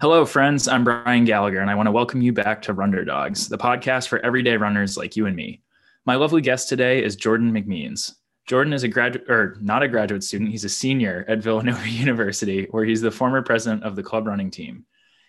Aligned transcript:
Hello, 0.00 0.24
friends. 0.24 0.68
I'm 0.68 0.84
Brian 0.84 1.24
Gallagher, 1.24 1.58
and 1.58 1.68
I 1.68 1.74
want 1.74 1.88
to 1.88 1.92
welcome 1.92 2.22
you 2.22 2.32
back 2.32 2.62
to 2.62 2.72
Runner 2.72 3.04
Dogs, 3.04 3.48
the 3.48 3.58
podcast 3.58 4.06
for 4.06 4.24
everyday 4.24 4.56
runners 4.56 4.96
like 4.96 5.16
you 5.16 5.26
and 5.26 5.34
me. 5.34 5.60
My 6.06 6.14
lovely 6.14 6.40
guest 6.40 6.68
today 6.68 7.02
is 7.02 7.16
Jordan 7.16 7.50
McMeans. 7.50 8.12
Jordan 8.46 8.72
is 8.72 8.84
a 8.84 8.88
graduate, 8.88 9.28
or 9.28 9.56
not 9.60 9.82
a 9.82 9.88
graduate 9.88 10.22
student. 10.22 10.52
He's 10.52 10.62
a 10.62 10.68
senior 10.68 11.24
at 11.26 11.40
Villanova 11.40 11.88
University, 11.88 12.68
where 12.70 12.84
he's 12.84 13.00
the 13.00 13.10
former 13.10 13.42
president 13.42 13.82
of 13.82 13.96
the 13.96 14.04
club 14.04 14.28
running 14.28 14.52
team. 14.52 14.84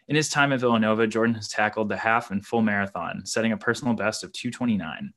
In 0.08 0.16
his 0.16 0.29
time 0.29 0.54
at 0.54 0.60
Villanova, 0.60 1.08
Jordan 1.08 1.34
has 1.34 1.48
tackled 1.48 1.90
the 1.90 1.98
half 1.98 2.30
and 2.30 2.46
full 2.46 2.62
marathon, 2.62 3.26
setting 3.26 3.54
a 3.54 3.58
personal 3.58 3.96
best 3.96 4.24
of 4.24 4.32
229. 4.34 5.12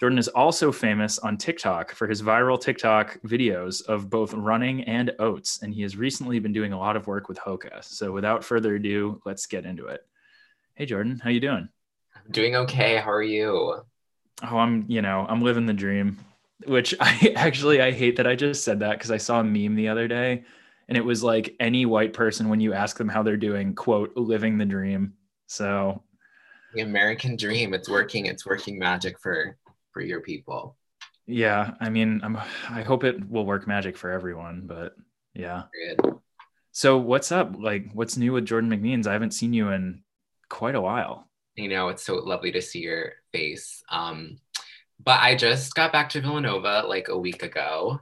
Jordan 0.00 0.18
is 0.18 0.28
also 0.28 0.70
famous 0.70 1.18
on 1.18 1.36
TikTok 1.36 1.92
for 1.92 2.06
his 2.06 2.22
viral 2.22 2.60
TikTok 2.60 3.18
videos 3.26 3.84
of 3.86 4.08
both 4.08 4.32
running 4.32 4.84
and 4.84 5.10
oats, 5.18 5.60
and 5.62 5.74
he 5.74 5.82
has 5.82 5.96
recently 5.96 6.38
been 6.38 6.52
doing 6.52 6.72
a 6.72 6.78
lot 6.78 6.94
of 6.94 7.08
work 7.08 7.28
with 7.28 7.36
Hoka. 7.38 7.82
So, 7.82 8.12
without 8.12 8.44
further 8.44 8.76
ado, 8.76 9.20
let's 9.26 9.46
get 9.46 9.64
into 9.64 9.86
it. 9.86 10.06
Hey, 10.74 10.86
Jordan, 10.86 11.20
how 11.22 11.30
you 11.30 11.40
doing? 11.40 11.68
I'm 12.14 12.30
doing 12.30 12.54
okay. 12.54 12.98
How 12.98 13.10
are 13.10 13.22
you? 13.24 13.82
Oh, 14.44 14.56
I'm, 14.56 14.84
you 14.86 15.02
know, 15.02 15.26
I'm 15.28 15.42
living 15.42 15.66
the 15.66 15.72
dream. 15.72 16.18
Which 16.66 16.94
I 17.00 17.32
actually 17.34 17.82
I 17.82 17.90
hate 17.90 18.16
that 18.16 18.26
I 18.26 18.36
just 18.36 18.62
said 18.62 18.80
that 18.80 18.98
because 18.98 19.10
I 19.10 19.16
saw 19.16 19.40
a 19.40 19.44
meme 19.44 19.74
the 19.74 19.88
other 19.88 20.06
day, 20.06 20.44
and 20.88 20.96
it 20.96 21.04
was 21.04 21.24
like 21.24 21.56
any 21.58 21.86
white 21.86 22.12
person 22.12 22.48
when 22.48 22.60
you 22.60 22.72
ask 22.72 22.96
them 22.96 23.08
how 23.08 23.24
they're 23.24 23.36
doing, 23.36 23.74
quote, 23.74 24.16
living 24.16 24.58
the 24.58 24.64
dream. 24.64 25.14
So, 25.48 26.04
the 26.72 26.82
American 26.82 27.34
dream. 27.34 27.74
It's 27.74 27.88
working. 27.88 28.26
It's 28.26 28.46
working 28.46 28.78
magic 28.78 29.18
for 29.18 29.56
for 29.98 30.04
your 30.04 30.20
people. 30.20 30.76
Yeah, 31.26 31.74
I 31.80 31.90
mean, 31.90 32.20
I'm 32.22 32.36
I 32.70 32.82
hope 32.82 33.02
it 33.02 33.28
will 33.28 33.44
work 33.44 33.66
magic 33.66 33.96
for 33.96 34.12
everyone, 34.12 34.62
but 34.64 34.94
yeah. 35.34 35.64
Good. 35.74 36.14
So 36.70 36.98
what's 36.98 37.32
up? 37.32 37.56
Like 37.58 37.90
what's 37.94 38.16
new 38.16 38.32
with 38.32 38.46
Jordan 38.46 38.70
McMeans? 38.70 39.08
I 39.08 39.12
haven't 39.12 39.32
seen 39.32 39.52
you 39.52 39.70
in 39.70 40.04
quite 40.48 40.76
a 40.76 40.80
while. 40.80 41.28
You 41.56 41.68
know, 41.68 41.88
it's 41.88 42.04
so 42.04 42.14
lovely 42.14 42.52
to 42.52 42.62
see 42.62 42.78
your 42.78 43.14
face. 43.32 43.82
Um 43.90 44.38
but 45.04 45.20
I 45.20 45.34
just 45.34 45.74
got 45.74 45.92
back 45.92 46.10
to 46.10 46.20
Villanova 46.20 46.84
like 46.86 47.08
a 47.08 47.18
week 47.18 47.42
ago, 47.42 48.00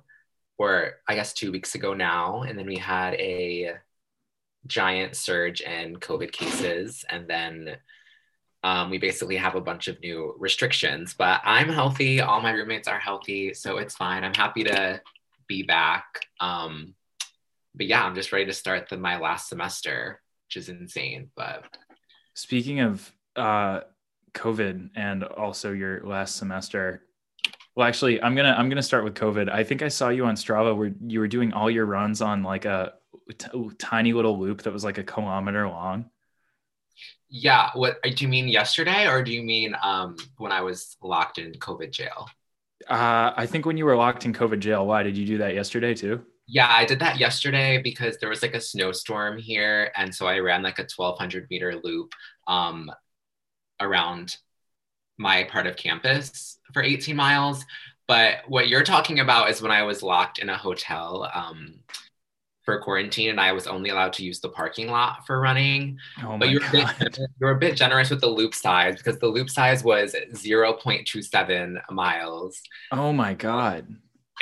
or 0.58 0.96
I 1.08 1.14
guess 1.14 1.32
two 1.32 1.50
weeks 1.50 1.74
ago 1.74 1.94
now. 1.94 2.42
And 2.42 2.58
then 2.58 2.66
we 2.66 2.76
had 2.76 3.14
a 3.14 3.76
giant 4.66 5.16
surge 5.16 5.62
in 5.62 5.96
COVID 5.96 6.30
cases. 6.30 7.06
And 7.08 7.26
then 7.26 7.78
um, 8.66 8.90
we 8.90 8.98
basically 8.98 9.36
have 9.36 9.54
a 9.54 9.60
bunch 9.60 9.86
of 9.86 10.00
new 10.00 10.34
restrictions, 10.40 11.14
but 11.16 11.40
I'm 11.44 11.68
healthy. 11.68 12.20
All 12.20 12.40
my 12.40 12.50
roommates 12.50 12.88
are 12.88 12.98
healthy, 12.98 13.54
so 13.54 13.78
it's 13.78 13.94
fine. 13.94 14.24
I'm 14.24 14.34
happy 14.34 14.64
to 14.64 15.00
be 15.46 15.62
back. 15.62 16.04
Um, 16.40 16.96
but 17.76 17.86
yeah, 17.86 18.04
I'm 18.04 18.16
just 18.16 18.32
ready 18.32 18.46
to 18.46 18.52
start 18.52 18.88
the, 18.88 18.96
my 18.96 19.18
last 19.18 19.48
semester, 19.48 20.20
which 20.48 20.56
is 20.56 20.68
insane. 20.68 21.30
But 21.36 21.62
speaking 22.34 22.80
of 22.80 23.08
uh, 23.36 23.82
COVID 24.32 24.90
and 24.96 25.22
also 25.22 25.70
your 25.70 26.04
last 26.04 26.34
semester, 26.34 27.04
well, 27.76 27.86
actually, 27.86 28.20
I'm 28.20 28.34
gonna 28.34 28.56
I'm 28.58 28.68
gonna 28.68 28.82
start 28.82 29.04
with 29.04 29.14
COVID. 29.14 29.48
I 29.48 29.62
think 29.62 29.82
I 29.82 29.88
saw 29.88 30.08
you 30.08 30.24
on 30.24 30.34
Strava 30.34 30.76
where 30.76 30.92
you 31.06 31.20
were 31.20 31.28
doing 31.28 31.52
all 31.52 31.70
your 31.70 31.86
runs 31.86 32.20
on 32.20 32.42
like 32.42 32.64
a 32.64 32.94
t- 33.38 33.70
tiny 33.78 34.12
little 34.12 34.40
loop 34.40 34.62
that 34.62 34.72
was 34.72 34.82
like 34.82 34.98
a 34.98 35.04
kilometer 35.04 35.68
long. 35.68 36.10
Yeah. 37.28 37.70
What 37.74 38.02
do 38.02 38.24
you 38.24 38.28
mean 38.28 38.48
yesterday, 38.48 39.08
or 39.08 39.22
do 39.22 39.32
you 39.32 39.42
mean 39.42 39.74
um, 39.82 40.16
when 40.38 40.52
I 40.52 40.60
was 40.60 40.96
locked 41.02 41.38
in 41.38 41.52
COVID 41.54 41.90
jail? 41.90 42.28
Uh, 42.88 43.32
I 43.36 43.46
think 43.46 43.66
when 43.66 43.76
you 43.76 43.84
were 43.84 43.96
locked 43.96 44.24
in 44.24 44.32
COVID 44.32 44.60
jail. 44.60 44.86
Why 44.86 45.02
did 45.02 45.16
you 45.16 45.26
do 45.26 45.38
that 45.38 45.54
yesterday 45.54 45.94
too? 45.94 46.24
Yeah, 46.46 46.68
I 46.70 46.84
did 46.84 47.00
that 47.00 47.18
yesterday 47.18 47.82
because 47.82 48.18
there 48.18 48.28
was 48.28 48.42
like 48.42 48.54
a 48.54 48.60
snowstorm 48.60 49.36
here, 49.38 49.90
and 49.96 50.14
so 50.14 50.26
I 50.26 50.38
ran 50.38 50.62
like 50.62 50.78
a 50.78 50.86
1,200 50.94 51.48
meter 51.50 51.74
loop 51.82 52.12
um, 52.46 52.90
around 53.80 54.36
my 55.18 55.44
part 55.44 55.66
of 55.66 55.76
campus 55.76 56.58
for 56.72 56.82
18 56.82 57.16
miles. 57.16 57.64
But 58.06 58.36
what 58.46 58.68
you're 58.68 58.84
talking 58.84 59.18
about 59.18 59.50
is 59.50 59.60
when 59.60 59.72
I 59.72 59.82
was 59.82 60.02
locked 60.02 60.38
in 60.38 60.48
a 60.48 60.56
hotel. 60.56 61.28
Um, 61.34 61.80
for 62.66 62.78
quarantine 62.80 63.30
and 63.30 63.40
I 63.40 63.52
was 63.52 63.66
only 63.66 63.90
allowed 63.90 64.12
to 64.14 64.24
use 64.24 64.40
the 64.40 64.48
parking 64.48 64.88
lot 64.88 65.24
for 65.24 65.40
running. 65.40 65.98
Oh 66.22 66.36
but 66.36 66.50
you're 66.50 66.66
a, 66.66 66.70
bit, 66.72 67.18
you're 67.40 67.52
a 67.52 67.58
bit 67.58 67.76
generous 67.76 68.10
with 68.10 68.20
the 68.20 68.26
loop 68.26 68.54
size 68.54 68.96
because 68.96 69.18
the 69.18 69.28
loop 69.28 69.48
size 69.48 69.84
was 69.84 70.14
0.27 70.32 71.80
miles. 71.90 72.60
Oh 72.92 73.12
my 73.12 73.32
God. 73.34 73.86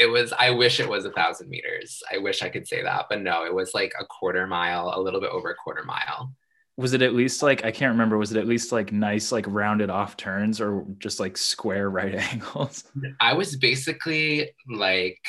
It 0.00 0.06
was, 0.06 0.32
I 0.32 0.50
wish 0.50 0.80
it 0.80 0.88
was 0.88 1.04
a 1.04 1.12
thousand 1.12 1.50
meters. 1.50 2.02
I 2.12 2.18
wish 2.18 2.42
I 2.42 2.48
could 2.48 2.66
say 2.66 2.82
that, 2.82 3.06
but 3.08 3.20
no, 3.20 3.44
it 3.44 3.54
was 3.54 3.74
like 3.74 3.92
a 4.00 4.06
quarter 4.06 4.46
mile, 4.46 4.92
a 4.92 5.00
little 5.00 5.20
bit 5.20 5.30
over 5.30 5.50
a 5.50 5.54
quarter 5.54 5.84
mile. 5.84 6.32
Was 6.76 6.94
it 6.94 7.02
at 7.02 7.14
least 7.14 7.42
like, 7.42 7.64
I 7.64 7.70
can't 7.70 7.92
remember, 7.92 8.18
was 8.18 8.32
it 8.32 8.38
at 8.38 8.48
least 8.48 8.72
like 8.72 8.90
nice, 8.90 9.30
like 9.30 9.44
rounded 9.46 9.90
off 9.90 10.16
turns 10.16 10.60
or 10.60 10.84
just 10.98 11.20
like 11.20 11.36
square 11.36 11.90
right 11.90 12.14
angles? 12.32 12.84
I 13.20 13.34
was 13.34 13.54
basically 13.54 14.50
like, 14.68 15.20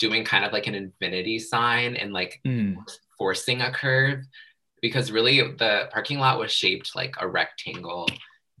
doing 0.00 0.24
kind 0.24 0.44
of 0.44 0.52
like 0.52 0.66
an 0.66 0.74
infinity 0.74 1.38
sign 1.38 1.94
and 1.94 2.12
like 2.12 2.40
mm. 2.44 2.74
forcing 3.16 3.60
a 3.60 3.70
curve 3.70 4.24
because 4.82 5.12
really 5.12 5.40
the 5.40 5.88
parking 5.92 6.18
lot 6.18 6.38
was 6.38 6.50
shaped 6.50 6.96
like 6.96 7.14
a 7.20 7.28
rectangle 7.28 8.08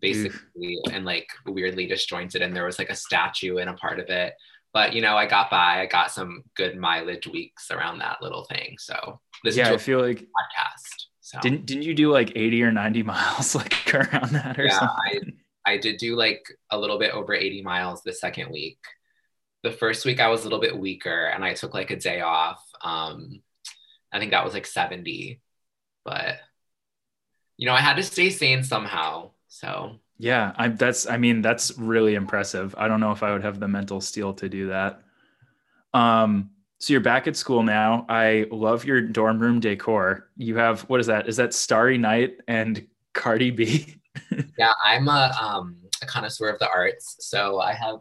basically 0.00 0.78
Oof. 0.86 0.92
and 0.92 1.04
like 1.04 1.26
weirdly 1.46 1.86
disjointed 1.86 2.42
and 2.42 2.54
there 2.54 2.66
was 2.66 2.78
like 2.78 2.90
a 2.90 2.94
statue 2.94 3.56
in 3.56 3.68
a 3.68 3.74
part 3.74 3.98
of 3.98 4.08
it 4.08 4.34
but 4.72 4.94
you 4.94 5.02
know 5.02 5.16
i 5.16 5.26
got 5.26 5.50
by 5.50 5.80
i 5.80 5.86
got 5.86 6.10
some 6.10 6.42
good 6.56 6.76
mileage 6.76 7.26
weeks 7.26 7.70
around 7.70 7.98
that 7.98 8.22
little 8.22 8.44
thing 8.44 8.76
so 8.78 9.18
this 9.42 9.56
yeah 9.56 9.70
i 9.70 9.76
feel 9.76 10.00
like 10.00 10.20
podcast 10.20 11.06
so. 11.20 11.38
didn't 11.40 11.66
didn't 11.66 11.82
you 11.82 11.94
do 11.94 12.12
like 12.12 12.32
80 12.36 12.62
or 12.62 12.72
90 12.72 13.02
miles 13.04 13.54
like 13.54 13.94
around 13.94 14.30
that 14.32 14.58
or 14.58 14.64
yeah, 14.66 14.78
something 14.78 15.36
I, 15.66 15.72
I 15.72 15.76
did 15.78 15.98
do 15.98 16.16
like 16.16 16.42
a 16.70 16.78
little 16.78 16.98
bit 16.98 17.12
over 17.12 17.34
80 17.34 17.62
miles 17.62 18.02
the 18.02 18.12
second 18.12 18.50
week 18.50 18.78
the 19.62 19.70
first 19.70 20.04
week 20.04 20.20
I 20.20 20.28
was 20.28 20.40
a 20.40 20.44
little 20.44 20.60
bit 20.60 20.78
weaker 20.78 21.26
and 21.26 21.44
I 21.44 21.54
took 21.54 21.74
like 21.74 21.90
a 21.90 21.96
day 21.96 22.20
off. 22.20 22.62
Um, 22.82 23.42
I 24.12 24.18
think 24.18 24.30
that 24.32 24.44
was 24.44 24.54
like 24.54 24.66
70, 24.66 25.40
but 26.04 26.36
you 27.56 27.66
know, 27.66 27.74
I 27.74 27.80
had 27.80 27.96
to 27.96 28.02
stay 28.02 28.30
sane 28.30 28.62
somehow. 28.62 29.32
So 29.48 29.96
yeah, 30.18 30.52
I 30.56 30.68
that's 30.68 31.06
I 31.08 31.16
mean, 31.16 31.42
that's 31.42 31.76
really 31.78 32.14
impressive. 32.14 32.74
I 32.78 32.88
don't 32.88 33.00
know 33.00 33.12
if 33.12 33.22
I 33.22 33.32
would 33.32 33.42
have 33.42 33.60
the 33.60 33.68
mental 33.68 34.00
steel 34.00 34.32
to 34.34 34.48
do 34.48 34.68
that. 34.68 35.02
Um, 35.92 36.50
so 36.78 36.94
you're 36.94 37.00
back 37.00 37.26
at 37.26 37.36
school 37.36 37.62
now. 37.62 38.06
I 38.08 38.46
love 38.50 38.84
your 38.84 39.02
dorm 39.02 39.38
room 39.38 39.60
decor. 39.60 40.30
You 40.36 40.56
have 40.56 40.82
what 40.82 41.00
is 41.00 41.06
that? 41.06 41.28
Is 41.28 41.36
that 41.36 41.52
Starry 41.52 41.98
Night 41.98 42.38
and 42.48 42.86
Cardi 43.12 43.50
B? 43.50 43.96
yeah, 44.58 44.72
I'm 44.82 45.08
a 45.08 45.36
um 45.40 45.76
a 46.02 46.06
connoisseur 46.06 46.48
of 46.48 46.58
the 46.58 46.68
arts. 46.70 47.16
So 47.20 47.60
I 47.60 47.74
have 47.74 48.00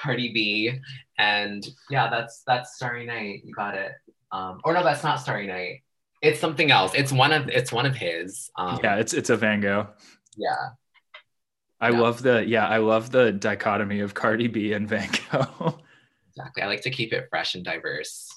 Cardi 0.00 0.32
B, 0.32 0.72
and 1.18 1.66
yeah, 1.90 2.08
that's 2.10 2.42
that's 2.46 2.76
Starry 2.76 3.06
Night. 3.06 3.42
You 3.44 3.54
got 3.54 3.74
it. 3.74 3.92
Um, 4.32 4.60
or 4.64 4.72
no, 4.72 4.82
that's 4.82 5.02
not 5.02 5.20
Starry 5.20 5.46
Night. 5.46 5.82
It's 6.22 6.40
something 6.40 6.70
else. 6.70 6.94
It's 6.94 7.12
one 7.12 7.32
of 7.32 7.48
it's 7.48 7.72
one 7.72 7.86
of 7.86 7.96
his. 7.96 8.50
Um, 8.56 8.80
yeah, 8.82 8.96
it's 8.96 9.12
it's 9.12 9.30
a 9.30 9.36
Van 9.36 9.60
Gogh. 9.60 9.88
Yeah. 10.36 10.70
I 11.80 11.90
yeah. 11.90 12.00
love 12.00 12.22
the 12.22 12.44
yeah, 12.46 12.66
I 12.66 12.78
love 12.78 13.10
the 13.10 13.32
dichotomy 13.32 14.00
of 14.00 14.14
Cardi 14.14 14.48
B 14.48 14.72
and 14.72 14.88
Van 14.88 15.08
Gogh. 15.30 15.78
exactly. 16.28 16.62
I 16.62 16.66
like 16.66 16.82
to 16.82 16.90
keep 16.90 17.12
it 17.12 17.28
fresh 17.30 17.54
and 17.54 17.64
diverse. 17.64 18.28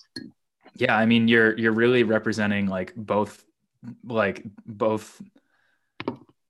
Yeah, 0.76 0.96
I 0.96 1.06
mean 1.06 1.28
you're 1.28 1.58
you're 1.58 1.74
really 1.74 2.04
representing 2.04 2.68
like 2.68 2.94
both 2.96 3.44
like 4.06 4.44
both 4.66 5.22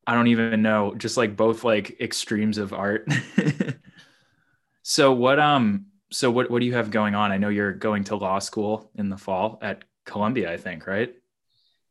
I 0.05 0.13
don't 0.13 0.27
even 0.27 0.61
know, 0.61 0.93
just 0.95 1.17
like 1.17 1.35
both 1.35 1.63
like 1.63 1.99
extremes 1.99 2.57
of 2.57 2.73
art. 2.73 3.07
So 4.83 5.13
what 5.13 5.39
um 5.39 5.87
so 6.11 6.29
what 6.29 6.51
what 6.51 6.59
do 6.59 6.65
you 6.65 6.73
have 6.73 6.91
going 6.91 7.15
on? 7.15 7.31
I 7.31 7.37
know 7.37 7.49
you're 7.49 7.73
going 7.73 8.03
to 8.05 8.15
law 8.15 8.39
school 8.39 8.91
in 8.95 9.09
the 9.09 9.17
fall 9.17 9.57
at 9.61 9.83
Columbia, 10.05 10.51
I 10.51 10.57
think, 10.57 10.85
right? 10.85 11.13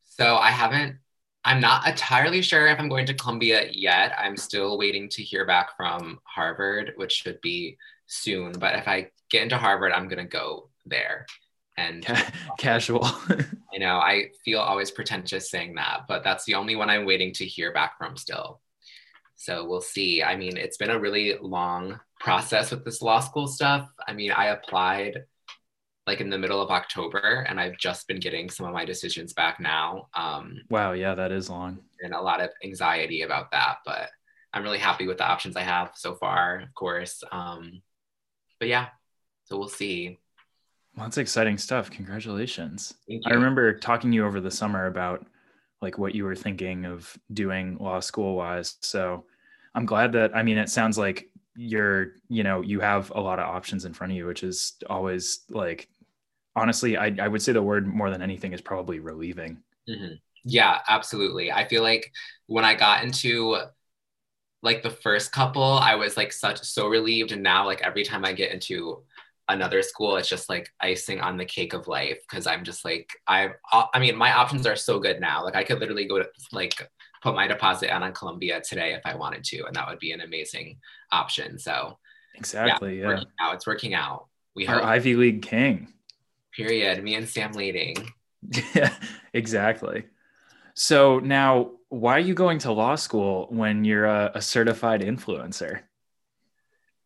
So 0.04 0.36
I 0.36 0.50
haven't 0.50 0.98
I'm 1.44 1.60
not 1.60 1.88
entirely 1.88 2.40
sure 2.42 2.66
if 2.68 2.78
I'm 2.78 2.88
going 2.88 3.06
to 3.06 3.14
Columbia 3.14 3.68
yet. 3.72 4.14
I'm 4.16 4.36
still 4.36 4.78
waiting 4.78 5.08
to 5.08 5.22
hear 5.22 5.44
back 5.44 5.76
from 5.76 6.20
Harvard, 6.22 6.92
which 6.96 7.12
should 7.12 7.40
be 7.40 7.78
soon. 8.06 8.52
But 8.52 8.76
if 8.76 8.86
I 8.86 9.10
get 9.28 9.42
into 9.42 9.56
Harvard, 9.56 9.92
I'm 9.92 10.06
going 10.06 10.22
to 10.22 10.30
go 10.30 10.68
there. 10.86 11.26
And 11.76 12.06
casual. 12.58 13.04
I 13.74 13.78
know 13.78 13.96
I 13.96 14.28
feel 14.44 14.60
always 14.60 14.90
pretentious 14.92 15.50
saying 15.50 15.74
that, 15.76 16.02
but 16.06 16.22
that's 16.22 16.44
the 16.44 16.54
only 16.54 16.76
one 16.76 16.90
I'm 16.90 17.06
waiting 17.06 17.32
to 17.34 17.46
hear 17.46 17.72
back 17.72 17.98
from 17.98 18.16
still. 18.16 18.60
So 19.34 19.64
we'll 19.64 19.80
see. 19.80 20.22
I 20.22 20.36
mean, 20.36 20.56
it's 20.56 20.76
been 20.76 20.90
a 20.90 21.00
really 21.00 21.36
long 21.40 21.98
process 22.22 22.70
with 22.70 22.84
this 22.84 23.02
law 23.02 23.20
school 23.20 23.46
stuff. 23.46 23.88
I 24.06 24.12
mean, 24.12 24.30
I 24.30 24.46
applied 24.46 25.24
like 26.06 26.20
in 26.20 26.30
the 26.30 26.38
middle 26.38 26.60
of 26.60 26.70
October, 26.70 27.46
and 27.48 27.60
I've 27.60 27.78
just 27.78 28.08
been 28.08 28.18
getting 28.18 28.50
some 28.50 28.66
of 28.66 28.72
my 28.72 28.84
decisions 28.84 29.32
back 29.32 29.60
now. 29.60 30.08
Um, 30.14 30.60
wow, 30.68 30.92
yeah, 30.92 31.14
that 31.14 31.30
is 31.30 31.48
long. 31.48 31.78
And 32.00 32.12
a 32.12 32.20
lot 32.20 32.40
of 32.40 32.50
anxiety 32.64 33.22
about 33.22 33.50
that, 33.52 33.78
but 33.84 34.10
I'm 34.52 34.62
really 34.62 34.78
happy 34.78 35.06
with 35.06 35.18
the 35.18 35.26
options 35.26 35.56
I 35.56 35.62
have 35.62 35.92
so 35.94 36.14
far, 36.14 36.60
of 36.60 36.74
course. 36.74 37.22
Um, 37.30 37.82
but 38.58 38.68
yeah, 38.68 38.88
so 39.44 39.58
we'll 39.58 39.68
see. 39.68 40.18
Well, 40.96 41.06
that's 41.06 41.18
exciting 41.18 41.56
stuff. 41.56 41.90
Congratulations. 41.90 42.94
I 43.26 43.32
remember 43.32 43.78
talking 43.78 44.10
to 44.10 44.14
you 44.14 44.26
over 44.26 44.40
the 44.40 44.50
summer 44.50 44.86
about 44.86 45.24
like 45.80 45.98
what 45.98 46.14
you 46.14 46.24
were 46.24 46.36
thinking 46.36 46.84
of 46.84 47.16
doing 47.32 47.78
law 47.78 48.00
school 48.00 48.36
wise. 48.36 48.76
So 48.80 49.24
I'm 49.74 49.86
glad 49.86 50.12
that 50.12 50.36
I 50.36 50.42
mean 50.42 50.58
it 50.58 50.68
sounds 50.68 50.98
like 50.98 51.30
you're 51.54 52.12
you 52.28 52.42
know 52.42 52.60
you 52.62 52.80
have 52.80 53.12
a 53.14 53.20
lot 53.20 53.38
of 53.38 53.46
options 53.46 53.84
in 53.84 53.92
front 53.92 54.12
of 54.12 54.16
you, 54.16 54.26
which 54.26 54.42
is 54.42 54.74
always 54.88 55.40
like 55.50 55.88
honestly 56.56 56.96
I 56.96 57.14
I 57.20 57.28
would 57.28 57.42
say 57.42 57.52
the 57.52 57.62
word 57.62 57.86
more 57.86 58.10
than 58.10 58.22
anything 58.22 58.52
is 58.52 58.60
probably 58.60 59.00
relieving. 59.00 59.58
Mm-hmm. 59.88 60.14
Yeah, 60.44 60.80
absolutely. 60.88 61.52
I 61.52 61.68
feel 61.68 61.82
like 61.82 62.10
when 62.46 62.64
I 62.64 62.74
got 62.74 63.04
into 63.04 63.56
like 64.62 64.82
the 64.82 64.90
first 64.90 65.32
couple, 65.32 65.62
I 65.62 65.94
was 65.96 66.16
like 66.16 66.32
such 66.32 66.62
so 66.62 66.88
relieved, 66.88 67.32
and 67.32 67.42
now 67.42 67.66
like 67.66 67.82
every 67.82 68.04
time 68.04 68.24
I 68.24 68.32
get 68.32 68.52
into 68.52 69.02
another 69.48 69.82
school, 69.82 70.16
it's 70.16 70.28
just 70.28 70.48
like 70.48 70.70
icing 70.80 71.20
on 71.20 71.36
the 71.36 71.44
cake 71.44 71.74
of 71.74 71.88
life 71.88 72.18
because 72.28 72.46
I'm 72.46 72.64
just 72.64 72.84
like 72.84 73.10
I 73.26 73.50
I 73.72 73.98
mean 73.98 74.16
my 74.16 74.32
options 74.32 74.66
are 74.66 74.76
so 74.76 74.98
good 74.98 75.20
now. 75.20 75.44
Like 75.44 75.56
I 75.56 75.64
could 75.64 75.80
literally 75.80 76.06
go 76.06 76.18
to 76.18 76.28
like 76.52 76.88
put 77.22 77.34
my 77.34 77.46
deposit 77.46 77.94
on 77.94 78.02
on 78.02 78.12
Columbia 78.12 78.60
today 78.60 78.94
if 78.94 79.02
I 79.04 79.14
wanted 79.14 79.44
to, 79.44 79.64
and 79.64 79.74
that 79.76 79.88
would 79.88 80.00
be 80.00 80.12
an 80.12 80.20
amazing 80.20 80.78
option. 81.10 81.58
So 81.58 81.98
exactly, 82.34 83.00
yeah, 83.00 83.10
yeah. 83.10 83.22
Now 83.38 83.52
it's 83.52 83.66
working 83.66 83.94
out. 83.94 84.26
We 84.54 84.66
are 84.66 84.82
Ivy 84.82 85.14
League 85.14 85.42
king. 85.42 85.88
Period. 86.54 87.02
Me 87.02 87.14
and 87.14 87.28
Sam 87.28 87.52
leading. 87.52 87.96
yeah, 88.74 88.94
exactly. 89.32 90.04
So 90.74 91.20
now, 91.20 91.70
why 91.88 92.16
are 92.16 92.20
you 92.20 92.34
going 92.34 92.58
to 92.58 92.72
law 92.72 92.96
school 92.96 93.46
when 93.50 93.84
you're 93.84 94.04
a, 94.04 94.32
a 94.34 94.42
certified 94.42 95.00
influencer? 95.00 95.80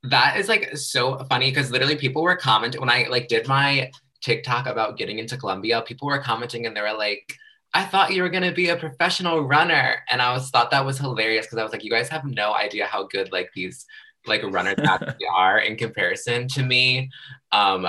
That 0.04 0.38
is 0.38 0.48
like 0.48 0.76
so 0.76 1.18
funny 1.24 1.50
because 1.50 1.70
literally 1.70 1.96
people 1.96 2.22
were 2.22 2.36
commenting 2.36 2.80
when 2.80 2.90
I 2.90 3.06
like 3.10 3.28
did 3.28 3.48
my 3.48 3.90
TikTok 4.22 4.66
about 4.66 4.96
getting 4.96 5.18
into 5.18 5.36
Columbia. 5.36 5.82
People 5.82 6.08
were 6.08 6.20
commenting 6.20 6.66
and 6.66 6.76
they 6.76 6.80
were 6.80 6.96
like, 6.96 7.36
"I 7.74 7.84
thought 7.84 8.12
you 8.12 8.22
were 8.22 8.30
gonna 8.30 8.52
be 8.52 8.68
a 8.68 8.76
professional 8.76 9.42
runner," 9.42 10.02
and 10.10 10.22
I 10.22 10.32
was 10.32 10.50
thought 10.50 10.70
that 10.70 10.84
was 10.84 10.98
hilarious 10.98 11.46
because 11.46 11.58
I 11.58 11.62
was 11.62 11.72
like, 11.72 11.84
"You 11.84 11.90
guys 11.90 12.08
have 12.08 12.24
no 12.24 12.54
idea 12.54 12.86
how 12.86 13.04
good 13.04 13.32
like 13.32 13.50
these 13.54 13.86
like 14.26 14.42
runners 14.42 14.78
actually 14.84 15.26
are 15.34 15.58
in 15.58 15.76
comparison 15.76 16.48
to 16.48 16.62
me." 16.62 17.10
Um, 17.52 17.86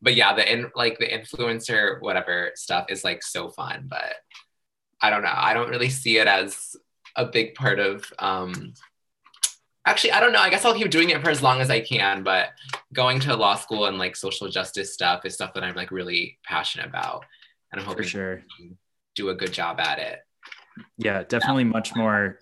but 0.00 0.14
yeah, 0.14 0.34
the 0.34 0.50
in 0.50 0.70
like 0.74 0.98
the 0.98 1.08
influencer 1.08 2.00
whatever 2.00 2.52
stuff 2.54 2.86
is 2.88 3.04
like 3.04 3.22
so 3.22 3.50
fun, 3.50 3.86
but 3.88 4.14
I 5.00 5.10
don't 5.10 5.22
know. 5.22 5.34
I 5.34 5.54
don't 5.54 5.70
really 5.70 5.90
see 5.90 6.18
it 6.18 6.26
as 6.26 6.76
a 7.16 7.24
big 7.24 7.54
part 7.54 7.78
of. 7.80 8.04
Um, 8.18 8.74
actually, 9.86 10.12
I 10.12 10.20
don't 10.20 10.32
know. 10.32 10.40
I 10.40 10.50
guess 10.50 10.64
I'll 10.64 10.74
keep 10.74 10.90
doing 10.90 11.10
it 11.10 11.22
for 11.22 11.30
as 11.30 11.42
long 11.42 11.60
as 11.60 11.70
I 11.70 11.80
can. 11.80 12.22
But 12.22 12.50
going 12.92 13.20
to 13.20 13.36
law 13.36 13.56
school 13.56 13.86
and 13.86 13.98
like 13.98 14.16
social 14.16 14.48
justice 14.48 14.94
stuff 14.94 15.24
is 15.24 15.34
stuff 15.34 15.54
that 15.54 15.64
I'm 15.64 15.74
like 15.74 15.90
really 15.90 16.38
passionate 16.44 16.86
about, 16.86 17.24
and 17.72 17.80
I'm 17.80 17.86
hoping 17.86 18.04
for 18.04 18.08
sure 18.08 18.42
do 19.18 19.28
a 19.30 19.34
good 19.34 19.52
job 19.52 19.80
at 19.80 19.98
it. 19.98 20.20
Yeah, 20.96 21.24
definitely 21.24 21.64
yeah. 21.64 21.70
much 21.70 21.94
more. 21.94 22.38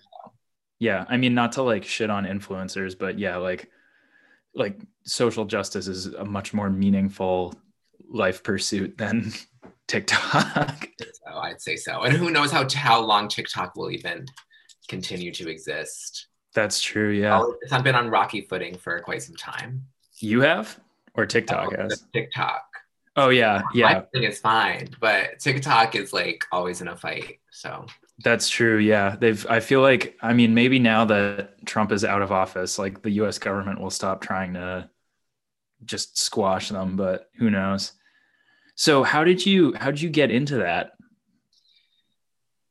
Yeah, 0.79 1.05
I 1.09 1.17
mean, 1.17 1.33
not 1.33 1.53
to 1.53 1.63
like 1.63 1.83
shit 1.83 2.09
on 2.09 2.25
influencers, 2.25 2.97
but 2.97 3.17
yeah, 3.17 3.37
like 3.37 3.69
like 4.53 4.79
social 5.03 5.45
justice 5.45 5.87
is 5.87 6.07
a 6.07 6.23
much 6.23 6.53
more 6.53 6.69
meaningful 6.69 7.53
life 8.07 8.43
pursuit 8.43 8.97
than 8.97 9.31
TikTok. 9.87 10.87
so 11.01 11.33
I'd 11.35 11.61
say 11.61 11.75
so. 11.75 12.03
And 12.03 12.15
who 12.15 12.29
knows 12.29 12.51
how 12.51 12.67
how 12.73 13.01
long 13.01 13.27
TikTok 13.27 13.75
will 13.75 13.91
even 13.91 14.25
continue 14.87 15.31
to 15.33 15.49
exist. 15.49 16.27
That's 16.53 16.81
true. 16.81 17.11
Yeah. 17.11 17.43
I've 17.71 17.83
been 17.83 17.95
on 17.95 18.09
rocky 18.09 18.41
footing 18.41 18.77
for 18.77 18.99
quite 19.01 19.21
some 19.21 19.35
time. 19.35 19.85
You 20.19 20.41
have? 20.41 20.79
Or 21.13 21.25
TikTok 21.25 21.73
oh, 21.73 21.81
has? 21.83 22.03
TikTok. 22.13 22.63
Oh 23.17 23.29
yeah. 23.29 23.63
Yeah. 23.73 23.87
I 23.87 23.93
think 24.13 24.25
it's 24.25 24.39
fine. 24.39 24.89
But 25.01 25.39
TikTok 25.39 25.95
is 25.95 26.13
like 26.13 26.45
always 26.51 26.81
in 26.81 26.87
a 26.87 26.95
fight. 26.95 27.39
So 27.51 27.87
that's 28.23 28.47
true. 28.47 28.77
Yeah. 28.77 29.15
They've 29.19 29.45
I 29.49 29.59
feel 29.59 29.81
like 29.81 30.15
I 30.21 30.33
mean 30.33 30.53
maybe 30.53 30.77
now 30.77 31.05
that 31.05 31.65
Trump 31.65 31.91
is 31.91 32.05
out 32.05 32.21
of 32.21 32.31
office, 32.31 32.77
like 32.77 33.01
the 33.01 33.09
US 33.21 33.39
government 33.39 33.81
will 33.81 33.89
stop 33.89 34.21
trying 34.21 34.53
to 34.53 34.89
just 35.83 36.17
squash 36.19 36.69
them, 36.69 36.95
but 36.95 37.29
who 37.37 37.49
knows? 37.49 37.93
So 38.75 39.03
how 39.03 39.23
did 39.23 39.43
you 39.43 39.73
how 39.73 39.89
did 39.89 40.01
you 40.01 40.09
get 40.11 40.29
into 40.29 40.57
that? 40.57 40.91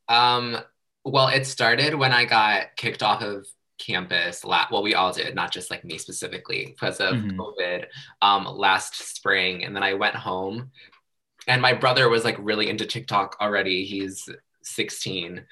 Um, 0.08 0.56
well, 1.04 1.26
it 1.26 1.46
started 1.46 1.96
when 1.96 2.12
I 2.12 2.24
got 2.24 2.76
kicked 2.76 3.02
off 3.02 3.22
of 3.22 3.46
campus. 3.78 4.44
La- 4.44 4.66
well, 4.70 4.82
we 4.82 4.94
all 4.94 5.12
did, 5.12 5.34
not 5.34 5.52
just 5.52 5.70
like 5.70 5.84
me 5.84 5.98
specifically, 5.98 6.66
because 6.66 7.00
of 7.00 7.14
mm-hmm. 7.14 7.40
COVID 7.40 7.86
um, 8.22 8.44
last 8.44 9.16
spring. 9.16 9.64
And 9.64 9.74
then 9.74 9.82
I 9.82 9.94
went 9.94 10.14
home, 10.14 10.70
and 11.46 11.62
my 11.62 11.72
brother 11.72 12.08
was 12.08 12.24
like 12.24 12.36
really 12.38 12.68
into 12.68 12.86
TikTok 12.86 13.36
already. 13.40 13.84
He's 13.84 14.28
16, 14.62 15.44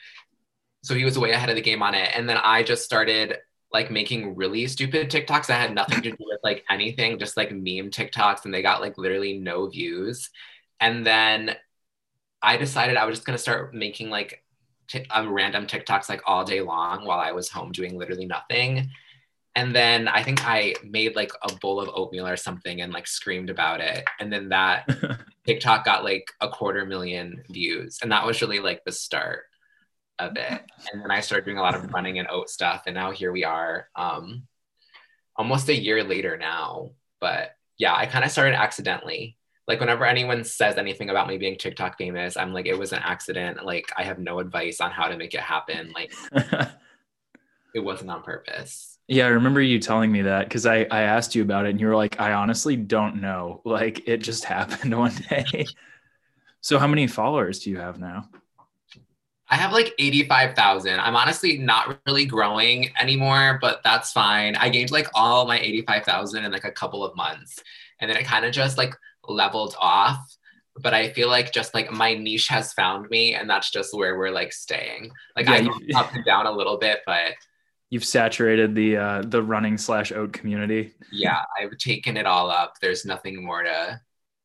so 0.83 0.95
he 0.95 1.05
was 1.05 1.19
way 1.19 1.33
ahead 1.33 1.49
of 1.49 1.57
the 1.57 1.63
game 1.63 1.83
on 1.83 1.95
it. 1.95 2.11
And 2.15 2.29
then 2.29 2.37
I 2.37 2.63
just 2.63 2.85
started 2.85 3.39
like 3.73 3.91
making 3.91 4.37
really 4.37 4.67
stupid 4.69 5.11
TikToks 5.11 5.47
that 5.47 5.61
had 5.61 5.75
nothing 5.75 6.01
to 6.03 6.11
do 6.11 6.17
with 6.21 6.41
like 6.45 6.65
anything, 6.71 7.19
just 7.19 7.37
like 7.37 7.51
meme 7.51 7.91
TikToks, 7.91 8.45
and 8.45 8.55
they 8.55 8.63
got 8.63 8.81
like 8.81 8.97
literally 8.99 9.39
no 9.39 9.69
views. 9.69 10.31
And 10.81 11.05
then 11.05 11.57
I 12.41 12.57
decided 12.57 12.97
I 12.97 13.07
was 13.07 13.17
just 13.17 13.27
gonna 13.27 13.39
start 13.39 13.75
making 13.75 14.11
like 14.11 14.44
t- 14.89 15.07
um, 15.11 15.33
random 15.33 15.67
TikToks 15.67 16.09
like 16.09 16.23
all 16.27 16.45
day 16.45 16.61
long 16.61 17.05
while 17.05 17.19
I 17.19 17.33
was 17.33 17.49
home 17.49 17.73
doing 17.73 17.99
literally 17.99 18.27
nothing. 18.27 18.91
And 19.57 19.75
then 19.75 20.09
I 20.09 20.23
think 20.23 20.45
I 20.45 20.75
made 20.85 21.15
like 21.15 21.31
a 21.43 21.55
bowl 21.55 21.81
of 21.81 21.91
oatmeal 21.95 22.27
or 22.27 22.37
something 22.37 22.81
and 22.81 22.93
like 22.93 23.07
screamed 23.07 23.51
about 23.51 23.81
it. 23.81 24.05
And 24.19 24.33
then 24.33 24.49
that 24.49 24.89
TikTok 25.47 25.85
got 25.85 26.05
like 26.05 26.33
a 26.41 26.49
quarter 26.49 26.85
million 26.85 27.45
views. 27.49 27.99
And 28.03 28.11
that 28.11 28.27
was 28.27 28.41
really 28.41 28.59
like 28.59 28.85
the 28.85 28.93
start 28.93 29.45
of 30.19 30.37
it. 30.37 30.63
And 30.93 31.03
then 31.03 31.11
I 31.11 31.21
started 31.21 31.45
doing 31.45 31.59
a 31.59 31.63
lot 31.63 31.77
of 31.77 31.85
running 31.93 32.19
and 32.19 32.29
oat 32.31 32.51
stuff. 32.51 32.85
And 32.87 32.95
now 32.95 33.13
here 33.13 33.31
we 33.31 33.45
are, 33.45 33.89
um, 33.95 34.47
almost 35.37 35.69
a 35.69 35.81
year 35.81 36.03
later 36.03 36.37
now. 36.37 36.91
But 37.21 37.57
yeah, 37.79 37.95
I 37.95 38.07
kind 38.07 38.25
of 38.25 38.31
started 38.31 38.55
accidentally. 38.55 39.37
Like 39.67 39.81
whenever 39.81 40.05
anyone 40.05 40.45
says 40.45 40.77
anything 40.77 41.11
about 41.11 41.27
me 41.27 41.39
being 41.39 41.57
TikTok 41.57 41.97
famous, 41.97 42.37
I'm 42.37 42.53
like, 42.53 42.67
it 42.67 42.79
was 42.79 42.93
an 42.93 43.01
accident. 43.03 43.65
Like 43.65 43.91
I 43.97 44.03
have 44.03 44.19
no 44.19 44.39
advice 44.39 44.81
on 44.81 44.91
how 44.91 45.09
to 45.09 45.17
make 45.17 45.35
it 45.35 45.41
happen. 45.41 45.93
Like 45.95 46.13
it 47.75 47.81
wasn't 47.81 48.11
on 48.11 48.23
purpose. 48.23 48.99
Yeah, 49.07 49.27
I 49.27 49.31
remember 49.31 49.61
you 49.61 49.79
telling 49.79 50.11
me 50.11 50.23
that 50.23 50.49
because 50.49 50.65
I, 50.65 50.87
I 50.91 51.03
asked 51.03 51.35
you 51.35 51.43
about 51.43 51.67
it 51.67 51.71
and 51.71 51.81
you 51.81 51.87
were 51.87 51.97
like, 51.97 52.21
I 52.21 52.33
honestly 52.33 52.77
don't 52.77 53.21
know. 53.21 53.61
Like 53.75 54.07
it 54.07 54.19
just 54.19 54.45
happened 54.45 54.97
one 54.99 55.15
day. 55.29 55.67
so 56.61 56.79
how 56.79 56.87
many 56.87 57.07
followers 57.07 57.61
do 57.61 57.71
you 57.71 57.79
have 57.79 57.99
now? 57.99 58.29
I 59.49 59.57
have 59.57 59.73
like 59.73 59.95
85,000. 59.99 60.99
I'm 61.01 61.17
honestly 61.17 61.59
not 61.59 61.99
really 62.07 62.25
growing 62.25 62.91
anymore, 62.99 63.59
but 63.61 63.83
that's 63.85 64.13
fine. 64.13 64.57
I 64.57 64.69
gained 64.69 64.91
like 64.91 65.09
all 65.15 65.47
my 65.47 65.59
85,000 65.59 66.45
in 66.45 66.53
like 66.53 66.65
a 66.65 66.71
couple 66.71 67.05
of 67.05 67.15
months. 67.17 67.63
And 68.01 68.11
then 68.11 68.17
it 68.17 68.25
kind 68.25 68.45
of 68.45 68.53
just 68.53 68.79
like 68.79 68.95
leveled 69.29 69.77
off. 69.79 70.19
But 70.77 70.93
I 70.93 71.13
feel 71.13 71.29
like 71.29 71.53
just 71.53 71.73
like 71.73 71.93
my 71.93 72.15
niche 72.15 72.49
has 72.49 72.73
found 72.73 73.09
me 73.09 73.35
and 73.35 73.49
that's 73.49 73.71
just 73.71 73.95
where 73.95 74.19
we're 74.19 74.33
like 74.33 74.53
staying. 74.53 75.13
Like 75.37 75.47
yeah, 75.47 75.69
I 75.95 76.01
up 76.01 76.13
and 76.15 76.25
down 76.25 76.47
a 76.47 76.53
little 76.53 76.79
bit, 76.79 77.01
but 77.07 77.35
you've 77.91 78.05
saturated 78.05 78.75
the 78.75 78.97
uh 78.97 79.23
the 79.23 79.43
running 79.43 79.79
slash 79.79 80.11
oat 80.11 80.33
community. 80.33 80.95
Yeah, 81.13 81.43
I've 81.61 81.79
taken 81.79 82.17
it 82.17 82.27
all 82.27 82.51
up. 82.51 82.75
There's 82.81 83.05
nothing 83.05 83.45
more 83.45 83.63
to 83.63 84.01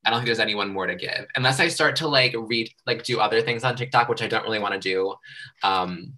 I 0.06 0.10
don't 0.10 0.20
think 0.20 0.28
there's 0.28 0.40
anyone 0.40 0.70
more 0.70 0.88
to 0.88 0.96
give 0.96 1.28
unless 1.36 1.60
I 1.60 1.68
start 1.68 1.96
to 1.98 2.08
like 2.08 2.34
read, 2.38 2.72
like 2.86 3.04
do 3.04 3.20
other 3.20 3.42
things 3.42 3.64
on 3.64 3.76
TikTok, 3.76 4.08
which 4.08 4.22
I 4.22 4.28
don't 4.28 4.44
really 4.44 4.60
want 4.60 4.74
to 4.74 4.80
do. 4.80 5.14
Um, 5.62 6.14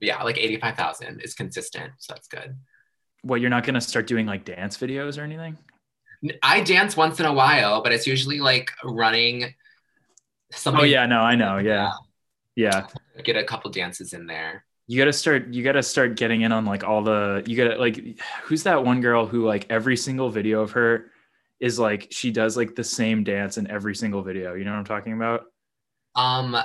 yeah, 0.00 0.22
like 0.22 0.38
85,000 0.38 1.20
is 1.20 1.34
consistent. 1.34 1.92
So 1.98 2.14
that's 2.14 2.28
good. 2.28 2.56
What, 3.22 3.40
you're 3.40 3.50
not 3.50 3.64
going 3.64 3.74
to 3.74 3.80
start 3.80 4.06
doing 4.06 4.26
like 4.26 4.44
dance 4.44 4.76
videos 4.76 5.18
or 5.18 5.22
anything? 5.22 5.56
I 6.42 6.60
dance 6.60 6.96
once 6.96 7.20
in 7.20 7.26
a 7.26 7.32
while, 7.32 7.82
but 7.82 7.92
it's 7.92 8.06
usually 8.06 8.40
like 8.40 8.70
running 8.84 9.54
something. 10.52 10.82
Oh, 10.82 10.84
yeah, 10.84 11.06
no, 11.06 11.20
I 11.20 11.34
know. 11.34 11.58
Yeah. 11.58 11.92
Yeah. 12.54 12.86
Get 13.24 13.36
a 13.36 13.44
couple 13.44 13.70
dances 13.70 14.12
in 14.12 14.26
there. 14.26 14.64
You 14.86 14.98
got 14.98 15.06
to 15.06 15.12
start, 15.12 15.52
you 15.52 15.64
got 15.64 15.72
to 15.72 15.82
start 15.82 16.16
getting 16.16 16.42
in 16.42 16.52
on 16.52 16.64
like 16.64 16.84
all 16.84 17.02
the, 17.02 17.42
you 17.46 17.56
got 17.56 17.74
to 17.74 17.76
like, 17.78 18.20
who's 18.44 18.64
that 18.64 18.84
one 18.84 19.00
girl 19.00 19.26
who 19.26 19.46
like 19.46 19.66
every 19.70 19.96
single 19.96 20.28
video 20.30 20.60
of 20.60 20.72
her 20.72 21.10
is 21.60 21.78
like 21.78 22.08
she 22.10 22.30
does 22.30 22.56
like 22.56 22.74
the 22.74 22.84
same 22.84 23.22
dance 23.22 23.56
in 23.56 23.70
every 23.70 23.94
single 23.94 24.22
video. 24.22 24.54
You 24.54 24.64
know 24.64 24.72
what 24.72 24.78
I'm 24.78 24.84
talking 24.84 25.12
about? 25.12 25.44
Um, 26.14 26.56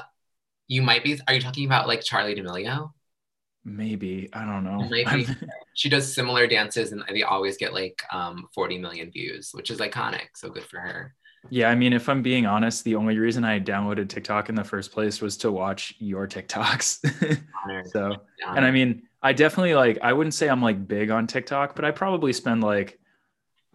you 0.67 0.81
might 0.81 1.03
be. 1.03 1.19
Are 1.27 1.33
you 1.33 1.39
talking 1.39 1.65
about 1.65 1.87
like 1.87 2.01
Charlie 2.01 2.33
D'Amelio? 2.33 2.91
Maybe 3.67 4.29
I 4.31 4.45
don't 4.45 4.63
know. 4.63 4.87
Maybe 4.89 5.27
she 5.73 5.89
does 5.89 6.13
similar 6.13 6.47
dances, 6.47 6.93
and 6.93 7.03
they 7.09 7.23
always 7.23 7.57
get 7.57 7.73
like 7.73 8.01
um 8.13 8.47
40 8.55 8.77
million 8.77 9.11
views, 9.11 9.49
which 9.51 9.69
is 9.69 9.79
iconic. 9.79 10.29
So 10.35 10.49
good 10.49 10.63
for 10.63 10.79
her. 10.79 11.13
Yeah, 11.49 11.69
I 11.69 11.75
mean, 11.75 11.93
if 11.93 12.09
I'm 12.09 12.21
being 12.21 12.45
honest, 12.45 12.83
the 12.83 12.95
only 12.95 13.17
reason 13.17 13.43
I 13.43 13.59
downloaded 13.59 14.09
TikTok 14.09 14.49
in 14.49 14.55
the 14.55 14.63
first 14.63 14.91
place 14.91 15.21
was 15.21 15.37
to 15.37 15.51
watch 15.51 15.93
your 15.99 16.27
TikToks. 16.27 17.41
so, 17.91 18.15
and 18.45 18.65
I 18.65 18.71
mean, 18.71 19.03
I 19.21 19.33
definitely 19.33 19.75
like. 19.75 19.99
I 20.01 20.13
wouldn't 20.13 20.33
say 20.33 20.47
I'm 20.47 20.61
like 20.61 20.87
big 20.87 21.09
on 21.09 21.27
TikTok, 21.27 21.75
but 21.75 21.83
I 21.83 21.91
probably 21.91 22.31
spend 22.33 22.63
like 22.63 22.99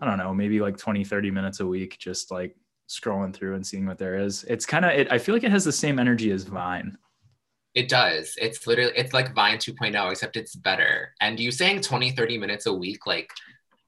I 0.00 0.06
don't 0.06 0.18
know, 0.18 0.34
maybe 0.34 0.58
like 0.58 0.78
20, 0.78 1.04
30 1.04 1.30
minutes 1.30 1.60
a 1.60 1.66
week, 1.66 1.96
just 1.98 2.32
like 2.32 2.56
scrolling 2.88 3.32
through 3.32 3.54
and 3.54 3.64
seeing 3.64 3.86
what 3.86 3.98
there 3.98 4.16
is. 4.16 4.42
It's 4.44 4.66
kind 4.66 4.84
of, 4.84 4.90
it, 4.90 5.12
I 5.12 5.18
feel 5.18 5.32
like 5.34 5.44
it 5.44 5.52
has 5.52 5.64
the 5.64 5.72
same 5.72 6.00
energy 6.00 6.32
as 6.32 6.42
Vine. 6.42 6.98
It 7.74 7.88
does. 7.88 8.36
It's 8.40 8.66
literally 8.66 8.92
it's 8.96 9.12
like 9.12 9.34
Vine 9.34 9.56
2.0, 9.56 10.10
except 10.10 10.36
it's 10.36 10.54
better. 10.54 11.14
And 11.20 11.40
you 11.40 11.50
saying 11.50 11.80
20, 11.80 12.10
30 12.10 12.38
minutes 12.38 12.66
a 12.66 12.72
week, 12.72 13.06
like 13.06 13.30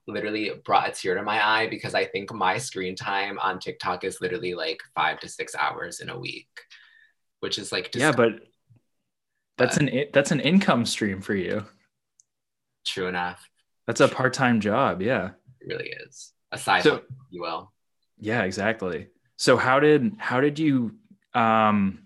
literally 0.07 0.51
brought 0.63 0.89
a 0.89 0.91
tear 0.91 1.15
to 1.15 1.23
my 1.23 1.45
eye 1.45 1.67
because 1.67 1.93
I 1.93 2.05
think 2.05 2.33
my 2.33 2.57
screen 2.57 2.95
time 2.95 3.39
on 3.39 3.59
TikTok 3.59 4.03
is 4.03 4.21
literally 4.21 4.53
like 4.53 4.79
five 4.93 5.19
to 5.19 5.29
six 5.29 5.55
hours 5.55 5.99
in 5.99 6.09
a 6.09 6.17
week, 6.17 6.47
which 7.39 7.57
is 7.57 7.71
like 7.71 7.93
yeah, 7.95 8.11
but 8.11 8.33
that's 9.57 9.77
an 9.77 10.05
that's 10.13 10.31
an 10.31 10.39
income 10.39 10.85
stream 10.85 11.21
for 11.21 11.35
you. 11.35 11.65
True 12.85 13.07
enough. 13.07 13.49
That's 13.87 14.01
a 14.01 14.07
part 14.07 14.33
time 14.33 14.59
job. 14.59 15.01
Yeah, 15.01 15.31
it 15.61 15.67
really 15.67 15.93
is. 16.05 16.31
Aside 16.51 16.83
so, 16.83 16.97
from 16.97 17.01
you 17.29 17.41
will. 17.41 17.71
Yeah, 18.19 18.43
exactly. 18.43 19.07
So 19.37 19.57
how 19.57 19.79
did 19.79 20.13
how 20.17 20.41
did 20.41 20.59
you? 20.59 20.95
Um, 21.33 22.04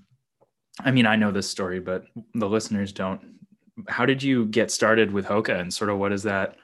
I 0.79 0.91
mean, 0.91 1.05
I 1.05 1.15
know 1.15 1.31
this 1.31 1.49
story, 1.49 1.79
but 1.79 2.05
the 2.33 2.47
listeners 2.47 2.91
don't. 2.91 3.21
How 3.87 4.05
did 4.05 4.21
you 4.23 4.45
get 4.45 4.71
started 4.71 5.11
with 5.11 5.25
Hoka, 5.25 5.59
and 5.59 5.73
sort 5.73 5.89
of 5.89 5.97
what 5.97 6.11
has 6.11 6.23
that 6.23 6.57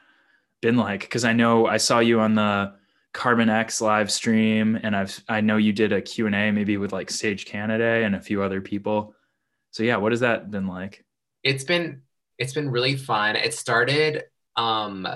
been 0.61 0.77
like? 0.77 1.01
Because 1.01 1.25
I 1.25 1.33
know 1.33 1.65
I 1.67 1.77
saw 1.77 1.99
you 1.99 2.19
on 2.19 2.35
the 2.35 2.73
Carbon 3.13 3.49
X 3.49 3.81
live 3.81 4.11
stream, 4.11 4.79
and 4.81 4.95
I've 4.95 5.23
I 5.29 5.41
know 5.41 5.57
you 5.57 5.73
did 5.73 5.93
a 5.93 6.01
Q 6.01 6.27
and 6.27 6.35
A 6.35 6.51
maybe 6.51 6.77
with 6.77 6.91
like 6.91 7.09
Sage 7.09 7.45
Canaday 7.45 8.05
and 8.05 8.15
a 8.15 8.21
few 8.21 8.41
other 8.41 8.61
people. 8.61 9.15
So 9.71 9.83
yeah, 9.83 9.97
what 9.97 10.11
has 10.11 10.21
that 10.21 10.51
been 10.51 10.67
like? 10.67 11.03
It's 11.43 11.63
been 11.63 12.01
it's 12.37 12.53
been 12.53 12.69
really 12.69 12.95
fun. 12.95 13.35
It 13.35 13.53
started 13.53 14.23
um 14.57 15.07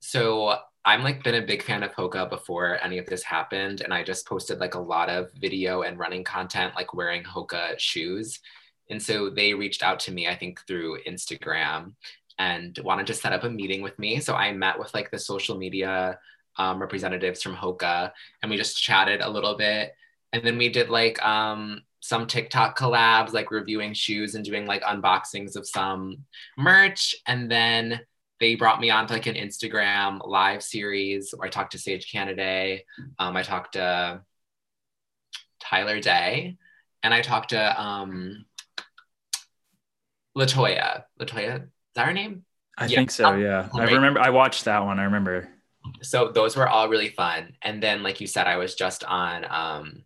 so 0.00 0.58
I'm 0.84 1.02
like 1.02 1.22
been 1.22 1.42
a 1.42 1.46
big 1.46 1.62
fan 1.62 1.82
of 1.82 1.92
Hoka 1.92 2.28
before 2.28 2.78
any 2.82 2.98
of 2.98 3.06
this 3.06 3.22
happened, 3.22 3.82
and 3.82 3.92
I 3.92 4.02
just 4.02 4.26
posted 4.26 4.60
like 4.60 4.74
a 4.74 4.80
lot 4.80 5.10
of 5.10 5.30
video 5.34 5.82
and 5.82 5.98
running 5.98 6.24
content, 6.24 6.74
like 6.74 6.94
wearing 6.94 7.22
Hoka 7.22 7.78
shoes. 7.78 8.40
And 8.88 9.02
so 9.02 9.30
they 9.30 9.54
reached 9.54 9.82
out 9.82 10.00
to 10.00 10.12
me, 10.12 10.26
I 10.26 10.34
think 10.34 10.60
through 10.66 10.98
Instagram, 11.06 11.92
and 12.38 12.78
wanted 12.82 13.06
to 13.08 13.14
set 13.14 13.32
up 13.32 13.44
a 13.44 13.50
meeting 13.50 13.82
with 13.82 13.98
me. 13.98 14.20
So 14.20 14.34
I 14.34 14.52
met 14.52 14.78
with 14.78 14.92
like 14.94 15.10
the 15.10 15.18
social 15.18 15.56
media 15.56 16.18
um, 16.56 16.80
representatives 16.80 17.42
from 17.42 17.54
Hoka, 17.54 18.10
and 18.42 18.50
we 18.50 18.56
just 18.56 18.82
chatted 18.82 19.20
a 19.20 19.30
little 19.30 19.56
bit. 19.56 19.94
And 20.32 20.42
then 20.44 20.56
we 20.56 20.68
did 20.70 20.88
like 20.88 21.22
um, 21.24 21.82
some 22.00 22.26
TikTok 22.26 22.78
collabs, 22.78 23.32
like 23.32 23.50
reviewing 23.50 23.92
shoes 23.92 24.34
and 24.34 24.44
doing 24.44 24.66
like 24.66 24.82
unboxings 24.82 25.56
of 25.56 25.68
some 25.68 26.24
merch. 26.56 27.14
And 27.26 27.50
then 27.50 28.00
they 28.40 28.54
brought 28.54 28.80
me 28.80 28.90
on 28.90 29.06
to 29.06 29.12
like 29.12 29.26
an 29.26 29.34
Instagram 29.34 30.26
live 30.26 30.62
series 30.62 31.32
where 31.36 31.46
I 31.46 31.50
talked 31.50 31.72
to 31.72 31.78
Sage 31.78 32.10
Canaday. 32.10 32.80
Um, 33.18 33.36
I 33.36 33.42
talked 33.42 33.74
to 33.74 34.22
Tyler 35.60 36.00
Day, 36.00 36.56
and 37.02 37.12
I 37.12 37.20
talked 37.20 37.50
to 37.50 37.80
um, 37.80 38.46
Latoya. 40.36 41.04
Latoya, 41.20 41.56
is 41.64 41.68
that 41.94 42.06
her 42.06 42.14
name? 42.14 42.44
I 42.78 42.86
yeah. 42.86 42.96
think 42.96 43.10
so. 43.10 43.34
Yeah, 43.34 43.68
I 43.74 43.84
remember. 43.84 44.20
I 44.20 44.30
watched 44.30 44.64
that 44.64 44.84
one. 44.84 44.98
I 44.98 45.04
remember. 45.04 45.48
So 46.02 46.30
those 46.32 46.56
were 46.56 46.68
all 46.68 46.88
really 46.88 47.10
fun. 47.10 47.54
And 47.62 47.82
then, 47.82 48.02
like 48.02 48.20
you 48.20 48.26
said, 48.26 48.46
I 48.46 48.56
was 48.56 48.74
just 48.74 49.04
on 49.04 49.44
um, 49.50 50.04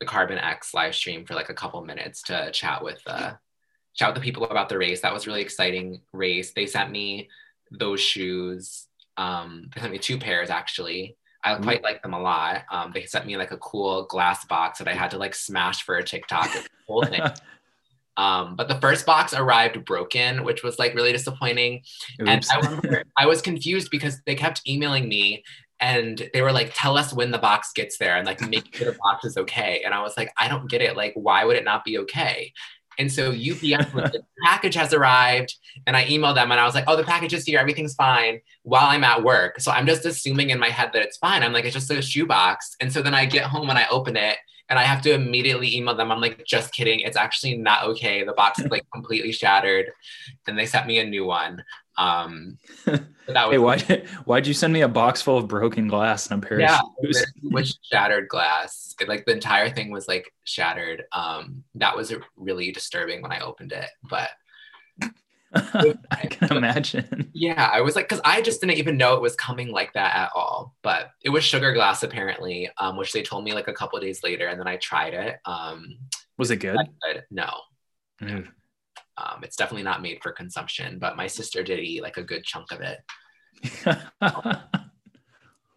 the 0.00 0.06
Carbon 0.06 0.38
X 0.38 0.74
live 0.74 0.94
stream 0.94 1.24
for 1.24 1.34
like 1.34 1.50
a 1.50 1.54
couple 1.54 1.84
minutes 1.84 2.22
to 2.22 2.50
chat 2.50 2.82
with 2.82 3.00
uh, 3.06 3.34
chat 3.94 4.08
with 4.08 4.16
the 4.16 4.24
people 4.24 4.44
about 4.44 4.68
the 4.68 4.78
race. 4.78 5.02
That 5.02 5.14
was 5.14 5.28
really 5.28 5.42
exciting 5.42 6.00
race. 6.12 6.52
They 6.52 6.66
sent 6.66 6.90
me 6.90 7.28
those 7.70 8.00
shoes. 8.00 8.86
Um, 9.16 9.70
they 9.74 9.80
sent 9.80 9.92
me 9.92 9.98
two 9.98 10.18
pairs 10.18 10.50
actually. 10.50 11.16
I 11.44 11.54
mm-hmm. 11.54 11.62
quite 11.64 11.82
like 11.82 12.02
them 12.02 12.14
a 12.14 12.20
lot. 12.20 12.62
Um, 12.70 12.90
they 12.92 13.04
sent 13.04 13.26
me 13.26 13.36
like 13.36 13.52
a 13.52 13.56
cool 13.58 14.04
glass 14.06 14.44
box 14.46 14.78
that 14.78 14.88
I 14.88 14.94
had 14.94 15.10
to 15.12 15.18
like 15.18 15.34
smash 15.34 15.82
for 15.82 15.96
a 15.96 16.04
TikTok. 16.04 16.50
whole 16.86 17.04
thing. 17.04 17.22
Um, 18.18 18.56
but 18.56 18.68
the 18.68 18.80
first 18.80 19.04
box 19.04 19.34
arrived 19.34 19.84
broken, 19.84 20.42
which 20.44 20.62
was 20.62 20.78
like 20.78 20.94
really 20.94 21.12
disappointing. 21.12 21.82
Oops. 22.20 22.30
And 22.30 22.46
I 22.50 22.56
remember 22.60 23.02
I 23.18 23.26
was 23.26 23.42
confused 23.42 23.90
because 23.90 24.22
they 24.24 24.34
kept 24.34 24.66
emailing 24.66 25.08
me 25.08 25.44
and 25.80 26.30
they 26.32 26.40
were 26.40 26.52
like, 26.52 26.72
tell 26.74 26.96
us 26.96 27.12
when 27.12 27.30
the 27.30 27.38
box 27.38 27.72
gets 27.74 27.98
there 27.98 28.16
and 28.16 28.26
like 28.26 28.40
make 28.40 28.74
sure 28.74 28.92
the 28.92 28.98
box 28.98 29.26
is 29.26 29.36
okay. 29.36 29.82
And 29.84 29.92
I 29.92 30.00
was 30.00 30.16
like, 30.16 30.32
I 30.38 30.48
don't 30.48 30.70
get 30.70 30.80
it. 30.80 30.96
Like, 30.96 31.12
why 31.14 31.44
would 31.44 31.56
it 31.56 31.64
not 31.64 31.84
be 31.84 31.98
okay? 31.98 32.52
And 32.98 33.10
so 33.10 33.30
UPS 33.30 33.60
the 33.92 34.24
package 34.44 34.74
has 34.74 34.92
arrived, 34.92 35.54
and 35.86 35.96
I 35.96 36.04
emailed 36.06 36.34
them 36.34 36.50
and 36.50 36.60
I 36.60 36.64
was 36.64 36.74
like, 36.74 36.84
oh, 36.86 36.96
the 36.96 37.04
package 37.04 37.34
is 37.34 37.44
here, 37.44 37.58
everything's 37.58 37.94
fine 37.94 38.40
while 38.62 38.86
I'm 38.86 39.04
at 39.04 39.22
work. 39.22 39.60
So 39.60 39.70
I'm 39.70 39.86
just 39.86 40.04
assuming 40.04 40.50
in 40.50 40.58
my 40.58 40.70
head 40.70 40.90
that 40.92 41.02
it's 41.02 41.16
fine. 41.18 41.42
I'm 41.42 41.52
like, 41.52 41.64
it's 41.64 41.74
just 41.74 41.90
a 41.90 42.02
shoebox. 42.02 42.76
And 42.80 42.92
so 42.92 43.02
then 43.02 43.14
I 43.14 43.26
get 43.26 43.44
home 43.44 43.70
and 43.70 43.78
I 43.78 43.86
open 43.90 44.16
it 44.16 44.38
and 44.68 44.78
I 44.78 44.82
have 44.82 45.02
to 45.02 45.12
immediately 45.12 45.74
email 45.76 45.94
them. 45.94 46.10
I'm 46.10 46.20
like, 46.20 46.44
just 46.44 46.72
kidding. 46.72 47.00
It's 47.00 47.16
actually 47.16 47.56
not 47.56 47.84
okay. 47.84 48.24
The 48.24 48.32
box 48.32 48.58
is 48.58 48.70
like 48.70 48.84
completely 48.92 49.32
shattered. 49.32 49.92
And 50.46 50.58
they 50.58 50.66
sent 50.66 50.86
me 50.86 50.98
a 50.98 51.04
new 51.04 51.24
one. 51.24 51.62
Um, 51.98 52.58
that 52.84 53.06
was 53.28 53.52
hey, 53.52 53.58
why 53.58 53.78
why'd 54.24 54.46
you 54.46 54.54
send 54.54 54.72
me 54.72 54.82
a 54.82 54.88
box 54.88 55.22
full 55.22 55.38
of 55.38 55.48
broken 55.48 55.88
glass 55.88 56.30
and 56.30 56.42
a 56.42 56.46
pair 56.46 56.60
yeah, 56.60 56.78
of 56.78 57.06
shoes? 57.06 57.24
with 57.42 57.72
shattered 57.82 58.28
glass. 58.28 58.85
Like 59.06 59.24
the 59.24 59.32
entire 59.32 59.70
thing 59.70 59.90
was 59.90 60.08
like 60.08 60.32
shattered. 60.44 61.04
Um, 61.12 61.64
that 61.74 61.96
was 61.96 62.12
really 62.36 62.72
disturbing 62.72 63.22
when 63.22 63.32
I 63.32 63.40
opened 63.40 63.72
it, 63.72 63.88
but 64.08 64.30
I 65.54 66.26
can 66.28 66.56
imagine. 66.56 67.30
Yeah, 67.32 67.70
I 67.72 67.80
was 67.80 67.96
like, 67.96 68.08
because 68.08 68.20
I 68.24 68.42
just 68.42 68.60
didn't 68.60 68.78
even 68.78 68.96
know 68.96 69.14
it 69.14 69.22
was 69.22 69.36
coming 69.36 69.70
like 69.70 69.92
that 69.94 70.14
at 70.16 70.30
all. 70.34 70.74
But 70.82 71.10
it 71.22 71.30
was 71.30 71.44
sugar 71.44 71.72
glass 71.72 72.02
apparently, 72.02 72.70
um, 72.78 72.96
which 72.96 73.12
they 73.12 73.22
told 73.22 73.44
me 73.44 73.52
like 73.52 73.68
a 73.68 73.72
couple 73.72 73.98
days 74.00 74.22
later, 74.22 74.48
and 74.48 74.58
then 74.58 74.68
I 74.68 74.76
tried 74.76 75.14
it. 75.14 75.38
Um, 75.44 75.98
was 76.38 76.50
it 76.50 76.56
good? 76.56 76.76
no. 77.30 77.50
Mm. 78.20 78.48
Um, 79.18 79.40
it's 79.42 79.56
definitely 79.56 79.84
not 79.84 80.02
made 80.02 80.18
for 80.22 80.32
consumption, 80.32 80.98
but 80.98 81.16
my 81.16 81.26
sister 81.26 81.62
did 81.62 81.80
eat 81.80 82.02
like 82.02 82.18
a 82.18 82.22
good 82.22 82.44
chunk 82.44 82.70
of 82.72 82.80
it. 82.80 82.98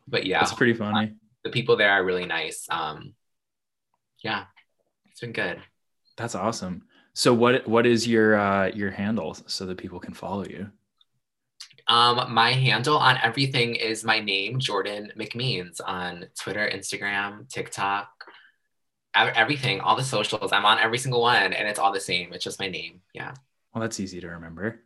but 0.08 0.26
yeah, 0.26 0.42
it's 0.42 0.54
pretty 0.54 0.74
funny. 0.74 1.14
The 1.44 1.50
people 1.50 1.78
there 1.78 1.92
are 1.92 2.04
really 2.04 2.26
nice. 2.26 2.68
Um, 2.70 3.14
yeah, 4.24 4.46
it's 5.12 5.22
been 5.22 5.32
good. 5.32 5.62
That's 6.18 6.36
awesome. 6.36 6.84
So 7.14 7.34
what 7.34 7.68
what 7.68 7.86
is 7.86 8.08
your 8.08 8.38
uh, 8.38 8.68
your 8.68 8.92
handle 8.92 9.36
so 9.48 9.66
that 9.66 9.78
people 9.78 10.00
can 10.00 10.14
follow 10.14 10.46
you? 10.46 10.70
Um, 11.88 12.34
my 12.34 12.52
handle 12.52 12.98
on 12.98 13.18
everything 13.24 13.76
is 13.76 14.04
my 14.04 14.20
name, 14.20 14.60
Jordan 14.60 15.12
McMeans, 15.18 15.82
on 15.84 16.28
Twitter, 16.40 16.70
Instagram, 16.72 17.50
TikTok, 17.50 18.10
everything, 19.16 19.80
all 19.80 19.96
the 19.96 20.04
socials. 20.04 20.52
I'm 20.54 20.66
on 20.66 20.78
every 20.78 21.00
single 21.00 21.22
one, 21.22 21.52
and 21.52 21.68
it's 21.68 21.80
all 21.80 21.92
the 21.92 22.00
same. 22.00 22.32
It's 22.32 22.44
just 22.44 22.60
my 22.60 22.70
name. 22.70 23.02
Yeah. 23.14 23.34
Well, 23.74 23.82
that's 23.82 24.00
easy 24.00 24.22
to 24.22 24.28
remember. 24.28 24.82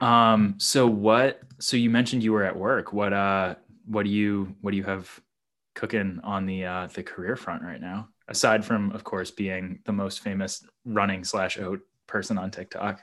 Um. 0.00 0.54
So 0.58 0.86
what? 0.86 1.40
So 1.58 1.76
you 1.76 1.90
mentioned 1.90 2.22
you 2.22 2.32
were 2.32 2.44
at 2.44 2.56
work. 2.56 2.92
What? 2.92 3.12
Uh. 3.12 3.56
What 3.86 4.04
do 4.04 4.10
you? 4.10 4.54
What 4.60 4.70
do 4.70 4.76
you 4.76 4.84
have 4.84 5.20
cooking 5.76 6.18
on 6.24 6.46
the 6.46 6.64
uh, 6.64 6.88
the 6.92 7.04
career 7.04 7.36
front 7.36 7.62
right 7.62 7.80
now? 7.80 8.08
Aside 8.26 8.64
from, 8.64 8.90
of 8.90 9.04
course, 9.04 9.30
being 9.30 9.78
the 9.84 9.92
most 9.92 10.20
famous 10.20 10.66
running 10.84 11.22
slash 11.22 11.58
oat 11.58 11.80
person 12.08 12.38
on 12.38 12.50
TikTok. 12.50 13.00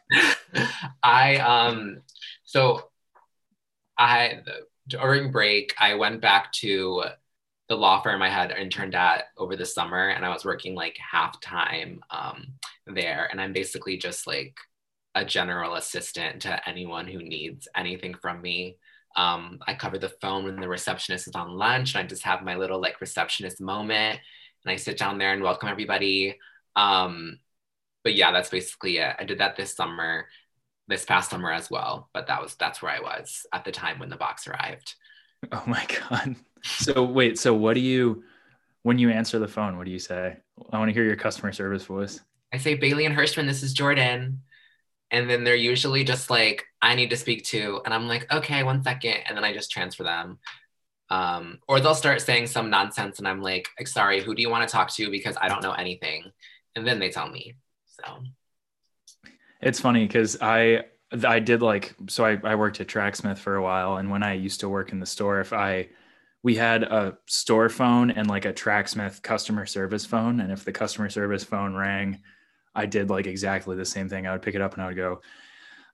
I 1.04 1.38
um. 1.38 2.02
So 2.44 2.90
I 3.98 4.42
during 4.88 5.32
break 5.32 5.74
I 5.80 5.94
went 5.96 6.20
back 6.20 6.52
to 6.54 7.04
the 7.70 7.76
law 7.76 8.02
firm 8.02 8.22
I 8.22 8.30
had 8.30 8.52
interned 8.52 8.96
at 8.96 9.26
over 9.38 9.56
the 9.56 9.66
summer, 9.66 10.10
and 10.10 10.26
I 10.26 10.30
was 10.30 10.44
working 10.44 10.76
like 10.76 10.98
half 10.98 11.40
time 11.40 12.02
um, 12.12 12.48
there. 12.88 13.30
And 13.32 13.40
I'm 13.40 13.54
basically 13.54 13.98
just 13.98 14.28
like 14.28 14.56
a 15.16 15.24
general 15.24 15.76
assistant 15.76 16.42
to 16.42 16.70
anyone 16.70 17.08
who 17.08 17.20
needs 17.20 17.68
anything 17.76 18.16
from 18.16 18.42
me. 18.42 18.78
Um, 19.16 19.60
I 19.68 19.74
cover 19.76 19.98
the 19.98 20.14
phone 20.22 20.46
when 20.46 20.60
the 20.60 20.68
receptionist 20.68 21.28
is 21.28 21.36
on 21.36 21.52
lunch, 21.52 21.96
and 21.96 22.04
I 22.04 22.08
just 22.08 22.24
have 22.24 22.44
my 22.44 22.56
little 22.56 22.82
like 22.82 23.02
receptionist 23.02 23.62
moment, 23.62 24.20
and 24.66 24.72
I 24.72 24.76
sit 24.76 24.98
down 24.98 25.18
there 25.18 25.34
and 25.34 25.44
welcome 25.44 25.70
everybody. 25.70 26.38
Um, 26.76 27.40
but 28.04 28.16
yeah, 28.16 28.32
that's 28.32 28.50
basically 28.50 28.98
it. 28.98 29.16
I 29.20 29.24
did 29.24 29.40
that 29.40 29.56
this 29.56 29.76
summer, 29.76 30.26
this 30.88 31.06
past 31.06 31.30
summer 31.30 31.52
as 31.52 31.70
well. 31.70 32.10
But 32.14 32.28
that 32.28 32.42
was 32.42 32.56
that's 32.56 32.82
where 32.82 32.92
I 32.92 33.00
was 33.00 33.46
at 33.54 33.66
the 33.66 33.72
time 33.72 34.00
when 34.00 34.10
the 34.10 34.18
box 34.18 34.48
arrived. 34.48 34.96
Oh 35.52 35.64
my 35.68 35.86
god. 36.10 36.38
So 36.64 37.04
wait, 37.04 37.38
so 37.38 37.54
what 37.54 37.74
do 37.74 37.82
you 37.82 38.24
when 38.84 38.98
you 38.98 39.10
answer 39.10 39.40
the 39.40 39.48
phone, 39.48 39.78
what 39.78 39.86
do 39.86 39.92
you 39.92 40.00
say? 40.00 40.38
I 40.72 40.78
want 40.78 40.88
to 40.88 40.94
hear 40.94 41.04
your 41.04 41.18
customer 41.18 41.52
service 41.52 41.84
voice. 41.84 42.22
I 42.54 42.58
say 42.58 42.76
Bailey 42.76 43.06
and 43.06 43.14
Hirschman, 43.14 43.46
this 43.46 43.62
is 43.62 43.74
Jordan. 43.74 44.42
And 45.14 45.30
then 45.30 45.46
they're 45.46 45.56
usually 45.56 46.04
just 46.04 46.30
like, 46.30 46.66
I 46.82 46.96
need 46.96 47.12
to 47.12 47.18
speak 47.18 47.46
to, 47.46 47.82
and 47.86 47.94
I'm 47.94 48.08
like, 48.08 48.30
okay, 48.34 48.64
one 48.64 48.84
second. 48.84 49.18
And 49.26 49.38
then 49.38 49.46
I 49.46 49.54
just 49.54 49.72
transfer 49.72 50.04
them. 50.04 50.40
Um, 51.10 51.60
or 51.68 51.80
they'll 51.80 51.94
start 51.94 52.22
saying 52.22 52.48
some 52.48 52.70
nonsense, 52.70 53.20
and 53.20 53.28
I'm 53.28 53.42
like, 53.42 53.70
sorry, 53.86 54.22
who 54.22 54.34
do 54.34 54.42
you 54.42 54.50
want 54.50 54.68
to 54.68 54.72
talk 54.72 54.90
to? 54.96 55.12
Because 55.12 55.38
I 55.40 55.48
don't 55.48 55.62
know 55.62 55.74
anything. 55.74 56.32
And 56.76 56.86
then 56.86 57.00
they 57.00 57.12
tell 57.12 57.30
me. 57.30 57.56
So 57.86 58.24
it's 59.62 59.80
funny 59.80 60.06
because 60.06 60.38
I 60.42 60.86
I 61.24 61.40
did 61.40 61.62
like 61.62 61.96
so 62.10 62.26
I, 62.26 62.40
I 62.44 62.56
worked 62.56 62.82
at 62.82 62.88
Tracksmith 62.88 63.38
for 63.38 63.56
a 63.56 63.62
while, 63.62 63.98
and 63.98 64.10
when 64.10 64.24
I 64.24 64.34
used 64.34 64.62
to 64.62 64.70
work 64.70 64.92
in 64.92 65.00
the 65.00 65.06
store, 65.06 65.40
if 65.40 65.54
I 65.54 65.90
we 66.42 66.56
had 66.56 66.84
a 66.84 67.18
store 67.28 67.70
phone 67.70 68.10
and 68.12 68.28
like 68.28 68.46
a 68.46 68.54
Tracksmith 68.54 69.22
customer 69.22 69.66
service 69.66 70.06
phone, 70.06 70.40
and 70.40 70.52
if 70.52 70.66
the 70.66 70.72
customer 70.72 71.10
service 71.10 71.44
phone 71.44 71.76
rang, 71.76 72.22
I 72.76 72.86
did 72.86 73.10
like 73.10 73.28
exactly 73.28 73.76
the 73.76 73.86
same 73.86 74.10
thing. 74.10 74.28
I 74.28 74.32
would 74.32 74.42
pick 74.42 74.56
it 74.56 74.62
up 74.62 74.74
and 74.74 74.82
I 74.82 74.88
would 74.88 74.96
go, 74.96 75.22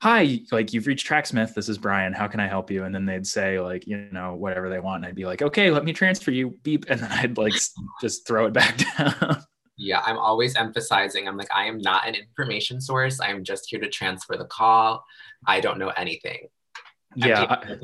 Hi, 0.02 0.40
like 0.52 0.72
you've 0.72 0.88
reached 0.88 1.06
Tracksmith. 1.06 1.54
This 1.54 1.68
is 1.68 1.78
Brian. 1.78 2.14
How 2.14 2.28
can 2.28 2.40
I 2.40 2.48
help 2.48 2.72
you? 2.72 2.86
And 2.86 2.96
then 2.96 3.06
they'd 3.06 3.28
say, 3.28 3.60
like, 3.60 3.86
you 3.86 4.08
know, 4.14 4.34
whatever 4.34 4.70
they 4.70 4.80
want. 4.80 5.04
And 5.04 5.08
I'd 5.08 5.16
be 5.16 5.26
like, 5.26 5.42
okay, 5.42 5.72
let 5.72 5.84
me 5.84 5.92
transfer 5.92 6.32
you. 6.32 6.52
Beep. 6.64 6.86
And 6.88 7.02
then 7.02 7.12
I'd 7.12 7.38
like 7.38 7.54
just 8.02 8.26
throw 8.26 8.46
it 8.46 8.54
back 8.54 8.78
down. 8.98 9.44
Yeah, 9.76 10.02
I'm 10.06 10.18
always 10.18 10.56
emphasizing, 10.56 11.28
I'm 11.28 11.38
like, 11.38 11.50
I 11.54 11.66
am 11.66 11.80
not 11.80 12.08
an 12.08 12.16
information 12.16 12.80
source. 12.82 13.20
I'm 13.20 13.44
just 13.44 13.70
here 13.70 13.80
to 13.80 13.90
transfer 13.90 14.38
the 14.38 14.46
call. 14.46 15.04
I 15.46 15.60
don't 15.60 15.80
know 15.80 15.90
anything. 15.90 16.48
I'm 17.22 17.30
yeah. 17.30 17.44
I- 17.50 17.76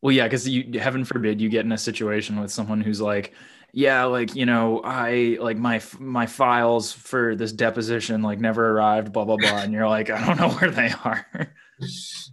Well, 0.00 0.12
yeah, 0.12 0.24
because 0.24 0.48
you 0.48 0.80
heaven 0.80 1.04
forbid 1.04 1.40
you 1.40 1.48
get 1.48 1.64
in 1.64 1.72
a 1.72 1.78
situation 1.78 2.40
with 2.40 2.50
someone 2.50 2.80
who's 2.80 3.00
like, 3.00 3.32
yeah, 3.72 4.04
like 4.04 4.34
you 4.34 4.44
know, 4.44 4.80
I 4.84 5.38
like 5.40 5.56
my 5.56 5.80
my 5.98 6.26
files 6.26 6.92
for 6.92 7.34
this 7.34 7.52
deposition 7.52 8.22
like 8.22 8.38
never 8.38 8.70
arrived, 8.70 9.12
blah 9.12 9.24
blah 9.24 9.38
blah, 9.38 9.58
and 9.58 9.72
you're 9.72 9.88
like, 9.88 10.10
I 10.10 10.26
don't 10.26 10.38
know 10.38 10.50
where 10.58 10.70
they 10.70 10.92
are. 11.04 11.26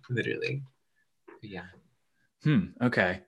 Literally. 0.09 0.63
Yeah. 1.41 1.65
hmm. 2.43 2.65
Okay. 2.81 3.21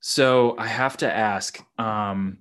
So 0.00 0.56
I 0.58 0.66
have 0.66 0.96
to 0.98 1.12
ask. 1.12 1.62
Um, 1.78 2.38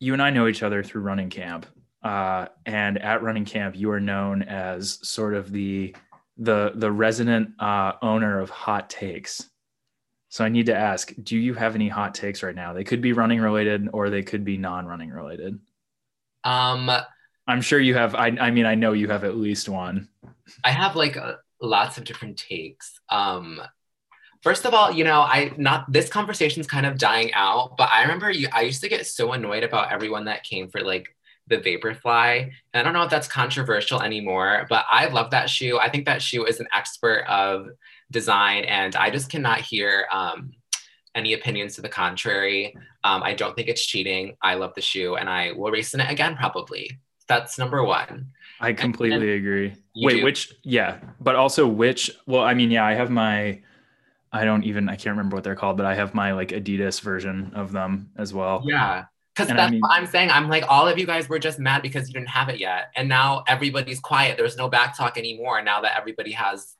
you 0.00 0.12
and 0.12 0.22
I 0.22 0.30
know 0.30 0.48
each 0.48 0.62
other 0.62 0.82
through 0.82 1.02
running 1.02 1.30
camp, 1.30 1.66
uh, 2.02 2.46
and 2.64 2.98
at 2.98 3.22
running 3.22 3.44
camp, 3.44 3.76
you 3.76 3.90
are 3.90 4.00
known 4.00 4.42
as 4.42 4.98
sort 5.06 5.34
of 5.34 5.52
the 5.52 5.94
the 6.38 6.72
the 6.74 6.90
resident 6.90 7.50
uh, 7.58 7.92
owner 8.00 8.40
of 8.40 8.48
hot 8.48 8.88
takes. 8.88 9.50
So 10.34 10.44
I 10.44 10.48
need 10.48 10.66
to 10.66 10.74
ask, 10.74 11.14
do 11.22 11.38
you 11.38 11.54
have 11.54 11.76
any 11.76 11.88
hot 11.88 12.12
takes 12.12 12.42
right 12.42 12.56
now? 12.56 12.72
They 12.72 12.82
could 12.82 13.00
be 13.00 13.12
running 13.12 13.40
related 13.40 13.88
or 13.92 14.10
they 14.10 14.24
could 14.24 14.44
be 14.44 14.56
non-running 14.56 15.10
related. 15.10 15.60
Um, 16.42 16.90
I'm 17.46 17.60
sure 17.60 17.78
you 17.78 17.94
have 17.94 18.16
I 18.16 18.36
I 18.40 18.50
mean 18.50 18.66
I 18.66 18.74
know 18.74 18.94
you 18.94 19.06
have 19.10 19.22
at 19.22 19.36
least 19.36 19.68
one. 19.68 20.08
I 20.64 20.72
have 20.72 20.96
like 20.96 21.16
uh, 21.16 21.34
lots 21.62 21.98
of 21.98 22.04
different 22.04 22.36
takes. 22.36 22.98
Um, 23.10 23.60
first 24.42 24.64
of 24.64 24.74
all, 24.74 24.90
you 24.90 25.04
know, 25.04 25.20
I 25.20 25.52
not 25.56 25.92
this 25.92 26.08
conversation's 26.08 26.66
kind 26.66 26.84
of 26.84 26.98
dying 26.98 27.32
out, 27.34 27.76
but 27.76 27.90
I 27.92 28.02
remember 28.02 28.28
you. 28.28 28.48
I 28.52 28.62
used 28.62 28.82
to 28.82 28.88
get 28.88 29.06
so 29.06 29.34
annoyed 29.34 29.62
about 29.62 29.92
everyone 29.92 30.24
that 30.24 30.42
came 30.42 30.68
for 30.68 30.80
like 30.80 31.14
the 31.46 31.58
Vaporfly, 31.58 32.40
and 32.40 32.52
I 32.72 32.82
don't 32.82 32.92
know 32.92 33.04
if 33.04 33.10
that's 33.10 33.28
controversial 33.28 34.02
anymore, 34.02 34.66
but 34.68 34.84
I 34.90 35.06
love 35.06 35.30
that 35.30 35.48
shoe. 35.48 35.78
I 35.78 35.90
think 35.90 36.06
that 36.06 36.22
shoe 36.22 36.44
is 36.44 36.58
an 36.58 36.66
expert 36.74 37.24
of 37.28 37.68
design, 38.14 38.64
and 38.64 38.96
I 38.96 39.10
just 39.10 39.30
cannot 39.30 39.60
hear 39.60 40.06
um, 40.10 40.52
any 41.14 41.34
opinions 41.34 41.74
to 41.74 41.82
the 41.82 41.88
contrary. 41.90 42.74
Um, 43.02 43.22
I 43.22 43.34
don't 43.34 43.54
think 43.54 43.68
it's 43.68 43.84
cheating. 43.84 44.36
I 44.40 44.54
love 44.54 44.72
the 44.74 44.80
shoe, 44.80 45.16
and 45.16 45.28
I 45.28 45.52
will 45.52 45.70
race 45.70 45.92
in 45.92 46.00
it 46.00 46.10
again 46.10 46.36
probably. 46.36 46.98
That's 47.28 47.58
number 47.58 47.82
one. 47.82 48.28
I 48.60 48.72
completely 48.72 49.32
agree. 49.32 49.74
Wait, 49.96 50.18
do? 50.18 50.24
which 50.24 50.54
yeah, 50.62 50.98
but 51.20 51.34
also 51.36 51.66
which 51.66 52.10
well, 52.26 52.42
I 52.42 52.54
mean, 52.54 52.70
yeah, 52.70 52.86
I 52.86 52.94
have 52.94 53.10
my 53.10 53.60
I 54.32 54.44
don't 54.44 54.64
even 54.64 54.88
I 54.88 54.96
can't 54.96 55.16
remember 55.16 55.36
what 55.36 55.44
they're 55.44 55.54
called, 55.54 55.76
but 55.76 55.86
I 55.86 55.94
have 55.94 56.14
my 56.14 56.32
like 56.32 56.48
Adidas 56.48 57.00
version 57.00 57.52
of 57.54 57.72
them 57.72 58.10
as 58.16 58.32
well. 58.32 58.62
Yeah. 58.64 59.04
Because 59.34 59.50
And 59.50 59.58
I 59.58 59.62
that's 59.62 59.72
mean- 59.72 59.80
what 59.80 59.90
I'm 59.90 60.06
saying. 60.06 60.30
I'm 60.30 60.48
like, 60.48 60.64
all 60.68 60.86
of 60.86 60.96
you 60.96 61.06
guys 61.06 61.28
were 61.28 61.40
just 61.40 61.58
mad 61.58 61.82
because 61.82 62.06
you 62.08 62.14
didn't 62.14 62.28
have 62.28 62.48
it 62.48 62.60
yet. 62.60 62.90
And 62.94 63.08
now 63.08 63.42
everybody's 63.48 63.98
quiet. 63.98 64.36
There's 64.36 64.56
no 64.56 64.68
back 64.68 64.96
talk 64.96 65.18
anymore 65.18 65.60
now 65.62 65.80
that 65.80 65.96
everybody 65.96 66.30
has 66.32 66.76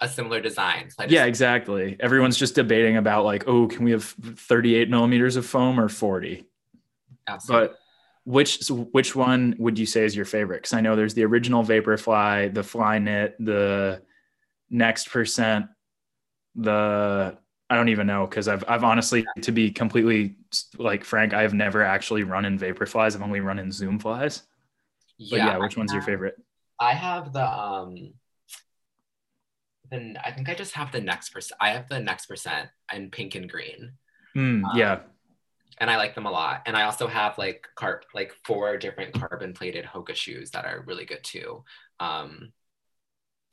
a 0.00 0.08
similar 0.08 0.40
design. 0.40 0.90
So 0.90 1.02
just- 1.02 1.12
Yeah, 1.12 1.24
exactly. 1.26 1.96
Everyone's 2.00 2.36
just 2.36 2.54
debating 2.54 2.96
about 2.96 3.24
like, 3.24 3.44
oh, 3.48 3.66
can 3.66 3.84
we 3.84 3.90
have 3.92 4.04
38 4.04 4.88
millimeters 4.90 5.36
of 5.36 5.44
foam 5.46 5.78
or 5.80 5.88
40? 5.88 6.44
absolutely. 7.26 7.68
But 7.68 7.78
which 8.24 8.62
so 8.62 8.74
which 8.92 9.16
one 9.16 9.54
would 9.58 9.78
you 9.78 9.86
say 9.86 10.04
is 10.04 10.14
your 10.14 10.24
favorite? 10.26 10.58
Because 10.58 10.74
I 10.74 10.80
know 10.82 10.94
there's 10.96 11.14
the 11.14 11.24
original 11.24 11.62
Vaporfly, 11.64 12.52
the 12.52 12.60
Flyknit, 12.60 13.32
the 13.38 14.02
Next 14.70 15.08
Percent, 15.10 15.66
the 16.54 17.36
I 17.70 17.74
don't 17.76 17.88
even 17.88 18.06
know 18.06 18.26
because 18.26 18.48
I've 18.48 18.64
I've 18.68 18.84
honestly 18.84 19.24
to 19.42 19.52
be 19.52 19.70
completely 19.70 20.36
like 20.76 21.04
frank, 21.04 21.32
I've 21.34 21.54
never 21.54 21.82
actually 21.82 22.22
run 22.22 22.44
in 22.44 22.58
Vaporflies. 22.58 23.14
I've 23.14 23.22
only 23.22 23.40
run 23.40 23.58
in 23.58 23.70
Zoom 23.72 23.98
flies. 23.98 24.42
But 25.18 25.36
yeah, 25.36 25.56
which 25.58 25.76
I 25.76 25.80
one's 25.80 25.92
your 25.92 26.02
favorite? 26.02 26.36
I 26.80 26.92
have 26.94 27.32
the 27.32 27.44
um 27.46 28.12
then 29.90 30.16
I 30.24 30.32
think 30.32 30.48
I 30.48 30.54
just 30.54 30.74
have 30.74 30.92
the 30.92 31.00
next 31.00 31.30
percent. 31.30 31.58
I 31.60 31.70
have 31.70 31.88
the 31.88 32.00
next 32.00 32.26
percent 32.26 32.68
in 32.92 33.10
pink 33.10 33.34
and 33.34 33.48
green. 33.50 33.92
Mm, 34.36 34.62
Um, 34.64 34.70
yeah, 34.74 35.00
And 35.80 35.90
I 35.90 35.96
like 35.96 36.14
them 36.14 36.26
a 36.26 36.30
lot. 36.30 36.62
And 36.66 36.76
I 36.76 36.82
also 36.84 37.06
have 37.06 37.38
like 37.38 37.66
car 37.76 38.02
like 38.14 38.32
four 38.44 38.76
different 38.78 39.14
carbon 39.14 39.52
plated 39.54 39.84
Hoka 39.84 40.14
shoes 40.14 40.50
that 40.52 40.64
are 40.64 40.82
really 40.86 41.04
good 41.04 41.22
too. 41.24 41.64
Um 42.00 42.52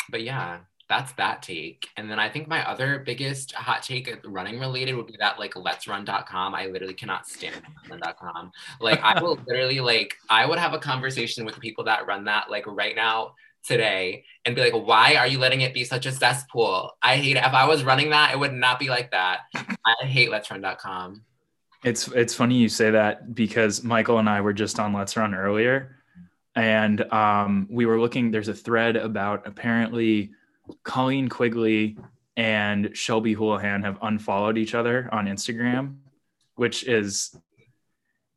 but 0.09 0.21
yeah, 0.23 0.59
that's 0.87 1.13
that 1.13 1.41
take. 1.41 1.87
And 1.97 2.09
then 2.11 2.19
I 2.19 2.29
think 2.29 2.47
my 2.47 2.67
other 2.69 2.99
biggest 2.99 3.53
hot 3.53 3.81
take 3.83 4.07
uh, 4.11 4.17
running 4.29 4.59
related 4.59 4.95
would 4.95 5.07
be 5.07 5.17
that 5.19 5.39
like 5.39 5.53
LetsRun.com. 5.55 6.53
I 6.55 6.67
literally 6.67 6.93
cannot 6.93 7.27
stand 7.27 7.61
run.com. 7.89 8.51
Like 8.79 8.99
I 9.01 9.19
will 9.19 9.39
literally 9.47 9.79
like 9.79 10.15
I 10.29 10.45
would 10.45 10.59
have 10.59 10.73
a 10.73 10.79
conversation 10.79 11.45
with 11.45 11.59
people 11.59 11.85
that 11.85 12.05
run 12.07 12.25
that 12.25 12.49
like 12.51 12.65
right 12.67 12.95
now 12.95 13.33
today 13.65 14.23
and 14.45 14.55
be 14.55 14.61
like, 14.61 14.73
why 14.73 15.15
are 15.15 15.27
you 15.27 15.39
letting 15.39 15.61
it 15.61 15.73
be 15.73 15.83
such 15.83 16.05
a 16.05 16.11
cesspool? 16.11 16.91
I 17.01 17.17
hate 17.17 17.37
it. 17.37 17.43
If 17.43 17.53
I 17.53 17.65
was 17.65 17.83
running 17.83 18.11
that, 18.11 18.33
it 18.33 18.39
would 18.39 18.53
not 18.53 18.79
be 18.79 18.89
like 18.89 19.11
that. 19.11 19.41
I 19.53 20.05
hate 20.05 20.29
LetsRun.com. 20.29 21.23
It's 21.83 22.07
it's 22.07 22.33
funny 22.33 22.55
you 22.55 22.67
say 22.67 22.89
that 22.91 23.35
because 23.35 23.83
Michael 23.83 24.17
and 24.17 24.27
I 24.27 24.41
were 24.41 24.53
just 24.53 24.79
on 24.79 24.91
Let's 24.91 25.15
Run 25.15 25.35
earlier, 25.35 25.97
and 26.55 27.01
um, 27.13 27.67
we 27.69 27.85
were 27.85 27.99
looking. 27.99 28.31
There's 28.31 28.47
a 28.47 28.55
thread 28.55 28.95
about 28.95 29.45
apparently 29.45 30.31
Colleen 30.83 31.29
Quigley 31.29 31.97
and 32.37 32.89
Shelby 32.97 33.33
Houlihan 33.33 33.83
have 33.83 33.99
unfollowed 34.01 34.57
each 34.57 34.73
other 34.73 35.07
on 35.11 35.27
Instagram, 35.27 35.97
which 36.55 36.85
is 36.85 37.35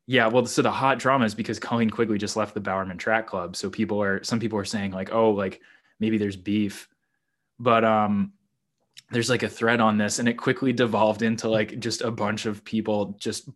yeah. 0.09 0.25
Well, 0.25 0.47
so 0.47 0.63
the 0.63 0.71
hot 0.71 0.97
drama 0.97 1.25
is 1.25 1.35
because 1.35 1.59
Colleen 1.59 1.91
Quigley 1.91 2.17
just 2.17 2.35
left 2.35 2.55
the 2.55 2.59
Bowerman 2.59 2.97
Track 2.97 3.27
Club, 3.27 3.55
so 3.55 3.69
people 3.69 4.01
are 4.01 4.23
some 4.23 4.39
people 4.39 4.57
are 4.57 4.65
saying 4.65 4.89
like, 4.89 5.13
oh, 5.13 5.29
like 5.29 5.61
maybe 5.99 6.17
there's 6.17 6.35
beef, 6.35 6.89
but 7.59 7.85
um 7.85 8.33
there's 9.11 9.29
like 9.29 9.43
a 9.43 9.47
thread 9.49 9.79
on 9.79 9.99
this 9.99 10.17
and 10.17 10.27
it 10.27 10.33
quickly 10.33 10.73
devolved 10.73 11.21
into 11.21 11.47
like 11.47 11.79
just 11.79 12.01
a 12.01 12.09
bunch 12.09 12.47
of 12.47 12.63
people 12.65 13.17
just 13.19 13.49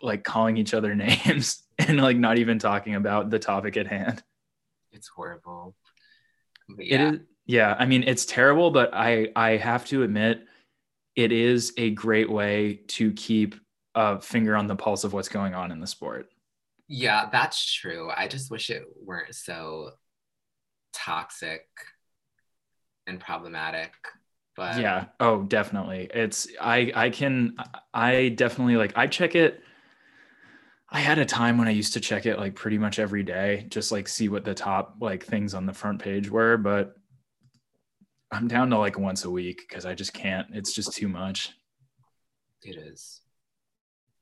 like 0.00 0.24
calling 0.24 0.56
each 0.56 0.72
other 0.72 0.94
names 0.94 1.62
and 1.78 2.00
like 2.00 2.16
not 2.16 2.38
even 2.38 2.58
talking 2.58 2.94
about 2.94 3.28
the 3.28 3.38
topic 3.38 3.76
at 3.76 3.86
hand. 3.86 4.22
It's 4.92 5.08
horrible. 5.08 5.74
But 6.70 6.86
yeah, 6.86 7.12
is 7.12 7.20
yeah, 7.44 7.76
I 7.78 7.84
mean 7.84 8.04
it's 8.04 8.24
terrible, 8.24 8.70
but 8.70 8.94
I 8.94 9.28
I 9.36 9.58
have 9.58 9.84
to 9.88 10.04
admit 10.04 10.46
it 11.16 11.32
is 11.32 11.74
a 11.76 11.90
great 11.90 12.30
way 12.30 12.80
to 12.88 13.12
keep 13.12 13.56
a 13.98 14.20
finger 14.20 14.56
on 14.56 14.68
the 14.68 14.76
pulse 14.76 15.02
of 15.02 15.12
what's 15.12 15.28
going 15.28 15.54
on 15.54 15.72
in 15.72 15.80
the 15.80 15.86
sport. 15.86 16.28
yeah, 16.86 17.28
that's 17.32 17.74
true. 17.74 18.10
I 18.16 18.28
just 18.28 18.48
wish 18.50 18.70
it 18.70 18.84
weren't 19.04 19.34
so 19.34 19.90
toxic 20.92 21.66
and 23.08 23.18
problematic. 23.20 23.92
But 24.56 24.80
yeah 24.80 25.04
oh 25.20 25.44
definitely 25.44 26.10
it's 26.12 26.48
i 26.60 26.90
i 26.96 27.10
can 27.10 27.54
i 27.94 28.30
definitely 28.30 28.76
like 28.76 28.92
i 28.98 29.06
check 29.06 29.36
it 29.36 29.60
i 30.90 30.98
had 30.98 31.20
a 31.20 31.24
time 31.24 31.58
when 31.58 31.68
i 31.68 31.70
used 31.70 31.92
to 31.92 32.00
check 32.00 32.26
it 32.26 32.40
like 32.40 32.56
pretty 32.56 32.76
much 32.76 32.98
every 32.98 33.22
day 33.22 33.66
just 33.68 33.92
like 33.92 34.08
see 34.08 34.28
what 34.28 34.44
the 34.44 34.54
top 34.54 34.96
like 35.00 35.24
things 35.24 35.54
on 35.54 35.64
the 35.64 35.72
front 35.72 36.02
page 36.02 36.28
were 36.28 36.56
but 36.56 36.96
i'm 38.32 38.48
down 38.48 38.68
to 38.70 38.78
like 38.78 38.98
once 38.98 39.24
a 39.24 39.30
week 39.30 39.60
because 39.68 39.86
i 39.86 39.94
just 39.94 40.12
can't 40.12 40.48
it's 40.52 40.72
just 40.72 40.92
too 40.92 41.08
much 41.08 41.52
it 42.62 42.76
is. 42.76 43.20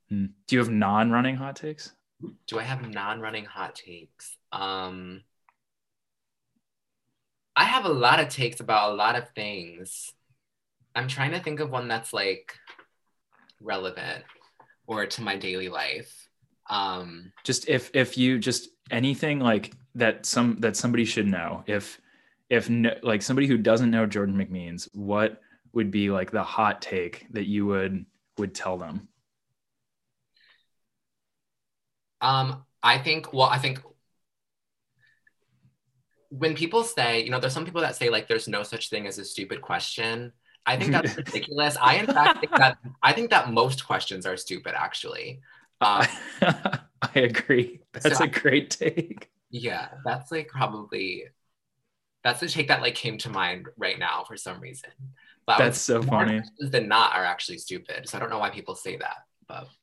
Hmm. 0.08 0.26
do 0.46 0.56
you 0.56 0.60
have 0.60 0.70
non-running 0.70 1.36
hot 1.36 1.56
takes 1.56 1.92
Do 2.46 2.58
I 2.58 2.62
have 2.62 2.88
non-running 2.88 3.44
hot 3.44 3.74
takes? 3.74 4.36
Um 4.52 5.22
I 7.54 7.64
have 7.64 7.84
a 7.84 7.90
lot 7.90 8.20
of 8.20 8.28
takes 8.28 8.60
about 8.60 8.92
a 8.92 8.94
lot 8.94 9.16
of 9.16 9.30
things. 9.30 10.12
I'm 10.94 11.08
trying 11.08 11.32
to 11.32 11.40
think 11.40 11.60
of 11.60 11.70
one 11.70 11.88
that's 11.88 12.12
like 12.12 12.54
relevant 13.60 14.24
or 14.86 15.06
to 15.06 15.22
my 15.22 15.36
daily 15.36 15.68
life. 15.68 16.28
Um 16.70 17.32
just 17.44 17.68
if 17.68 17.90
if 17.94 18.16
you 18.16 18.38
just 18.38 18.68
anything 18.90 19.40
like 19.40 19.74
that 19.94 20.26
some 20.26 20.56
that 20.60 20.76
somebody 20.76 21.04
should 21.04 21.26
know 21.26 21.64
if 21.66 22.00
if 22.48 22.70
no, 22.70 22.94
like 23.02 23.22
somebody 23.22 23.46
who 23.46 23.58
doesn't 23.58 23.90
know 23.90 24.06
jordan 24.06 24.36
mcmeans 24.36 24.88
what 24.94 25.40
would 25.72 25.90
be 25.90 26.10
like 26.10 26.30
the 26.30 26.42
hot 26.42 26.80
take 26.80 27.26
that 27.32 27.46
you 27.46 27.66
would 27.66 28.04
would 28.38 28.54
tell 28.54 28.76
them 28.78 29.08
Um, 32.20 32.64
I 32.82 32.98
think, 32.98 33.32
well, 33.32 33.48
I 33.48 33.58
think 33.58 33.80
when 36.30 36.54
people 36.54 36.82
say, 36.82 37.22
you 37.22 37.30
know, 37.30 37.40
there's 37.40 37.52
some 37.52 37.64
people 37.64 37.80
that 37.80 37.96
say 37.96 38.10
like 38.10 38.28
there's 38.28 38.48
no 38.48 38.62
such 38.62 38.90
thing 38.90 39.06
as 39.06 39.18
a 39.18 39.24
stupid 39.24 39.60
question. 39.60 40.32
I 40.64 40.76
think 40.76 40.92
that's 40.92 41.16
ridiculous. 41.16 41.76
I 41.80 41.96
in 41.96 42.06
fact 42.06 42.40
think 42.40 42.52
that 42.52 42.78
I 43.02 43.12
think 43.12 43.30
that 43.30 43.52
most 43.52 43.86
questions 43.86 44.26
are 44.26 44.36
stupid 44.36 44.74
actually. 44.76 45.40
Um, 45.80 46.06
i 47.02 47.10
agree 47.14 47.80
that's 47.92 48.16
so- 48.16 48.24
a 48.24 48.26
great 48.26 48.70
take 48.70 49.30
yeah, 49.50 49.88
that's 50.04 50.30
like 50.30 50.48
probably 50.48 51.24
that's 52.24 52.40
the 52.40 52.48
take 52.48 52.68
that 52.68 52.82
like 52.82 52.94
came 52.94 53.18
to 53.18 53.30
mind 53.30 53.66
right 53.76 53.98
now 53.98 54.24
for 54.26 54.36
some 54.36 54.60
reason. 54.60 54.90
But 55.46 55.58
That's 55.58 55.80
so 55.80 56.02
funny. 56.02 56.42
Than 56.58 56.88
not 56.88 57.14
are 57.14 57.24
actually 57.24 57.58
stupid. 57.58 58.08
So 58.08 58.16
I 58.16 58.20
don't 58.20 58.30
know 58.30 58.38
why 58.38 58.50
people 58.50 58.74
say 58.74 58.96
that. 58.96 59.18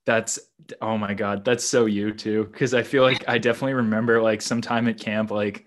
That's 0.06 0.39
oh 0.82 0.97
my 0.97 1.13
god, 1.13 1.45
that's 1.45 1.63
so 1.63 1.86
you 1.86 2.13
too. 2.13 2.45
Because 2.52 2.73
I 2.73 2.84
feel 2.84 3.04
like 3.04 3.23
I 3.28 3.38
definitely 3.38 3.76
remember 3.76 4.21
like 4.21 4.41
sometime 4.41 4.88
at 4.88 4.99
camp, 4.99 5.32
like 5.32 5.65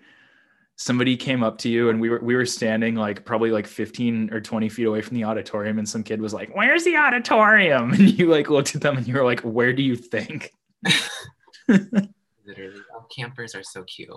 somebody 0.75 1.17
came 1.17 1.43
up 1.43 1.57
to 1.57 1.69
you 1.69 1.89
and 1.89 1.99
we 1.99 2.09
were 2.09 2.19
we 2.19 2.35
were 2.35 2.45
standing 2.45 2.95
like 2.95 3.25
probably 3.25 3.49
like 3.49 3.65
15 3.65 4.31
or 4.31 4.39
20 4.39 4.69
feet 4.69 4.85
away 4.85 5.01
from 5.01 5.15
the 5.15 5.23
auditorium, 5.23 5.79
and 5.79 5.89
some 5.89 6.03
kid 6.03 6.21
was 6.21 6.33
like, 6.33 6.55
"Where's 6.55 6.83
the 6.83 6.97
auditorium?" 6.97 7.93
And 7.93 8.17
you 8.17 8.29
like 8.29 8.49
looked 8.49 8.75
at 8.75 8.81
them 8.81 8.97
and 8.97 9.07
you 9.07 9.15
were 9.15 9.25
like, 9.25 9.41
"Where 9.41 9.73
do 9.73 9.81
you 9.81 9.95
think?" 9.95 10.51
literally, 11.67 12.81
oh, 12.95 13.05
campers 13.15 13.55
are 13.55 13.63
so 13.63 13.83
cute 13.83 14.09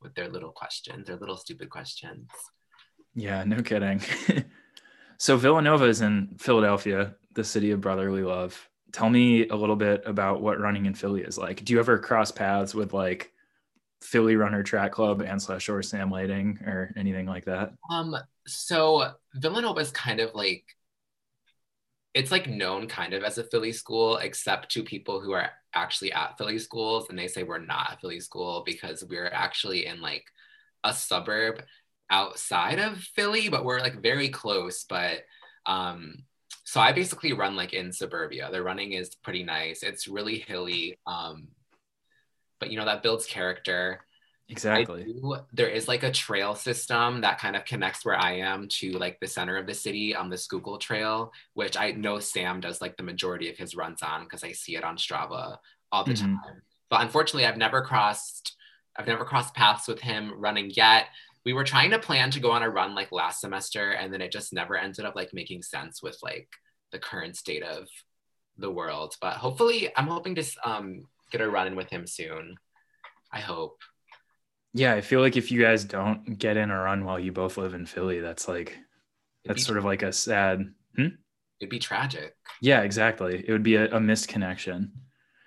with 0.00 0.14
their 0.14 0.28
little 0.28 0.52
questions, 0.52 1.06
their 1.06 1.16
little 1.16 1.36
stupid 1.36 1.68
questions. 1.68 2.28
Yeah, 3.14 3.44
no 3.44 3.62
kidding. 3.62 4.00
so 5.18 5.36
Villanova 5.36 5.84
is 5.84 6.00
in 6.00 6.36
Philadelphia, 6.38 7.14
the 7.34 7.44
city 7.44 7.70
of 7.70 7.80
brotherly 7.80 8.22
love. 8.22 8.68
Tell 8.92 9.10
me 9.10 9.48
a 9.48 9.56
little 9.56 9.76
bit 9.76 10.02
about 10.06 10.40
what 10.40 10.60
running 10.60 10.86
in 10.86 10.94
Philly 10.94 11.22
is 11.22 11.36
like. 11.36 11.64
Do 11.64 11.72
you 11.72 11.78
ever 11.78 11.98
cross 11.98 12.30
paths 12.30 12.74
with 12.74 12.92
like 12.92 13.32
Philly 14.00 14.36
Runner 14.36 14.62
Track 14.62 14.92
Club 14.92 15.20
and 15.20 15.40
slash 15.40 15.68
or 15.68 15.82
Sam 15.82 16.10
Lighting 16.10 16.58
or 16.64 16.92
anything 16.96 17.26
like 17.26 17.44
that? 17.46 17.72
Um, 17.90 18.16
so 18.46 19.12
Villanova 19.34 19.80
is 19.80 19.90
kind 19.90 20.20
of 20.20 20.34
like 20.34 20.64
it's 22.14 22.30
like 22.30 22.48
known 22.48 22.88
kind 22.88 23.12
of 23.12 23.22
as 23.24 23.36
a 23.36 23.44
Philly 23.44 23.72
school, 23.72 24.16
except 24.16 24.70
to 24.72 24.82
people 24.82 25.20
who 25.20 25.32
are 25.32 25.50
actually 25.74 26.12
at 26.12 26.38
Philly 26.38 26.58
schools, 26.58 27.06
and 27.10 27.18
they 27.18 27.28
say 27.28 27.42
we're 27.42 27.58
not 27.58 27.92
a 27.92 27.96
Philly 27.98 28.20
school 28.20 28.62
because 28.64 29.04
we're 29.04 29.26
actually 29.26 29.84
in 29.84 30.00
like 30.00 30.24
a 30.82 30.94
suburb 30.94 31.62
outside 32.08 32.78
of 32.78 32.96
Philly, 32.98 33.50
but 33.50 33.66
we're 33.66 33.80
like 33.80 34.00
very 34.00 34.30
close. 34.30 34.84
But 34.88 35.24
um, 35.66 36.24
so 36.66 36.80
I 36.80 36.90
basically 36.90 37.32
run 37.32 37.54
like 37.54 37.72
in 37.72 37.92
suburbia. 37.92 38.50
The 38.50 38.60
running 38.60 38.92
is 38.92 39.14
pretty 39.14 39.44
nice. 39.44 39.84
It's 39.84 40.08
really 40.08 40.44
hilly. 40.48 40.98
Um, 41.06 41.46
but 42.58 42.72
you 42.72 42.76
know 42.76 42.84
that 42.84 43.04
builds 43.04 43.24
character. 43.24 44.00
Exactly. 44.48 45.04
Do, 45.04 45.36
there 45.52 45.68
is 45.68 45.86
like 45.86 46.02
a 46.02 46.10
trail 46.10 46.56
system 46.56 47.20
that 47.20 47.38
kind 47.38 47.54
of 47.54 47.64
connects 47.64 48.04
where 48.04 48.16
I 48.16 48.38
am 48.38 48.66
to 48.80 48.90
like 48.92 49.18
the 49.20 49.28
center 49.28 49.56
of 49.56 49.66
the 49.68 49.74
city 49.74 50.14
on 50.14 50.28
the 50.28 50.36
Schuylkill 50.36 50.78
Trail, 50.78 51.32
which 51.54 51.76
I 51.76 51.92
know 51.92 52.18
Sam 52.18 52.60
does 52.60 52.80
like 52.80 52.96
the 52.96 53.04
majority 53.04 53.48
of 53.48 53.56
his 53.56 53.76
runs 53.76 54.02
on 54.02 54.24
because 54.24 54.42
I 54.42 54.50
see 54.50 54.74
it 54.74 54.82
on 54.82 54.96
Strava 54.96 55.58
all 55.92 56.04
the 56.04 56.14
mm-hmm. 56.14 56.34
time. 56.34 56.62
But 56.90 57.02
unfortunately, 57.02 57.46
I've 57.46 57.56
never 57.56 57.80
crossed 57.82 58.56
I've 58.98 59.06
never 59.06 59.24
crossed 59.24 59.54
paths 59.54 59.86
with 59.86 60.00
him 60.00 60.32
running 60.36 60.70
yet. 60.70 61.06
We 61.46 61.52
were 61.52 61.64
trying 61.64 61.92
to 61.92 62.00
plan 62.00 62.32
to 62.32 62.40
go 62.40 62.50
on 62.50 62.64
a 62.64 62.68
run 62.68 62.96
like 62.96 63.12
last 63.12 63.40
semester, 63.40 63.92
and 63.92 64.12
then 64.12 64.20
it 64.20 64.32
just 64.32 64.52
never 64.52 64.76
ended 64.76 65.04
up 65.04 65.14
like 65.14 65.32
making 65.32 65.62
sense 65.62 66.02
with 66.02 66.18
like 66.20 66.48
the 66.90 66.98
current 66.98 67.36
state 67.36 67.62
of 67.62 67.86
the 68.58 68.70
world. 68.70 69.14
But 69.20 69.34
hopefully, 69.34 69.92
I'm 69.96 70.08
hoping 70.08 70.34
to 70.34 70.44
um, 70.64 71.04
get 71.30 71.40
a 71.40 71.48
run 71.48 71.68
in 71.68 71.76
with 71.76 71.88
him 71.88 72.04
soon. 72.04 72.56
I 73.32 73.38
hope. 73.38 73.78
Yeah, 74.74 74.94
I 74.94 75.00
feel 75.00 75.20
like 75.20 75.36
if 75.36 75.52
you 75.52 75.62
guys 75.62 75.84
don't 75.84 76.36
get 76.36 76.56
in 76.56 76.72
a 76.72 76.78
run 76.78 77.04
while 77.04 77.20
you 77.20 77.30
both 77.30 77.56
live 77.56 77.74
in 77.74 77.86
Philly, 77.86 78.18
that's 78.18 78.48
like 78.48 78.76
that's 79.44 79.64
sort 79.64 79.78
of 79.78 79.84
like 79.84 80.02
a 80.02 80.12
sad. 80.12 80.74
Hmm? 80.96 81.06
It'd 81.60 81.70
be 81.70 81.78
tragic. 81.78 82.34
Yeah, 82.60 82.82
exactly. 82.82 83.44
It 83.46 83.52
would 83.52 83.62
be 83.62 83.76
a, 83.76 83.94
a 83.94 84.00
missed 84.00 84.26
connection. 84.26 84.90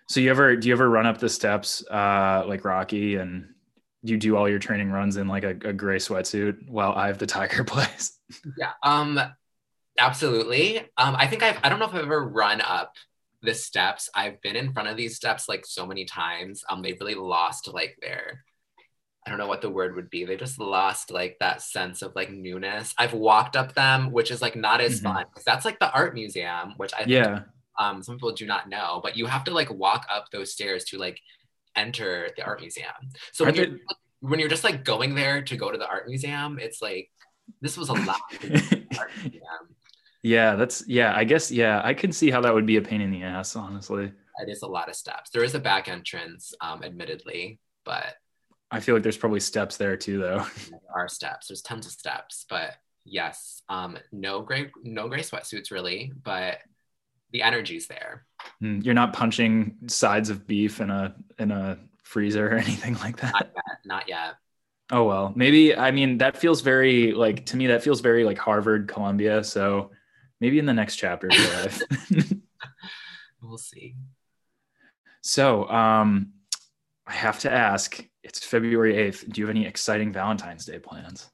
So 0.08 0.22
you 0.22 0.30
ever 0.30 0.56
do 0.56 0.70
you 0.70 0.74
ever 0.74 0.90
run 0.90 1.06
up 1.06 1.18
the 1.18 1.28
steps 1.28 1.86
uh, 1.92 2.46
like 2.48 2.64
Rocky 2.64 3.18
and 3.18 3.50
you 4.04 4.18
do 4.18 4.38
all 4.38 4.48
your 4.48 4.60
training 4.60 4.92
runs 4.92 5.18
in 5.18 5.28
like 5.28 5.44
a, 5.44 5.50
a 5.50 5.74
gray 5.74 5.98
sweatsuit 5.98 6.70
while 6.70 6.94
I 6.94 7.08
have 7.08 7.18
the 7.18 7.28
Tiger 7.28 7.64
place? 7.66 8.18
Yeah, 8.58 8.72
um, 8.84 9.20
absolutely. 9.98 10.80
Um, 10.98 11.16
I 11.16 11.28
think 11.28 11.44
I've 11.44 11.60
I 11.64 11.70
don't 11.70 11.80
know 11.80 11.86
if 11.86 11.94
I've 11.94 12.04
ever 12.04 12.28
run 12.28 12.62
up 12.62 12.94
the 13.42 13.54
steps. 13.54 14.10
I've 14.14 14.42
been 14.42 14.56
in 14.56 14.74
front 14.74 14.90
of 14.90 14.98
these 14.98 15.16
steps 15.16 15.48
like 15.50 15.66
so 15.66 15.86
many 15.86 16.06
times. 16.06 16.64
Um, 16.70 16.82
they've 16.82 17.00
really 17.00 17.16
lost 17.16 17.72
like 17.74 17.98
their 18.02 18.44
I 19.26 19.30
don't 19.30 19.40
know 19.40 19.48
what 19.48 19.62
the 19.62 19.70
word 19.70 19.96
would 19.96 20.10
be. 20.10 20.26
They 20.26 20.38
just 20.38 20.60
lost 20.60 21.12
like 21.12 21.38
that 21.40 21.62
sense 21.62 22.02
of 22.02 22.16
like 22.16 22.32
newness. 22.32 22.94
I've 22.98 23.14
walked 23.14 23.56
up 23.56 23.76
them, 23.76 24.12
which 24.12 24.32
is 24.32 24.42
like 24.42 24.56
not 24.56 24.82
as 24.82 25.02
mm-hmm. 25.02 25.14
fun 25.14 25.26
because 25.30 25.44
that's 25.44 25.66
like 25.66 25.80
the 25.80 25.92
art 25.92 26.14
museum, 26.14 26.74
which 26.78 26.94
I 26.94 27.04
yeah. 27.06 27.36
Think, 27.36 27.46
um, 27.78 28.04
some 28.04 28.16
people 28.16 28.34
do 28.34 28.46
not 28.46 28.70
know, 28.70 29.00
but 29.02 29.16
you 29.16 29.26
have 29.26 29.44
to 29.46 29.52
like 29.52 29.72
walk 29.72 30.06
up 30.12 30.26
those 30.32 30.52
stairs 30.52 30.84
to 30.86 30.98
like 30.98 31.22
enter 31.76 32.30
the 32.36 32.44
art 32.44 32.62
museum. 32.62 32.92
So 33.32 33.46
when, 33.46 33.56
you're, 33.56 33.78
when 34.20 34.40
you're 34.40 34.50
just 34.50 34.64
like 34.64 34.84
going 34.84 35.16
there 35.16 35.42
to 35.42 35.58
go 35.58 35.72
to 35.72 35.78
the 35.78 35.88
art 35.88 36.08
museum, 36.08 36.60
it's 36.60 36.82
like 36.82 37.10
this 37.62 37.78
was 37.78 37.90
a 37.90 37.94
lot. 37.94 38.20
yeah, 40.24 40.56
that's 40.56 40.88
yeah. 40.88 41.14
I 41.16 41.24
guess 41.24 41.52
yeah. 41.52 41.82
I 41.84 41.94
can 41.94 42.12
see 42.12 42.30
how 42.30 42.42
that 42.42 42.54
would 42.54 42.66
be 42.66 42.78
a 42.78 42.82
pain 42.82 43.02
in 43.02 43.12
the 43.12 43.24
ass, 43.24 43.56
honestly. 43.56 44.12
It 44.42 44.50
is 44.50 44.62
a 44.62 44.68
lot 44.68 44.90
of 44.90 44.96
steps. 44.96 45.32
There 45.32 45.44
is 45.44 45.56
a 45.56 45.60
back 45.60 45.90
entrance, 45.90 46.54
um, 46.62 46.84
admittedly, 46.84 47.60
but 47.84 48.16
I 48.72 48.80
feel 48.80 48.96
like 48.96 49.04
there's 49.04 49.18
probably 49.18 49.40
steps 49.40 49.78
there 49.78 49.98
too, 49.98 50.20
though. 50.20 50.46
There 50.70 50.80
are 50.94 51.08
steps. 51.08 51.48
There's 51.48 51.62
tons 51.62 51.86
of 51.86 51.92
steps, 51.92 52.46
but 52.50 52.76
yes, 53.06 53.62
um, 53.70 53.98
no 54.12 54.42
gray, 54.42 54.72
no 54.84 55.08
gray 55.08 55.22
sweatsuits 55.22 55.72
really, 55.72 56.12
but 56.24 56.60
the 57.32 57.42
energy's 57.42 57.88
there. 57.88 58.26
Hmm, 58.60 58.80
you're 58.82 58.94
not 58.94 59.14
punching 59.14 59.76
sides 59.88 60.30
of 60.30 60.48
beef 60.48 60.82
in 60.82 60.90
a 60.90 61.16
in 61.38 61.52
a 61.52 61.80
freezer 62.04 62.54
or 62.54 62.58
anything 62.58 62.96
like 62.96 63.18
that. 63.18 63.34
Not 63.34 63.52
yet. 63.56 63.78
Not 63.86 64.10
yet. 64.10 64.36
Oh 64.92 65.04
well, 65.04 65.34
maybe. 65.36 65.76
I 65.76 65.92
mean, 65.92 66.18
that 66.18 66.38
feels 66.38 66.62
very 66.62 67.14
like 67.14 67.46
to 67.48 67.58
me. 67.58 67.68
That 67.68 67.84
feels 67.84 68.02
very 68.02 68.24
like 68.24 68.38
Harvard, 68.38 68.88
Columbia. 68.88 69.44
So 69.44 69.92
maybe 70.40 70.60
in 70.60 70.66
the 70.66 70.74
next 70.74 70.96
chapter 70.96 71.28
of 71.28 71.34
your 71.34 71.48
life. 71.48 71.82
we'll 73.42 73.58
see. 73.58 73.96
So, 75.22 75.70
um, 75.70 76.34
I 77.06 77.14
have 77.14 77.40
to 77.40 77.52
ask 77.52 78.04
it's 78.24 78.44
February 78.46 78.94
8th. 78.96 79.32
Do 79.32 79.42
you 79.42 79.48
have 79.48 79.56
any 79.56 79.66
exciting 79.66 80.12
Valentine's 80.12 80.66
Day 80.66 80.80
plans? 80.80 81.30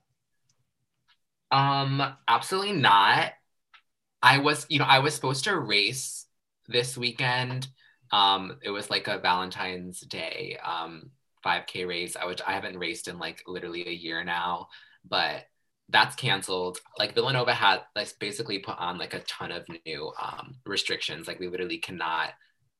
Um, 1.51 2.01
absolutely 2.27 2.73
not. 2.73 3.33
I 4.25 4.39
was, 4.39 4.65
you 4.69 4.79
know, 4.79 4.85
I 4.85 4.99
was 4.99 5.13
supposed 5.13 5.43
to 5.43 5.55
race 5.59 6.25
this 6.67 6.97
weekend. 6.97 7.67
Um, 8.11 8.57
it 8.63 8.71
was 8.71 8.89
like 8.89 9.07
a 9.07 9.19
Valentine's 9.19 9.99
Day 10.01 10.57
um 10.65 11.11
5K 11.43 11.85
race. 11.85 12.15
I 12.15 12.25
which 12.25 12.41
I 12.45 12.53
haven't 12.53 12.79
raced 12.79 13.07
in 13.07 13.19
like 13.19 13.43
literally 13.45 13.87
a 13.87 13.91
year 13.91 14.23
now, 14.23 14.67
but 15.07 15.45
that's 15.89 16.15
canceled. 16.15 16.79
Like 16.97 17.13
Villanova 17.13 17.53
had 17.53 17.81
like 17.95 18.11
basically 18.19 18.57
put 18.59 18.79
on 18.79 18.97
like 18.97 19.13
a 19.13 19.19
ton 19.21 19.51
of 19.51 19.67
new 19.85 20.11
um 20.19 20.55
restrictions. 20.65 21.27
Like 21.27 21.39
we 21.39 21.47
literally 21.47 21.77
cannot 21.77 22.31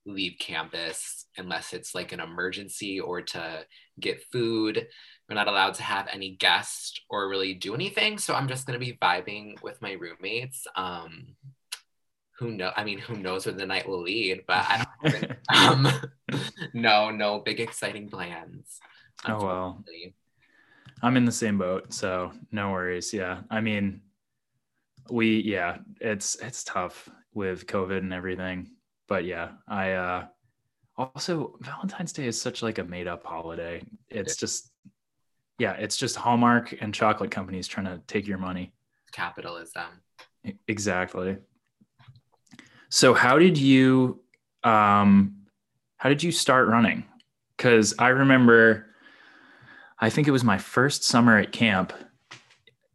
leave 0.08 0.38
campus 0.40 1.26
unless 1.38 1.74
it's 1.74 1.94
like 1.94 2.12
an 2.12 2.20
emergency 2.20 3.00
or 3.00 3.22
to 3.22 3.66
get 4.00 4.24
food. 4.32 4.88
We're 5.28 5.36
not 5.36 5.48
allowed 5.48 5.74
to 5.76 5.84
have 5.84 6.08
any 6.12 6.36
guests 6.36 7.00
or 7.10 7.28
really 7.28 7.54
do 7.54 7.74
anything. 7.74 8.18
So 8.18 8.34
I'm 8.34 8.48
just 8.48 8.66
gonna 8.66 8.80
be 8.80 8.98
vibing 9.02 9.62
with 9.64 9.82
my 9.82 9.94
roommates. 9.94 10.68
Um, 10.76 11.36
who 12.38 12.52
know? 12.52 12.72
I 12.76 12.84
mean, 12.84 13.00
who 13.00 13.16
knows 13.16 13.46
where 13.46 13.56
the 13.56 13.66
night 13.66 13.88
will 13.88 14.02
lead? 14.02 14.44
But 14.48 14.66
I 14.68 14.86
don't. 15.04 15.32
um, 15.56 15.88
no, 16.74 17.10
no 17.12 17.40
big 17.40 17.60
exciting 17.60 18.10
plans. 18.10 18.80
Oh 19.26 19.44
well. 19.44 19.84
I'm 21.02 21.18
in 21.18 21.26
the 21.26 21.32
same 21.32 21.58
boat, 21.58 21.94
so 21.94 22.32
no 22.52 22.72
worries. 22.72 23.14
Yeah, 23.14 23.42
I 23.50 23.62
mean, 23.62 24.02
we 25.10 25.42
yeah, 25.42 25.78
it's 26.00 26.36
it's 26.36 26.64
tough 26.64 27.10
with 27.34 27.68
COVID 27.68 27.98
and 27.98 28.14
everything 28.14 28.70
but 29.08 29.26
yeah, 29.26 29.52
I 29.68 29.92
uh 29.94 30.26
also 30.98 31.58
Valentine's 31.62 32.14
Day 32.14 32.28
is 32.28 32.42
such 32.42 32.62
like 32.62 32.78
a 32.78 32.84
made 32.84 33.08
up 33.08 33.26
holiday. 33.26 33.84
It's 34.10 34.36
just 34.36 34.72
yeah, 35.58 35.74
it's 35.74 35.98
just 35.98 36.16
Hallmark 36.16 36.76
and 36.82 36.94
chocolate 36.94 37.32
companies 37.32 37.68
trying 37.68 37.86
to 37.86 38.02
take 38.08 38.28
your 38.28 38.38
money. 38.38 38.74
Capitalism. 39.12 40.02
Exactly. 40.68 41.38
So 42.90 43.14
how 43.14 43.40
did 43.40 43.58
you 43.58 44.22
um 44.64 45.46
how 45.98 46.10
did 46.10 46.24
you 46.24 46.32
start 46.32 46.68
running? 46.68 47.06
Cuz 47.58 47.94
I 47.98 48.10
remember 48.10 48.88
I 50.00 50.10
think 50.10 50.28
it 50.28 50.32
was 50.32 50.44
my 50.44 50.58
first 50.58 51.04
summer 51.04 51.38
at 51.38 51.52
camp. 51.52 51.94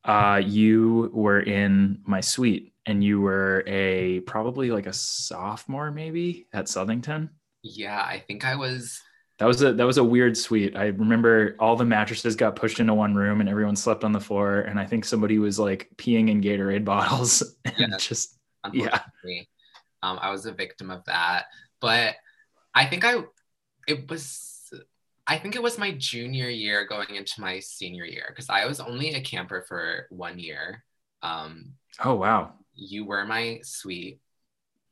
Uh 0.04 0.40
you 0.44 1.10
were 1.12 1.40
in 1.40 2.00
my 2.04 2.20
suite 2.20 2.72
and 2.86 3.04
you 3.04 3.20
were 3.20 3.62
a 3.66 4.20
probably 4.20 4.70
like 4.70 4.86
a 4.86 4.92
sophomore 4.92 5.90
maybe 5.90 6.46
at 6.52 6.66
Southington. 6.66 7.30
Yeah, 7.62 8.00
I 8.00 8.18
think 8.26 8.44
I 8.44 8.56
was. 8.56 9.00
That 9.40 9.46
was 9.46 9.62
a 9.62 9.72
that 9.72 9.86
was 9.86 9.96
a 9.96 10.04
weird 10.04 10.36
suite. 10.36 10.76
I 10.76 10.88
remember 10.88 11.56
all 11.58 11.74
the 11.74 11.84
mattresses 11.86 12.36
got 12.36 12.56
pushed 12.56 12.78
into 12.78 12.92
one 12.92 13.14
room 13.14 13.40
and 13.40 13.48
everyone 13.48 13.74
slept 13.74 14.04
on 14.04 14.12
the 14.12 14.20
floor. 14.20 14.60
And 14.60 14.78
I 14.78 14.84
think 14.84 15.06
somebody 15.06 15.38
was 15.38 15.58
like 15.58 15.88
peeing 15.96 16.28
in 16.28 16.42
Gatorade 16.42 16.84
bottles 16.84 17.56
and 17.64 17.74
yeah, 17.78 17.96
just 17.96 18.38
yeah. 18.74 19.00
Um, 20.02 20.18
I 20.20 20.30
was 20.30 20.44
a 20.44 20.52
victim 20.52 20.90
of 20.90 21.02
that, 21.06 21.46
but 21.80 22.16
I 22.74 22.84
think 22.84 23.02
I 23.02 23.22
it 23.88 24.10
was 24.10 24.70
I 25.26 25.38
think 25.38 25.56
it 25.56 25.62
was 25.62 25.78
my 25.78 25.92
junior 25.92 26.50
year 26.50 26.86
going 26.86 27.14
into 27.14 27.40
my 27.40 27.60
senior 27.60 28.04
year 28.04 28.26
because 28.28 28.50
I 28.50 28.66
was 28.66 28.78
only 28.78 29.14
a 29.14 29.22
camper 29.22 29.64
for 29.66 30.06
one 30.10 30.38
year. 30.38 30.84
Um, 31.22 31.76
oh 32.04 32.16
wow! 32.16 32.52
You 32.74 33.06
were 33.06 33.24
my 33.24 33.60
sweet 33.62 34.20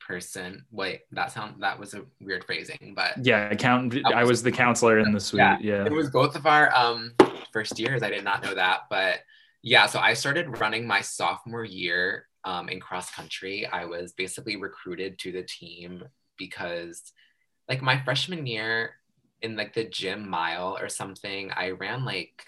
person. 0.08 0.64
Wait, 0.72 1.02
that 1.12 1.30
sound 1.30 1.62
that 1.62 1.78
was 1.78 1.92
a 1.94 2.02
weird 2.20 2.42
phrasing, 2.44 2.94
but 2.96 3.24
yeah, 3.24 3.54
count. 3.54 3.94
I 4.06 4.24
was 4.24 4.42
the 4.42 4.50
counselor 4.50 4.98
in 4.98 5.12
the 5.12 5.20
suite. 5.20 5.40
Yeah, 5.40 5.58
yeah. 5.60 5.84
it 5.84 5.92
was 5.92 6.08
both 6.10 6.34
of 6.34 6.46
our 6.46 6.74
um 6.74 7.14
first 7.52 7.78
years. 7.78 8.02
I 8.02 8.10
did 8.10 8.24
not 8.24 8.42
know 8.42 8.54
that, 8.54 8.80
but 8.88 9.18
yeah. 9.62 9.86
So 9.86 10.00
I 10.00 10.14
started 10.14 10.58
running 10.60 10.86
my 10.86 11.02
sophomore 11.02 11.64
year 11.64 12.26
um, 12.44 12.70
in 12.70 12.80
cross 12.80 13.10
country. 13.10 13.66
I 13.66 13.84
was 13.84 14.12
basically 14.12 14.56
recruited 14.56 15.18
to 15.20 15.32
the 15.32 15.42
team 15.42 16.02
because, 16.38 17.12
like, 17.68 17.82
my 17.82 18.02
freshman 18.02 18.46
year 18.46 18.94
in 19.42 19.56
like 19.56 19.74
the 19.74 19.84
gym 19.84 20.28
mile 20.28 20.76
or 20.80 20.88
something, 20.88 21.52
I 21.54 21.70
ran 21.70 22.04
like 22.04 22.42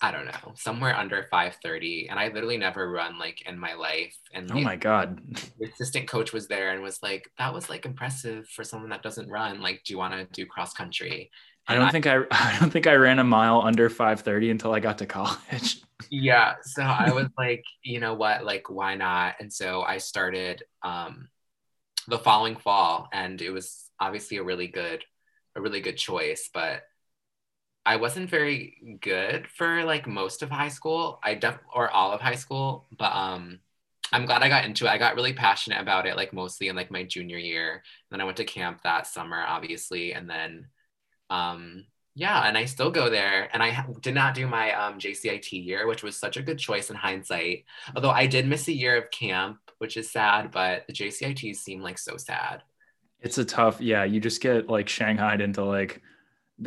I 0.00 0.10
don't 0.10 0.26
know, 0.26 0.52
somewhere 0.56 0.94
under 0.94 1.22
530. 1.30 2.08
And 2.10 2.18
I 2.18 2.28
literally 2.28 2.58
never 2.58 2.90
run 2.90 3.18
like 3.18 3.42
in 3.46 3.58
my 3.58 3.74
life. 3.74 4.16
And 4.32 4.50
oh 4.52 4.60
my 4.60 4.76
God. 4.76 5.20
The 5.58 5.70
assistant 5.70 6.08
coach 6.08 6.32
was 6.32 6.48
there 6.48 6.72
and 6.72 6.82
was 6.82 6.98
like, 7.02 7.30
that 7.38 7.54
was 7.54 7.70
like 7.70 7.86
impressive 7.86 8.48
for 8.48 8.64
someone 8.64 8.90
that 8.90 9.02
doesn't 9.02 9.30
run. 9.30 9.60
Like, 9.60 9.82
do 9.84 9.94
you 9.94 9.98
want 9.98 10.14
to 10.14 10.26
do 10.32 10.46
cross 10.46 10.74
country? 10.74 11.30
And 11.68 11.78
I 11.78 11.80
don't 11.80 11.88
I, 11.88 11.92
think 11.92 12.06
I 12.06 12.16
I 12.30 12.58
don't 12.60 12.70
think 12.70 12.86
I 12.86 12.94
ran 12.94 13.18
a 13.18 13.24
mile 13.24 13.62
under 13.62 13.88
530 13.88 14.50
until 14.50 14.74
I 14.74 14.80
got 14.80 14.98
to 14.98 15.06
college. 15.06 15.82
yeah. 16.10 16.54
So 16.62 16.82
I 16.82 17.12
was 17.12 17.28
like, 17.38 17.64
you 17.82 18.00
know 18.00 18.14
what, 18.14 18.44
like 18.44 18.68
why 18.68 18.96
not? 18.96 19.36
And 19.40 19.52
so 19.52 19.82
I 19.82 19.98
started 19.98 20.62
um 20.82 21.28
the 22.08 22.18
following 22.18 22.56
fall 22.56 23.08
and 23.12 23.40
it 23.40 23.50
was 23.50 23.90
obviously 23.98 24.36
a 24.36 24.42
really 24.42 24.66
good 24.66 25.04
a 25.56 25.60
really 25.60 25.80
good 25.80 25.96
choice, 25.96 26.50
but 26.52 26.82
I 27.86 27.96
wasn't 27.96 28.30
very 28.30 28.98
good 29.00 29.46
for 29.48 29.84
like 29.84 30.06
most 30.06 30.42
of 30.42 30.50
high 30.50 30.68
school. 30.68 31.18
I 31.22 31.34
def 31.34 31.58
or 31.74 31.90
all 31.90 32.12
of 32.12 32.20
high 32.20 32.34
school, 32.34 32.86
but 32.96 33.12
um 33.14 33.60
I'm 34.12 34.26
glad 34.26 34.42
I 34.42 34.48
got 34.48 34.64
into 34.64 34.86
it. 34.86 34.90
I 34.90 34.98
got 34.98 35.16
really 35.16 35.32
passionate 35.32 35.80
about 35.80 36.06
it 36.06 36.16
like 36.16 36.32
mostly 36.32 36.68
in 36.68 36.76
like 36.76 36.90
my 36.90 37.02
junior 37.04 37.38
year. 37.38 37.82
then 38.10 38.20
I 38.20 38.24
went 38.24 38.36
to 38.38 38.44
camp 38.44 38.82
that 38.82 39.06
summer 39.06 39.42
obviously 39.46 40.12
and 40.12 40.28
then 40.28 40.68
um 41.30 41.84
yeah, 42.16 42.46
and 42.46 42.56
I 42.56 42.64
still 42.64 42.90
go 42.90 43.10
there. 43.10 43.48
And 43.52 43.62
I 43.62 43.84
did 44.00 44.14
not 44.14 44.34
do 44.34 44.46
my 44.46 44.72
um, 44.72 44.98
JCIT 44.98 45.64
year, 45.64 45.86
which 45.86 46.02
was 46.02 46.16
such 46.16 46.36
a 46.36 46.42
good 46.42 46.58
choice 46.58 46.90
in 46.90 46.96
hindsight. 46.96 47.64
Although 47.94 48.10
I 48.10 48.26
did 48.26 48.46
miss 48.46 48.68
a 48.68 48.72
year 48.72 48.96
of 48.96 49.10
camp, 49.10 49.58
which 49.78 49.96
is 49.96 50.12
sad, 50.12 50.52
but 50.52 50.86
the 50.86 50.92
JCITs 50.92 51.56
seem 51.56 51.82
like 51.82 51.98
so 51.98 52.16
sad. 52.16 52.62
It's 53.20 53.38
a 53.38 53.44
tough, 53.44 53.80
yeah. 53.80 54.04
You 54.04 54.20
just 54.20 54.40
get 54.40 54.68
like 54.68 54.86
shanghaied 54.86 55.40
into 55.40 55.64
like 55.64 56.02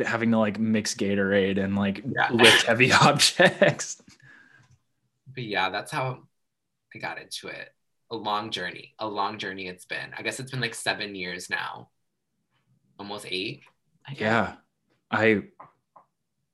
having 0.04 0.30
to 0.30 0.38
like 0.38 0.58
mix 0.58 0.94
Gatorade 0.94 1.62
and 1.62 1.76
like 1.76 2.02
yeah. 2.04 2.28
lift 2.32 2.66
heavy 2.66 2.92
objects. 3.02 4.02
But 5.34 5.44
yeah, 5.44 5.70
that's 5.70 5.90
how 5.90 6.20
I 6.94 6.98
got 6.98 7.20
into 7.20 7.48
it. 7.48 7.70
A 8.10 8.16
long 8.16 8.50
journey, 8.50 8.94
a 8.98 9.06
long 9.06 9.38
journey 9.38 9.66
it's 9.66 9.84
been. 9.84 10.12
I 10.16 10.22
guess 10.22 10.40
it's 10.40 10.50
been 10.50 10.60
like 10.60 10.74
seven 10.74 11.14
years 11.14 11.50
now, 11.50 11.90
almost 12.98 13.26
eight. 13.28 13.62
I 14.06 14.14
yeah, 14.18 14.54
I. 15.10 15.42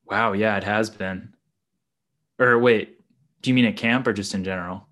Wow, 0.05 0.33
yeah, 0.33 0.57
it 0.57 0.65
has 0.65 0.91
been. 0.91 1.35
Or 2.39 2.59
wait, 2.59 2.99
do 3.41 3.51
you 3.51 3.55
mean 3.55 3.65
at 3.67 3.77
camp 3.77 4.07
or 4.07 4.13
just 4.13 4.35
in 4.35 4.43
general? 4.43 4.89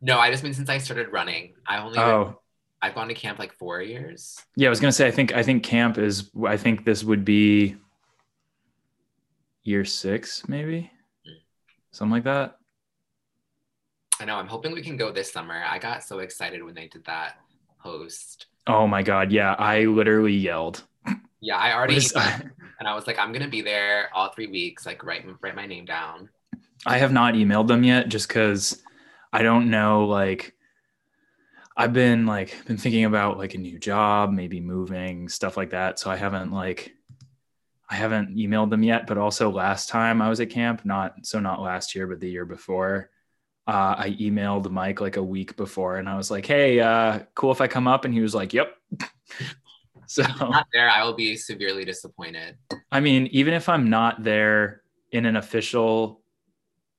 No, 0.00 0.18
I 0.18 0.30
just 0.30 0.42
mean 0.42 0.54
since 0.54 0.70
I 0.70 0.78
started 0.78 1.12
running. 1.12 1.54
I 1.66 1.78
only 1.78 1.98
oh. 1.98 2.39
I've 2.82 2.94
gone 2.94 3.08
to 3.08 3.14
camp 3.14 3.38
like 3.38 3.52
four 3.52 3.82
years. 3.82 4.40
Yeah, 4.56 4.68
I 4.68 4.70
was 4.70 4.80
gonna 4.80 4.92
say 4.92 5.06
I 5.06 5.10
think 5.10 5.34
I 5.34 5.42
think 5.42 5.62
camp 5.62 5.98
is 5.98 6.30
I 6.46 6.56
think 6.56 6.84
this 6.84 7.04
would 7.04 7.24
be 7.24 7.76
year 9.62 9.84
six, 9.84 10.48
maybe. 10.48 10.90
Mm. 11.26 11.32
Something 11.90 12.12
like 12.12 12.24
that. 12.24 12.56
I 14.18 14.24
know. 14.24 14.36
I'm 14.36 14.46
hoping 14.46 14.72
we 14.72 14.82
can 14.82 14.96
go 14.96 15.12
this 15.12 15.32
summer. 15.32 15.62
I 15.66 15.78
got 15.78 16.04
so 16.04 16.18
excited 16.18 16.62
when 16.62 16.74
they 16.74 16.88
did 16.88 17.04
that 17.06 17.38
post. 17.82 18.46
Oh 18.66 18.86
my 18.86 19.02
god, 19.02 19.32
yeah. 19.32 19.54
I 19.54 19.84
literally 19.84 20.34
yelled. 20.34 20.84
Yeah, 21.40 21.56
I 21.56 21.74
already 21.74 21.96
and 22.16 22.86
I 22.88 22.94
was 22.94 23.06
like, 23.06 23.18
I'm 23.18 23.32
gonna 23.32 23.48
be 23.48 23.62
there 23.62 24.10
all 24.14 24.30
three 24.30 24.46
weeks, 24.46 24.86
like 24.86 25.04
write 25.04 25.24
write 25.42 25.56
my 25.56 25.66
name 25.66 25.84
down. 25.84 26.28
I 26.86 26.98
have 26.98 27.12
not 27.12 27.34
emailed 27.34 27.68
them 27.68 27.84
yet 27.84 28.08
just 28.08 28.28
because 28.28 28.82
I 29.32 29.42
don't 29.42 29.70
know 29.70 30.06
like 30.06 30.54
I've 31.76 31.92
been 31.92 32.26
like 32.26 32.56
been 32.66 32.76
thinking 32.76 33.04
about 33.04 33.38
like 33.38 33.54
a 33.54 33.58
new 33.58 33.78
job, 33.78 34.32
maybe 34.32 34.60
moving, 34.60 35.28
stuff 35.28 35.56
like 35.56 35.70
that. 35.70 35.98
So 35.98 36.10
I 36.10 36.16
haven't 36.16 36.52
like 36.52 36.92
I 37.88 37.96
haven't 37.96 38.36
emailed 38.36 38.70
them 38.70 38.84
yet, 38.84 39.06
but 39.06 39.18
also 39.18 39.50
last 39.50 39.88
time 39.88 40.22
I 40.22 40.28
was 40.28 40.40
at 40.40 40.50
camp, 40.50 40.84
not 40.84 41.26
so 41.26 41.40
not 41.40 41.60
last 41.60 41.94
year, 41.94 42.06
but 42.06 42.20
the 42.20 42.30
year 42.30 42.44
before, 42.44 43.10
uh, 43.66 43.94
I 43.98 44.16
emailed 44.20 44.70
Mike 44.70 45.00
like 45.00 45.16
a 45.16 45.22
week 45.22 45.56
before 45.56 45.96
and 45.96 46.08
I 46.08 46.16
was 46.16 46.30
like, 46.30 46.46
Hey, 46.46 46.80
uh, 46.80 47.20
cool 47.34 47.50
if 47.50 47.60
I 47.60 47.66
come 47.66 47.88
up. 47.88 48.04
And 48.04 48.14
he 48.14 48.20
was 48.20 48.34
like, 48.34 48.52
Yep. 48.52 48.74
so 50.06 50.22
not 50.22 50.66
there, 50.72 50.88
I 50.88 51.02
will 51.04 51.14
be 51.14 51.36
severely 51.36 51.84
disappointed. 51.84 52.56
I 52.92 53.00
mean, 53.00 53.26
even 53.28 53.54
if 53.54 53.68
I'm 53.68 53.90
not 53.90 54.22
there 54.22 54.82
in 55.12 55.26
an 55.26 55.36
official 55.36 56.20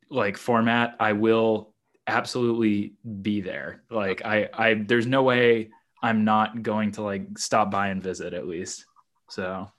like 0.10 0.38
format, 0.38 0.95
I 0.99 1.13
will 1.13 1.70
absolutely 2.07 2.93
be 3.21 3.41
there. 3.41 3.83
Like 3.89 4.23
I, 4.25 4.49
I, 4.53 4.73
there's 4.73 5.07
no 5.07 5.23
way 5.23 5.69
I'm 6.01 6.23
not 6.23 6.63
going 6.63 6.91
to 6.93 7.03
like 7.03 7.37
stop 7.37 7.71
by 7.71 7.89
and 7.89 8.01
visit 8.01 8.33
at 8.33 8.47
least. 8.47 8.85
So, 9.29 9.71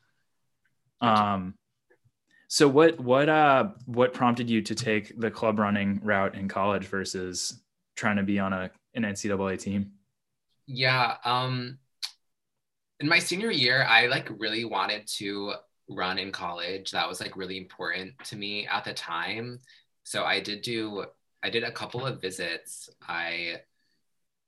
um, 1.01 1.55
so 2.49 2.69
what, 2.69 3.01
what, 3.01 3.29
uh, 3.29 3.71
what 3.87 4.15
prompted 4.15 4.49
you 4.49 4.63
to 4.63 4.75
take 4.75 5.19
the 5.19 5.31
club 5.31 5.59
running 5.59 6.01
route 6.03 6.35
in 6.35 6.49
college 6.49 6.87
versus 6.87 7.61
trying 7.97 8.17
to 8.17 8.23
be 8.23 8.39
on 8.39 8.53
a, 8.53 8.71
an 8.95 9.03
NCAA 9.03 9.59
team? 9.59 9.93
Yeah. 10.67 11.17
Um, 11.25 11.79
in 13.01 13.09
my 13.09 13.19
senior 13.19 13.51
year, 13.51 13.85
I 13.89 14.07
like 14.07 14.31
really 14.39 14.65
wanted 14.65 15.07
to 15.19 15.55
run 15.89 16.19
in 16.19 16.31
college. 16.31 16.93
That 16.93 17.09
was 17.09 17.21
like 17.21 17.37
really 17.37 17.59
important 17.59 18.13
to 18.27 18.37
me 18.37 18.67
at 18.67 18.85
the 18.85 18.95
time. 18.95 19.59
So 20.05 20.25
I 20.25 20.41
did 20.41 20.63
do 20.63 21.07
I 21.43 21.51
did 21.51 21.65
a 21.65 21.73
couple 21.73 22.07
of 22.07 22.21
visits. 22.21 22.89
I 23.09 23.61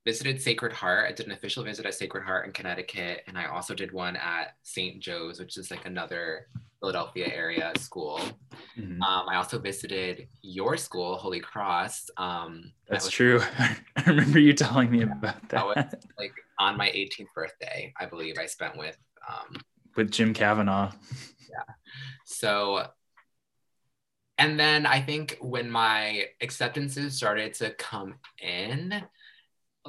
visited 0.05 0.41
Sacred 0.41 0.73
Heart. 0.73 1.07
I 1.09 1.13
did 1.13 1.27
an 1.27 1.33
official 1.33 1.65
visit 1.65 1.87
at 1.87 1.95
Sacred 1.95 2.25
Heart 2.25 2.47
in 2.47 2.53
Connecticut, 2.53 3.23
and 3.27 3.39
I 3.39 3.47
also 3.47 3.75
did 3.75 3.93
one 3.93 4.17
at 4.17 4.57
St. 4.63 5.01
Joe's, 5.01 5.41
which 5.41 5.57
is 5.57 5.71
like 5.71 5.87
another 5.87 6.49
Philadelphia 6.81 7.29
area 7.33 7.73
school. 7.79 8.21
Mm-hmm. 8.79 9.03
Um, 9.03 9.29
I 9.29 9.37
also 9.37 9.59
visited 9.59 10.29
your 10.43 10.77
school, 10.77 11.17
Holy 11.17 11.41
Cross. 11.41 12.11
Um, 12.19 12.73
That's 12.89 13.07
that 13.07 13.11
true. 13.11 13.41
I 13.59 13.79
remember 14.07 14.39
you 14.39 14.53
telling 14.53 14.91
me 14.91 15.03
about 15.03 15.41
that. 15.49 15.49
that 15.49 15.67
was, 15.67 15.85
like 16.19 16.33
on 16.59 16.77
my 16.77 16.89
18th 16.91 17.33
birthday, 17.35 17.93
I 17.99 18.05
believe 18.05 18.37
I 18.39 18.47
spent 18.47 18.77
with 18.77 18.99
um, 19.27 19.57
with 19.97 20.11
Jim 20.11 20.35
Kavanaugh. 20.35 20.93
Yeah. 21.51 21.75
So 22.27 22.87
and 24.39 24.59
then 24.59 24.85
I 24.85 25.01
think 25.01 25.39
when 25.41 25.71
my 25.71 26.27
acceptances 26.41 27.15
started 27.15 27.55
to 27.55 27.71
come 27.75 28.17
in 28.43 29.03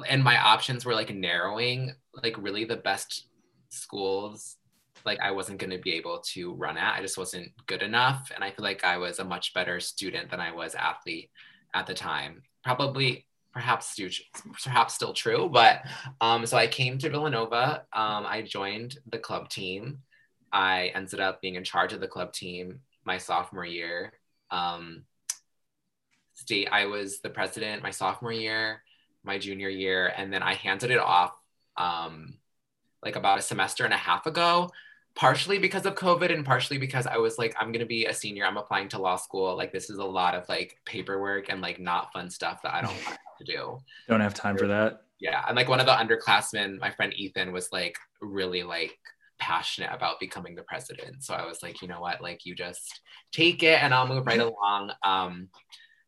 and 0.08 0.22
my 0.22 0.38
options 0.38 0.84
were 0.84 0.94
like 0.94 1.12
narrowing, 1.12 1.94
like 2.22 2.36
really 2.38 2.64
the 2.64 2.76
best 2.76 3.26
schools, 3.70 4.56
like 5.04 5.18
I 5.20 5.32
wasn't 5.32 5.58
going 5.58 5.70
to 5.70 5.78
be 5.78 5.94
able 5.94 6.20
to 6.32 6.54
run 6.54 6.76
at. 6.76 6.94
I 6.94 7.02
just 7.02 7.18
wasn't 7.18 7.50
good 7.66 7.82
enough. 7.82 8.30
And 8.34 8.44
I 8.44 8.50
feel 8.50 8.64
like 8.64 8.84
I 8.84 8.98
was 8.98 9.18
a 9.18 9.24
much 9.24 9.52
better 9.52 9.80
student 9.80 10.30
than 10.30 10.40
I 10.40 10.52
was 10.52 10.74
athlete 10.76 11.30
at 11.74 11.86
the 11.86 11.94
time. 11.94 12.42
Probably, 12.62 13.26
perhaps, 13.52 13.98
perhaps 14.62 14.94
still 14.94 15.12
true. 15.12 15.48
But 15.52 15.82
um, 16.20 16.46
so 16.46 16.56
I 16.56 16.68
came 16.68 16.98
to 16.98 17.10
Villanova. 17.10 17.84
Um, 17.92 18.26
I 18.26 18.42
joined 18.42 18.98
the 19.10 19.18
club 19.18 19.48
team. 19.48 19.98
I 20.52 20.92
ended 20.94 21.18
up 21.18 21.40
being 21.40 21.56
in 21.56 21.64
charge 21.64 21.92
of 21.92 22.00
the 22.00 22.08
club 22.08 22.32
team 22.32 22.80
my 23.04 23.18
sophomore 23.18 23.66
year 23.66 24.12
um, 24.50 25.04
state. 26.34 26.68
I 26.70 26.86
was 26.86 27.20
the 27.20 27.30
president 27.30 27.82
my 27.82 27.90
sophomore 27.90 28.32
year, 28.32 28.82
my 29.24 29.38
junior 29.38 29.68
year, 29.68 30.12
and 30.16 30.32
then 30.32 30.42
I 30.42 30.54
handed 30.54 30.90
it 30.90 30.98
off 30.98 31.32
um, 31.76 32.34
like 33.02 33.16
about 33.16 33.38
a 33.38 33.42
semester 33.42 33.84
and 33.84 33.94
a 33.94 33.98
half 33.98 34.26
ago. 34.26 34.70
Partially 35.14 35.58
because 35.58 35.86
of 35.86 35.94
COVID 35.94 36.30
and 36.30 36.44
partially 36.44 36.76
because 36.76 37.06
I 37.06 37.16
was 37.16 37.38
like, 37.38 37.56
I'm 37.58 37.72
gonna 37.72 37.86
be 37.86 38.04
a 38.04 38.12
senior. 38.12 38.44
I'm 38.44 38.58
applying 38.58 38.90
to 38.90 38.98
law 38.98 39.16
school. 39.16 39.56
Like 39.56 39.72
this 39.72 39.88
is 39.88 39.96
a 39.96 40.04
lot 40.04 40.34
of 40.34 40.46
like 40.46 40.78
paperwork 40.84 41.48
and 41.48 41.62
like 41.62 41.80
not 41.80 42.12
fun 42.12 42.28
stuff 42.28 42.60
that 42.62 42.74
I 42.74 42.82
don't 42.82 43.06
want 43.06 43.18
to 43.38 43.44
do. 43.44 43.78
Don't 44.08 44.20
have 44.20 44.34
time 44.34 44.58
for 44.58 44.66
that. 44.66 45.04
Yeah, 45.18 45.42
and 45.48 45.56
like 45.56 45.68
one 45.68 45.80
of 45.80 45.86
the 45.86 45.92
underclassmen, 45.92 46.78
my 46.78 46.90
friend 46.90 47.14
Ethan 47.16 47.52
was 47.52 47.72
like 47.72 47.96
really 48.20 48.62
like 48.62 48.98
passionate 49.38 49.90
about 49.92 50.20
becoming 50.20 50.54
the 50.54 50.62
president. 50.62 51.22
So 51.22 51.34
I 51.34 51.46
was 51.46 51.62
like, 51.62 51.82
you 51.82 51.88
know 51.88 52.00
what, 52.00 52.20
like 52.20 52.44
you 52.44 52.54
just 52.54 53.00
take 53.32 53.62
it 53.62 53.82
and 53.82 53.92
I'll 53.92 54.06
move 54.06 54.26
right 54.26 54.40
along. 54.40 54.92
Um, 55.02 55.48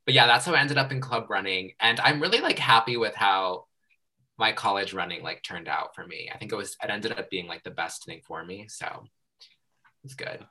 but 0.04 0.14
yeah, 0.14 0.26
that's 0.26 0.46
how 0.46 0.54
I 0.54 0.60
ended 0.60 0.78
up 0.78 0.90
in 0.92 1.00
club 1.00 1.26
running. 1.28 1.72
And 1.80 2.00
I'm 2.00 2.20
really 2.20 2.40
like 2.40 2.58
happy 2.58 2.96
with 2.96 3.14
how 3.14 3.64
my 4.38 4.52
college 4.52 4.94
running 4.94 5.22
like 5.22 5.42
turned 5.42 5.68
out 5.68 5.94
for 5.94 6.06
me. 6.06 6.30
I 6.32 6.38
think 6.38 6.52
it 6.52 6.56
was 6.56 6.76
it 6.82 6.90
ended 6.90 7.12
up 7.12 7.28
being 7.28 7.46
like 7.46 7.64
the 7.64 7.70
best 7.70 8.04
thing 8.06 8.22
for 8.26 8.44
me. 8.44 8.66
So 8.68 9.04
it's 10.04 10.14
good. 10.14 10.46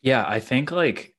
Yeah, 0.00 0.24
I 0.26 0.40
think 0.40 0.70
like 0.70 1.14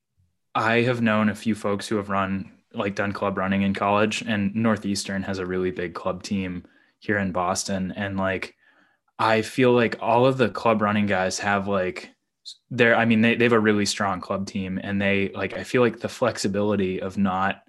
I 0.55 0.81
have 0.81 1.01
known 1.01 1.29
a 1.29 1.35
few 1.35 1.53
folks 1.53 1.87
who 1.87 1.97
have 1.97 2.09
run 2.09 2.51
like 2.73 2.95
done 2.95 3.11
club 3.11 3.37
running 3.37 3.61
in 3.61 3.73
college 3.73 4.21
and 4.21 4.55
Northeastern 4.55 5.23
has 5.23 5.39
a 5.39 5.45
really 5.45 5.71
big 5.71 5.93
club 5.93 6.23
team 6.23 6.65
here 6.99 7.17
in 7.17 7.31
Boston 7.31 7.93
and 7.95 8.17
like 8.17 8.54
I 9.17 9.41
feel 9.41 9.71
like 9.71 9.97
all 10.01 10.25
of 10.25 10.37
the 10.37 10.49
club 10.49 10.81
running 10.81 11.05
guys 11.05 11.39
have 11.39 11.67
like 11.67 12.11
they're 12.69 12.95
I 12.95 13.05
mean 13.05 13.21
they, 13.21 13.35
they 13.35 13.45
have 13.45 13.53
a 13.53 13.59
really 13.59 13.85
strong 13.85 14.19
club 14.21 14.45
team 14.45 14.79
and 14.81 15.01
they 15.01 15.29
like 15.29 15.53
I 15.53 15.63
feel 15.63 15.81
like 15.81 15.99
the 15.99 16.09
flexibility 16.09 17.01
of 17.01 17.17
not 17.17 17.61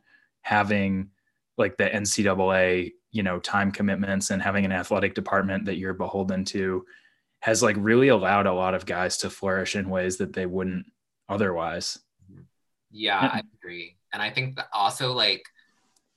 having 0.43 1.11
like 1.57 1.77
the 1.77 1.89
NCAA 1.89 2.93
you 3.13 3.23
know 3.23 3.39
time 3.39 3.71
commitments 3.71 4.31
and 4.31 4.43
having 4.43 4.65
an 4.65 4.73
athletic 4.73 5.15
department 5.15 5.67
that 5.67 5.77
you're 5.77 5.95
beholden 5.95 6.45
to 6.47 6.85
has 7.41 7.63
like 7.63 7.77
really 7.79 8.09
allowed 8.09 8.47
a 8.47 8.53
lot 8.53 8.75
of 8.75 8.87
guys 8.87 9.19
to 9.19 9.31
flourish 9.31 9.77
in 9.77 9.89
ways 9.89 10.17
that 10.17 10.33
they 10.33 10.47
wouldn't 10.47 10.87
otherwise. 11.29 11.99
Yeah, 12.91 13.19
I 13.19 13.43
agree. 13.61 13.97
And 14.13 14.23
I 14.23 14.31
think 14.31 14.57
that 14.57 14.69
also 14.73 15.13
like 15.13 15.45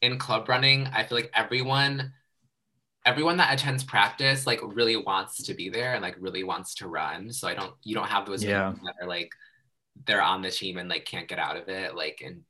in 0.01 0.17
club 0.17 0.49
running, 0.49 0.87
I 0.87 1.03
feel 1.03 1.17
like 1.17 1.31
everyone 1.33 2.13
everyone 3.05 3.37
that 3.37 3.53
attends 3.53 3.83
practice 3.83 4.45
like 4.45 4.59
really 4.63 4.97
wants 4.97 5.43
to 5.43 5.53
be 5.53 5.69
there 5.69 5.93
and 5.93 6.01
like 6.01 6.15
really 6.19 6.43
wants 6.43 6.75
to 6.75 6.87
run. 6.87 7.31
So 7.31 7.47
I 7.47 7.53
don't 7.53 7.73
you 7.83 7.95
don't 7.95 8.07
have 8.07 8.25
those 8.25 8.43
yeah. 8.43 8.73
that 8.83 8.95
are 9.01 9.07
like 9.07 9.31
they're 10.05 10.21
on 10.21 10.41
the 10.41 10.51
team 10.51 10.77
and 10.77 10.89
like 10.89 11.05
can't 11.05 11.27
get 11.27 11.39
out 11.39 11.57
of 11.57 11.69
it. 11.69 11.95
Like 11.95 12.21
and 12.25 12.43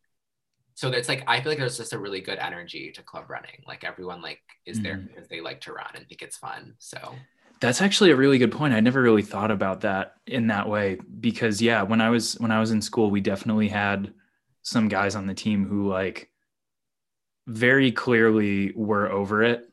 so 0.76 0.90
it's 0.90 1.10
like 1.10 1.24
I 1.28 1.42
feel 1.42 1.52
like 1.52 1.60
there's 1.60 1.78
just 1.78 1.94
a 1.94 2.00
really 2.00 2.22
good 2.22 2.40
energy 2.40 2.92
to 2.92 3.04
club 3.04 3.30
running. 3.30 3.64
Like 3.68 3.84
everyone 3.84 4.22
like 4.22 4.42
is 4.66 4.78
mm-hmm. 4.78 4.84
there 4.84 4.98
because 4.98 5.28
they 5.28 5.42
like 5.42 5.62
to 5.62 5.74
run 5.74 5.92
and 5.94 6.08
think 6.08 6.22
it's 6.22 6.38
fun. 6.38 6.76
So 6.80 7.16
that's 7.60 7.82
actually 7.82 8.12
a 8.12 8.16
really 8.16 8.38
good 8.38 8.52
point. 8.52 8.74
I 8.74 8.80
never 8.80 9.02
really 9.02 9.22
thought 9.22 9.52
about 9.52 9.82
that 9.82 10.16
in 10.26 10.48
that 10.48 10.68
way 10.68 10.98
because 11.20 11.62
yeah, 11.62 11.84
when 11.84 12.02
I 12.02 12.10
was 12.10 12.40
when 12.40 12.52
I 12.52 12.60
was 12.60 12.72
in 12.72 12.82
school, 12.82 13.12
we 13.12 13.22
definitely 13.22 13.68
had 13.68 14.14
some 14.64 14.88
guys 14.88 15.16
on 15.16 15.28
the 15.28 15.34
team 15.34 15.66
who 15.66 15.90
like 15.90 16.30
very 17.48 17.92
clearly 17.92 18.72
were 18.76 19.12
over 19.12 19.44
it 19.44 19.69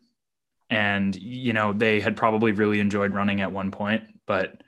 and 0.70 1.14
you 1.16 1.52
know, 1.52 1.72
they 1.72 2.00
had 2.00 2.16
probably 2.16 2.52
really 2.52 2.80
enjoyed 2.80 3.14
running 3.14 3.40
at 3.40 3.52
one 3.52 3.70
point, 3.70 4.04
but 4.26 4.62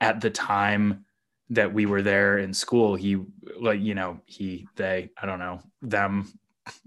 at 0.00 0.20
the 0.20 0.30
time 0.30 1.04
that 1.50 1.72
we 1.72 1.86
were 1.86 2.02
there 2.02 2.38
in 2.38 2.54
school, 2.54 2.94
he 2.94 3.18
like 3.60 3.80
you 3.80 3.94
know, 3.94 4.20
he 4.26 4.66
they 4.76 5.10
I 5.20 5.26
don't 5.26 5.38
know, 5.38 5.60
them 5.82 6.32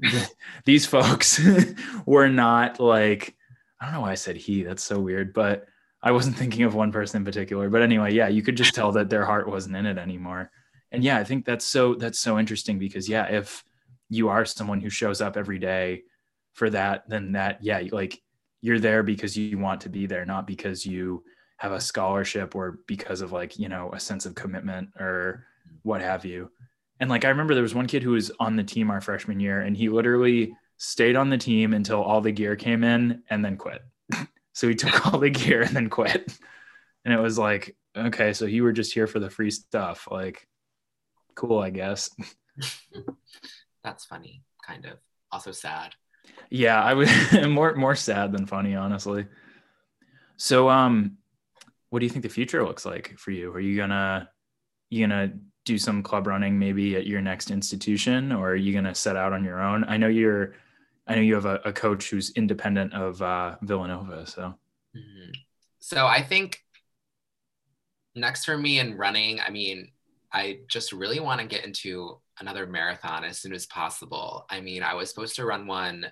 these 0.66 0.86
folks 0.86 1.40
were 2.06 2.30
not 2.30 2.80
like 2.80 3.36
I 3.80 3.86
don't 3.86 3.94
know 3.94 4.02
why 4.02 4.12
I 4.12 4.16
said 4.16 4.36
he. 4.36 4.64
That's 4.64 4.84
so 4.84 5.00
weird, 5.00 5.34
but 5.34 5.68
I 6.02 6.12
wasn't 6.12 6.38
thinking 6.38 6.64
of 6.64 6.74
one 6.74 6.92
person 6.92 7.18
in 7.18 7.26
particular. 7.26 7.70
But 7.70 7.82
anyway, 7.82 8.14
yeah, 8.14 8.28
you 8.28 8.42
could 8.42 8.58
just 8.58 8.74
tell 8.74 8.92
that 8.94 9.10
their 9.10 9.26
heart 9.26 9.48
wasn't 9.48 9.76
in 9.76 9.86
it 9.86 9.98
anymore. 9.98 10.52
And 10.92 11.04
yeah, 11.04 11.18
I 11.18 11.24
think 11.24 11.46
that's 11.46 11.66
so 11.66 11.96
that's 11.96 12.20
so 12.20 12.40
interesting 12.40 12.80
because 12.80 13.10
yeah, 13.10 13.26
if 13.26 13.64
you 14.10 14.30
are 14.30 14.46
someone 14.46 14.80
who 14.80 14.90
shows 14.90 15.22
up 15.22 15.38
every 15.38 15.60
day 15.60 16.04
for 16.54 16.70
that, 16.70 17.08
then 17.10 17.34
that 17.34 17.64
yeah, 17.64 17.82
like 17.92 18.22
you're 18.62 18.80
there 18.80 19.04
because 19.04 19.38
you 19.38 19.58
want 19.58 19.82
to 19.82 19.90
be 19.90 20.06
there, 20.06 20.26
not 20.26 20.48
because 20.48 20.86
you 20.86 21.24
have 21.58 21.72
a 21.72 21.82
scholarship 21.82 22.56
or 22.56 22.80
because 22.88 23.22
of 23.22 23.32
like, 23.32 23.58
you 23.58 23.70
know, 23.70 23.92
a 23.94 24.00
sense 24.00 24.26
of 24.26 24.36
commitment 24.36 24.90
or 25.00 25.46
what 25.84 26.02
have 26.02 26.26
you. 26.26 26.52
And 27.00 27.10
like 27.10 27.26
I 27.26 27.30
remember 27.30 27.54
there 27.54 27.64
was 27.64 27.76
one 27.76 27.88
kid 27.88 28.04
who 28.04 28.12
was 28.12 28.32
on 28.40 28.56
the 28.56 28.64
team 28.64 28.90
our 28.90 29.02
freshman 29.02 29.40
year 29.40 29.62
and 29.62 29.76
he 29.76 29.90
literally 29.90 30.56
stayed 30.78 31.16
on 31.16 31.30
the 31.30 31.38
team 31.38 31.74
until 31.74 32.02
all 32.02 32.22
the 32.22 32.32
gear 32.32 32.56
came 32.56 32.84
in 32.84 33.24
and 33.30 33.44
then 33.44 33.58
quit. 33.58 33.82
so 34.54 34.68
he 34.68 34.76
took 34.76 35.08
all 35.08 35.20
the 35.20 35.30
gear 35.30 35.62
and 35.62 35.76
then 35.76 35.90
quit. 35.90 36.32
And 37.06 37.14
it 37.14 37.20
was 37.20 37.38
like, 37.38 37.76
okay, 37.96 38.34
so 38.34 38.46
you 38.46 38.64
were 38.64 38.74
just 38.74 38.94
here 38.94 39.08
for 39.08 39.20
the 39.20 39.30
free 39.30 39.52
stuff. 39.52 40.08
Like, 40.12 40.48
cool, 41.36 41.60
I 41.60 41.70
guess. 41.70 42.10
That's 43.84 44.06
funny, 44.06 44.44
kind 44.66 44.86
of. 44.86 44.98
Also 45.32 45.52
sad. 45.52 45.94
Yeah, 46.50 46.82
I 46.82 46.94
was 46.94 47.10
more 47.48 47.76
more 47.76 47.96
sad 47.96 48.32
than 48.32 48.46
funny, 48.46 48.76
honestly. 48.76 49.28
So 50.38 50.70
um 50.70 51.18
what 51.90 52.00
do 52.00 52.06
you 52.06 52.10
think 52.10 52.24
the 52.24 52.30
future 52.30 52.64
looks 52.66 52.86
like 52.86 53.16
for 53.18 53.32
you? 53.32 53.52
Are 53.52 53.60
you 53.60 53.78
gonna 53.78 54.30
you 54.90 55.06
gonna 55.06 55.34
do 55.66 55.78
some 55.78 56.02
club 56.04 56.28
running 56.28 56.58
maybe 56.58 56.96
at 56.96 57.06
your 57.06 57.22
next 57.22 57.52
institution 57.52 58.32
or 58.32 58.52
are 58.52 58.56
you 58.56 58.74
gonna 58.74 58.96
set 58.96 59.16
out 59.16 59.34
on 59.34 59.44
your 59.44 59.62
own? 59.62 59.84
I 59.86 59.98
know 59.98 60.08
you're 60.08 60.54
I 61.08 61.16
know 61.16 61.22
you 61.22 61.36
have 61.36 61.46
a, 61.46 61.62
a 61.64 61.74
coach 61.74 62.10
who's 62.10 62.32
independent 62.32 62.94
of 62.94 63.22
uh, 63.22 63.56
Villanova. 63.62 64.28
So, 64.28 64.54
mm-hmm. 64.96 65.32
so 65.80 66.06
I 66.06 66.22
think 66.22 66.60
next 68.14 68.44
for 68.44 68.58
me 68.58 68.80
in 68.80 68.98
running, 68.98 69.40
I 69.40 69.50
mean, 69.50 69.92
I 70.34 70.60
just 70.68 70.92
really 70.92 71.22
want 71.22 71.40
to 71.40 71.48
get 71.48 71.64
into 71.64 72.20
another 72.40 72.66
marathon 72.66 73.24
as 73.24 73.40
soon 73.40 73.54
as 73.54 73.66
possible. 73.66 74.46
I 74.50 74.62
mean, 74.62 74.84
I 74.84 74.94
was 74.94 75.10
supposed 75.10 75.36
to 75.38 75.46
run 75.46 75.68
one 75.68 76.08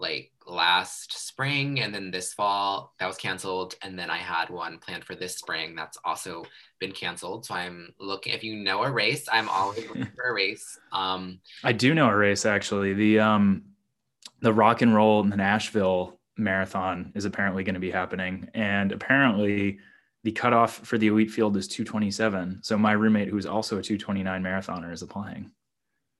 like 0.00 0.32
last 0.44 1.26
spring 1.26 1.80
and 1.80 1.94
then 1.94 2.10
this 2.10 2.34
fall 2.34 2.92
that 2.98 3.06
was 3.06 3.16
canceled 3.16 3.76
and 3.80 3.96
then 3.96 4.10
i 4.10 4.16
had 4.16 4.50
one 4.50 4.76
planned 4.76 5.04
for 5.04 5.14
this 5.14 5.36
spring 5.36 5.76
that's 5.76 5.96
also 6.04 6.44
been 6.80 6.90
canceled 6.90 7.46
so 7.46 7.54
i'm 7.54 7.88
looking 8.00 8.32
if 8.34 8.42
you 8.42 8.56
know 8.56 8.82
a 8.82 8.90
race 8.90 9.24
i'm 9.30 9.48
always 9.48 9.86
looking 9.86 10.04
for 10.16 10.30
a 10.30 10.34
race 10.34 10.80
um 10.90 11.38
i 11.62 11.70
do 11.72 11.94
know 11.94 12.08
a 12.08 12.16
race 12.16 12.44
actually 12.44 12.92
the 12.92 13.20
um 13.20 13.62
the 14.44 14.52
rock 14.52 14.82
and 14.82 14.94
roll 14.94 15.22
in 15.22 15.30
the 15.30 15.36
Nashville 15.36 16.20
marathon 16.36 17.12
is 17.14 17.24
apparently 17.24 17.64
going 17.64 17.74
to 17.74 17.80
be 17.80 17.90
happening. 17.90 18.48
And 18.54 18.92
apparently 18.92 19.78
the 20.24 20.32
cutoff 20.32 20.78
for 20.78 20.96
the 20.96 21.08
elite 21.08 21.30
field 21.30 21.56
is 21.56 21.68
227. 21.68 22.60
So 22.62 22.78
my 22.78 22.92
roommate, 22.92 23.28
who's 23.28 23.44
also 23.46 23.78
a 23.78 23.82
229 23.82 24.42
marathoner, 24.42 24.92
is 24.92 25.02
applying. 25.02 25.50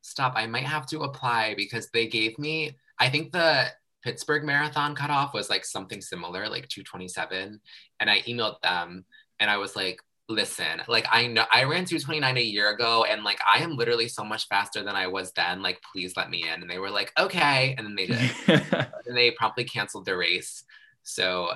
Stop. 0.02 0.34
I 0.36 0.46
might 0.46 0.66
have 0.66 0.86
to 0.88 1.00
apply 1.00 1.54
because 1.56 1.88
they 1.88 2.06
gave 2.06 2.38
me, 2.38 2.76
I 2.98 3.08
think 3.08 3.32
the 3.32 3.66
Pittsburgh 4.02 4.44
marathon 4.44 4.94
cutoff 4.94 5.32
was 5.32 5.48
like 5.48 5.64
something 5.64 6.02
similar, 6.02 6.50
like 6.50 6.68
227. 6.68 7.58
And 7.98 8.10
I 8.10 8.20
emailed 8.20 8.60
them 8.60 9.06
and 9.40 9.50
I 9.50 9.56
was 9.56 9.74
like, 9.74 9.98
listen, 10.28 10.82
like 10.86 11.06
I 11.10 11.26
know 11.26 11.46
I 11.50 11.64
ran 11.64 11.86
229 11.86 12.36
a 12.36 12.40
year 12.40 12.70
ago 12.70 13.06
and 13.08 13.24
like 13.24 13.40
I 13.50 13.60
am 13.60 13.76
literally 13.76 14.08
so 14.08 14.22
much 14.22 14.48
faster 14.48 14.82
than 14.82 14.94
I 14.94 15.06
was 15.06 15.32
then. 15.32 15.62
Like, 15.62 15.80
please 15.92 16.12
let 16.14 16.28
me 16.28 16.44
in. 16.46 16.60
And 16.60 16.70
they 16.70 16.78
were 16.78 16.90
like, 16.90 17.10
okay. 17.18 17.74
And 17.78 17.86
then 17.86 17.94
they 17.94 18.06
did. 18.06 18.30
and 19.06 19.16
they 19.16 19.30
promptly 19.30 19.64
canceled 19.64 20.04
the 20.04 20.14
race. 20.14 20.64
So 21.02 21.48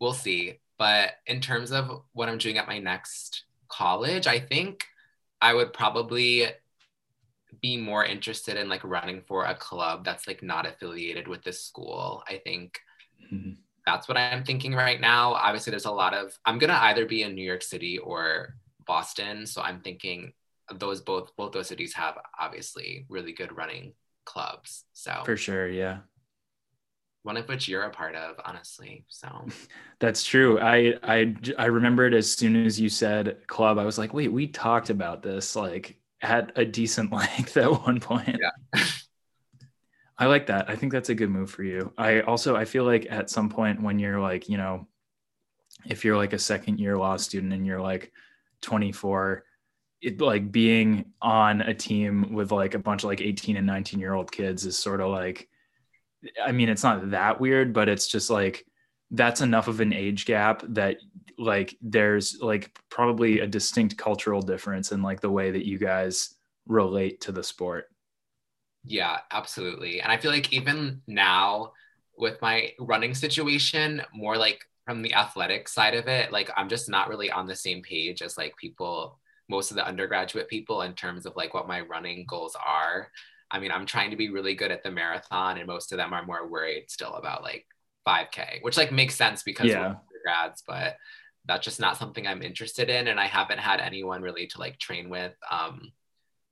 we'll 0.00 0.12
see. 0.12 0.58
But 0.82 1.12
in 1.28 1.40
terms 1.40 1.70
of 1.70 2.02
what 2.12 2.28
I'm 2.28 2.38
doing 2.38 2.58
at 2.58 2.66
my 2.66 2.80
next 2.80 3.44
college, 3.68 4.26
I 4.26 4.40
think 4.40 4.84
I 5.40 5.54
would 5.54 5.72
probably 5.72 6.46
be 7.60 7.76
more 7.76 8.04
interested 8.04 8.56
in 8.56 8.68
like 8.68 8.82
running 8.82 9.22
for 9.28 9.44
a 9.44 9.54
club 9.54 10.04
that's 10.04 10.26
like 10.26 10.42
not 10.42 10.66
affiliated 10.66 11.28
with 11.28 11.44
this 11.44 11.64
school. 11.64 12.24
I 12.28 12.40
think 12.44 12.80
mm-hmm 13.32 13.52
that's 13.86 14.08
what 14.08 14.16
I'm 14.16 14.44
thinking 14.44 14.74
right 14.74 15.00
now. 15.00 15.32
Obviously, 15.32 15.70
there's 15.70 15.86
a 15.86 15.90
lot 15.90 16.14
of, 16.14 16.38
I'm 16.44 16.58
going 16.58 16.70
to 16.70 16.82
either 16.84 17.06
be 17.06 17.22
in 17.22 17.34
New 17.34 17.42
York 17.42 17.62
City 17.62 17.98
or 17.98 18.54
Boston. 18.86 19.46
So 19.46 19.62
I'm 19.62 19.80
thinking 19.80 20.32
those 20.72 21.00
both, 21.00 21.34
both 21.36 21.52
those 21.52 21.68
cities 21.68 21.92
have 21.94 22.16
obviously 22.38 23.06
really 23.08 23.32
good 23.32 23.56
running 23.56 23.94
clubs. 24.24 24.84
So 24.92 25.22
for 25.24 25.36
sure. 25.36 25.68
Yeah. 25.68 25.98
One 27.22 27.36
of 27.36 27.48
which 27.48 27.68
you're 27.68 27.82
a 27.82 27.90
part 27.90 28.16
of, 28.16 28.36
honestly. 28.44 29.04
So 29.08 29.46
that's 30.00 30.24
true. 30.24 30.58
I, 30.60 30.94
I, 31.02 31.36
I 31.58 31.66
remembered 31.66 32.14
as 32.14 32.32
soon 32.32 32.66
as 32.66 32.80
you 32.80 32.88
said 32.88 33.46
club, 33.46 33.78
I 33.78 33.84
was 33.84 33.98
like, 33.98 34.12
wait, 34.12 34.32
we 34.32 34.46
talked 34.48 34.90
about 34.90 35.22
this 35.22 35.54
like 35.54 35.98
at 36.20 36.52
a 36.56 36.64
decent 36.64 37.12
length 37.12 37.56
at 37.56 37.70
one 37.70 38.00
point. 38.00 38.38
Yeah. 38.40 38.84
I 40.18 40.26
like 40.26 40.46
that. 40.46 40.70
I 40.70 40.76
think 40.76 40.92
that's 40.92 41.08
a 41.08 41.14
good 41.14 41.30
move 41.30 41.50
for 41.50 41.64
you. 41.64 41.92
I 41.98 42.20
also 42.20 42.54
I 42.54 42.64
feel 42.64 42.84
like 42.84 43.06
at 43.10 43.30
some 43.30 43.48
point 43.48 43.82
when 43.82 43.98
you're 43.98 44.20
like, 44.20 44.48
you 44.48 44.56
know, 44.56 44.86
if 45.84 46.04
you're 46.04 46.16
like 46.16 46.32
a 46.32 46.38
second 46.38 46.78
year 46.78 46.96
law 46.96 47.16
student 47.16 47.52
and 47.52 47.66
you're 47.66 47.80
like 47.80 48.12
24, 48.60 49.44
it 50.00 50.20
like 50.20 50.52
being 50.52 51.06
on 51.20 51.62
a 51.62 51.74
team 51.74 52.32
with 52.32 52.52
like 52.52 52.74
a 52.74 52.78
bunch 52.78 53.04
of 53.04 53.08
like 53.08 53.20
18 53.20 53.56
and 53.56 53.66
19 53.66 53.98
year 53.98 54.14
old 54.14 54.30
kids 54.30 54.66
is 54.66 54.78
sort 54.78 55.00
of 55.00 55.10
like 55.10 55.48
I 56.44 56.52
mean, 56.52 56.68
it's 56.68 56.82
not 56.82 57.10
that 57.10 57.40
weird, 57.40 57.72
but 57.72 57.88
it's 57.88 58.06
just 58.06 58.30
like 58.30 58.64
that's 59.10 59.40
enough 59.40 59.68
of 59.68 59.80
an 59.80 59.92
age 59.92 60.24
gap 60.24 60.62
that 60.68 60.96
like 61.38 61.76
there's 61.82 62.40
like 62.40 62.76
probably 62.88 63.40
a 63.40 63.46
distinct 63.46 63.96
cultural 63.96 64.40
difference 64.40 64.92
in 64.92 65.02
like 65.02 65.20
the 65.20 65.30
way 65.30 65.50
that 65.50 65.66
you 65.66 65.78
guys 65.78 66.34
relate 66.66 67.20
to 67.22 67.32
the 67.32 67.42
sport. 67.42 67.86
Yeah, 68.84 69.18
absolutely. 69.30 70.00
And 70.00 70.10
I 70.10 70.16
feel 70.16 70.30
like 70.30 70.52
even 70.52 71.02
now 71.06 71.72
with 72.16 72.40
my 72.42 72.72
running 72.78 73.14
situation, 73.14 74.02
more 74.14 74.36
like 74.36 74.60
from 74.86 75.02
the 75.02 75.14
athletic 75.14 75.68
side 75.68 75.94
of 75.94 76.08
it, 76.08 76.32
like 76.32 76.50
I'm 76.56 76.68
just 76.68 76.88
not 76.88 77.08
really 77.08 77.30
on 77.30 77.46
the 77.46 77.54
same 77.54 77.82
page 77.82 78.22
as 78.22 78.36
like 78.36 78.56
people, 78.56 79.18
most 79.48 79.70
of 79.70 79.76
the 79.76 79.86
undergraduate 79.86 80.48
people 80.48 80.82
in 80.82 80.94
terms 80.94 81.26
of 81.26 81.36
like 81.36 81.54
what 81.54 81.68
my 81.68 81.80
running 81.82 82.24
goals 82.28 82.56
are. 82.64 83.08
I 83.52 83.60
mean, 83.60 83.70
I'm 83.70 83.86
trying 83.86 84.10
to 84.10 84.16
be 84.16 84.30
really 84.30 84.54
good 84.54 84.72
at 84.72 84.82
the 84.82 84.90
marathon, 84.90 85.58
and 85.58 85.66
most 85.66 85.92
of 85.92 85.98
them 85.98 86.12
are 86.12 86.24
more 86.24 86.48
worried 86.48 86.90
still 86.90 87.14
about 87.14 87.42
like 87.42 87.66
5K, 88.08 88.62
which 88.62 88.76
like 88.78 88.90
makes 88.90 89.14
sense 89.14 89.42
because 89.42 89.66
yeah. 89.66 89.80
we're 89.80 89.86
undergrads, 89.86 90.64
but 90.66 90.96
that's 91.44 91.64
just 91.64 91.80
not 91.80 91.96
something 91.96 92.26
I'm 92.26 92.42
interested 92.42 92.88
in. 92.88 93.08
And 93.08 93.20
I 93.20 93.26
haven't 93.26 93.58
had 93.58 93.80
anyone 93.80 94.22
really 94.22 94.46
to 94.48 94.58
like 94.58 94.78
train 94.78 95.10
with 95.10 95.34
um, 95.50 95.92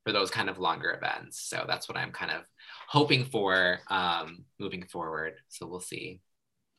for 0.05 0.13
those 0.13 0.31
kind 0.31 0.51
of 0.51 0.59
longer 0.59 0.93
events. 0.93 1.41
So 1.41 1.65
that's 1.67 1.89
what 1.89 1.97
I'm 1.97 2.13
kind 2.13 2.33
of 2.33 2.43
hoping 2.89 3.25
for 3.25 3.81
um, 3.89 4.45
moving 4.59 4.85
forward. 4.85 5.35
So 5.49 5.67
we'll 5.67 5.81
see. 5.81 6.21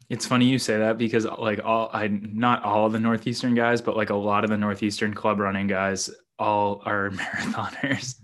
It's 0.09 0.25
funny 0.25 0.45
you 0.45 0.59
say 0.59 0.77
that 0.77 0.97
because 0.97 1.25
like 1.25 1.61
all 1.63 1.89
I 1.93 2.07
not 2.07 2.63
all 2.63 2.89
the 2.89 2.99
northeastern 2.99 3.55
guys, 3.55 3.81
but 3.81 3.95
like 3.95 4.09
a 4.09 4.15
lot 4.15 4.43
of 4.43 4.49
the 4.49 4.57
northeastern 4.57 5.13
club 5.13 5.39
running 5.39 5.67
guys 5.67 6.09
all 6.37 6.81
are 6.85 7.09
marathoners. 7.11 8.15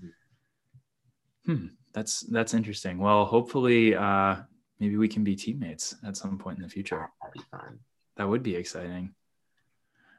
Hmm, 1.46 1.68
that's 1.98 2.22
that's 2.22 2.54
interesting. 2.54 3.00
Well, 3.00 3.26
hopefully 3.26 3.96
uh 3.96 4.36
maybe 4.80 4.98
we 4.98 5.08
can 5.08 5.24
be 5.24 5.36
teammates 5.36 5.96
at 6.06 6.16
some 6.16 6.38
point 6.38 6.58
in 6.60 6.64
the 6.64 6.70
future. 6.70 7.10
That'd 7.22 7.34
be 7.34 7.42
fun. 7.50 7.80
That 8.18 8.30
would 8.30 8.44
be 8.44 8.56
exciting. 8.56 9.16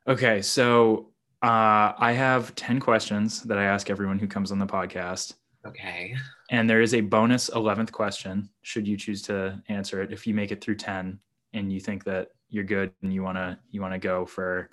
Okay, 0.08 0.42
so 0.42 1.10
uh, 1.42 1.92
I 1.98 2.12
have 2.12 2.54
10 2.56 2.80
questions 2.80 3.42
that 3.44 3.58
I 3.58 3.64
ask 3.64 3.90
everyone 3.90 4.18
who 4.18 4.26
comes 4.26 4.50
on 4.50 4.58
the 4.58 4.66
podcast. 4.66 5.34
Okay. 5.64 6.16
And 6.50 6.68
there 6.68 6.80
is 6.80 6.94
a 6.94 7.00
bonus 7.00 7.50
11th 7.50 7.92
question, 7.92 8.48
should 8.62 8.88
you 8.88 8.96
choose 8.96 9.22
to 9.22 9.62
answer 9.68 10.02
it. 10.02 10.12
If 10.12 10.26
you 10.26 10.34
make 10.34 10.50
it 10.50 10.60
through 10.60 10.76
10 10.76 11.20
and 11.52 11.72
you 11.72 11.78
think 11.78 12.02
that 12.04 12.28
you're 12.48 12.64
good 12.64 12.90
and 13.02 13.12
you 13.12 13.22
want 13.22 13.36
to 13.36 13.58
you 13.70 13.80
want 13.80 13.92
to 13.92 13.98
go 13.98 14.26
for 14.26 14.70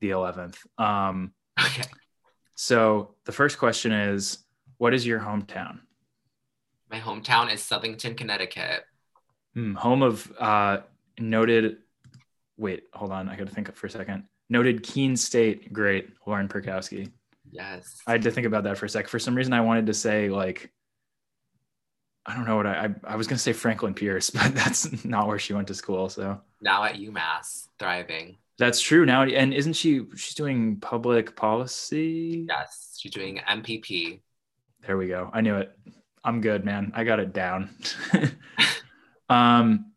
the 0.00 0.10
11th. 0.10 0.56
Um, 0.78 1.32
Okay. 1.64 1.84
so 2.56 3.14
the 3.24 3.32
first 3.32 3.58
question 3.58 3.92
is 3.92 4.44
what 4.78 4.92
is 4.92 5.06
your 5.06 5.20
hometown? 5.20 5.78
My 6.92 7.00
hometown 7.00 7.50
is 7.50 7.62
Southington, 7.62 8.18
Connecticut. 8.18 8.84
Hmm, 9.54 9.74
home 9.74 10.02
of 10.02 10.30
uh, 10.38 10.80
noted 11.18 11.78
wait, 12.58 12.84
hold 12.92 13.10
on, 13.10 13.30
I 13.30 13.36
got 13.36 13.48
to 13.48 13.54
think 13.54 13.74
for 13.74 13.86
a 13.86 13.90
second. 13.90 14.24
Noted 14.50 14.82
Keene 14.82 15.16
State 15.16 15.72
great 15.72 16.10
Lauren 16.26 16.48
Perkowski. 16.48 17.10
Yes. 17.50 17.98
I 18.06 18.12
had 18.12 18.22
to 18.22 18.30
think 18.30 18.46
about 18.46 18.64
that 18.64 18.76
for 18.76 18.84
a 18.84 18.88
sec. 18.90 19.08
For 19.08 19.18
some 19.18 19.34
reason, 19.34 19.54
I 19.54 19.62
wanted 19.62 19.86
to 19.86 19.94
say 19.94 20.28
like, 20.28 20.70
I 22.26 22.34
don't 22.34 22.44
know 22.44 22.56
what 22.56 22.66
I 22.66 22.84
I, 22.84 23.12
I 23.14 23.16
was 23.16 23.26
gonna 23.26 23.38
say 23.38 23.54
Franklin 23.54 23.94
Pierce, 23.94 24.28
but 24.30 24.54
that's 24.54 25.02
not 25.02 25.26
where 25.26 25.38
she 25.38 25.54
went 25.54 25.68
to 25.68 25.74
school. 25.74 26.10
So 26.10 26.42
now 26.60 26.84
at 26.84 26.96
UMass, 26.96 27.68
thriving. 27.78 28.36
that's 28.58 28.82
true 28.82 29.06
now. 29.06 29.22
And 29.22 29.54
isn't 29.54 29.72
she? 29.72 30.04
She's 30.14 30.34
doing 30.34 30.76
public 30.76 31.36
policy. 31.36 32.44
Yes. 32.46 32.96
She's 32.98 33.12
doing 33.12 33.40
MPP. 33.48 34.20
There 34.86 34.98
we 34.98 35.08
go. 35.08 35.30
I 35.32 35.40
knew 35.40 35.56
it. 35.56 35.74
I'm 36.24 36.40
good, 36.40 36.64
man. 36.64 36.92
I 36.94 37.04
got 37.04 37.20
it 37.20 37.32
down. 37.32 37.70
um, 39.28 39.92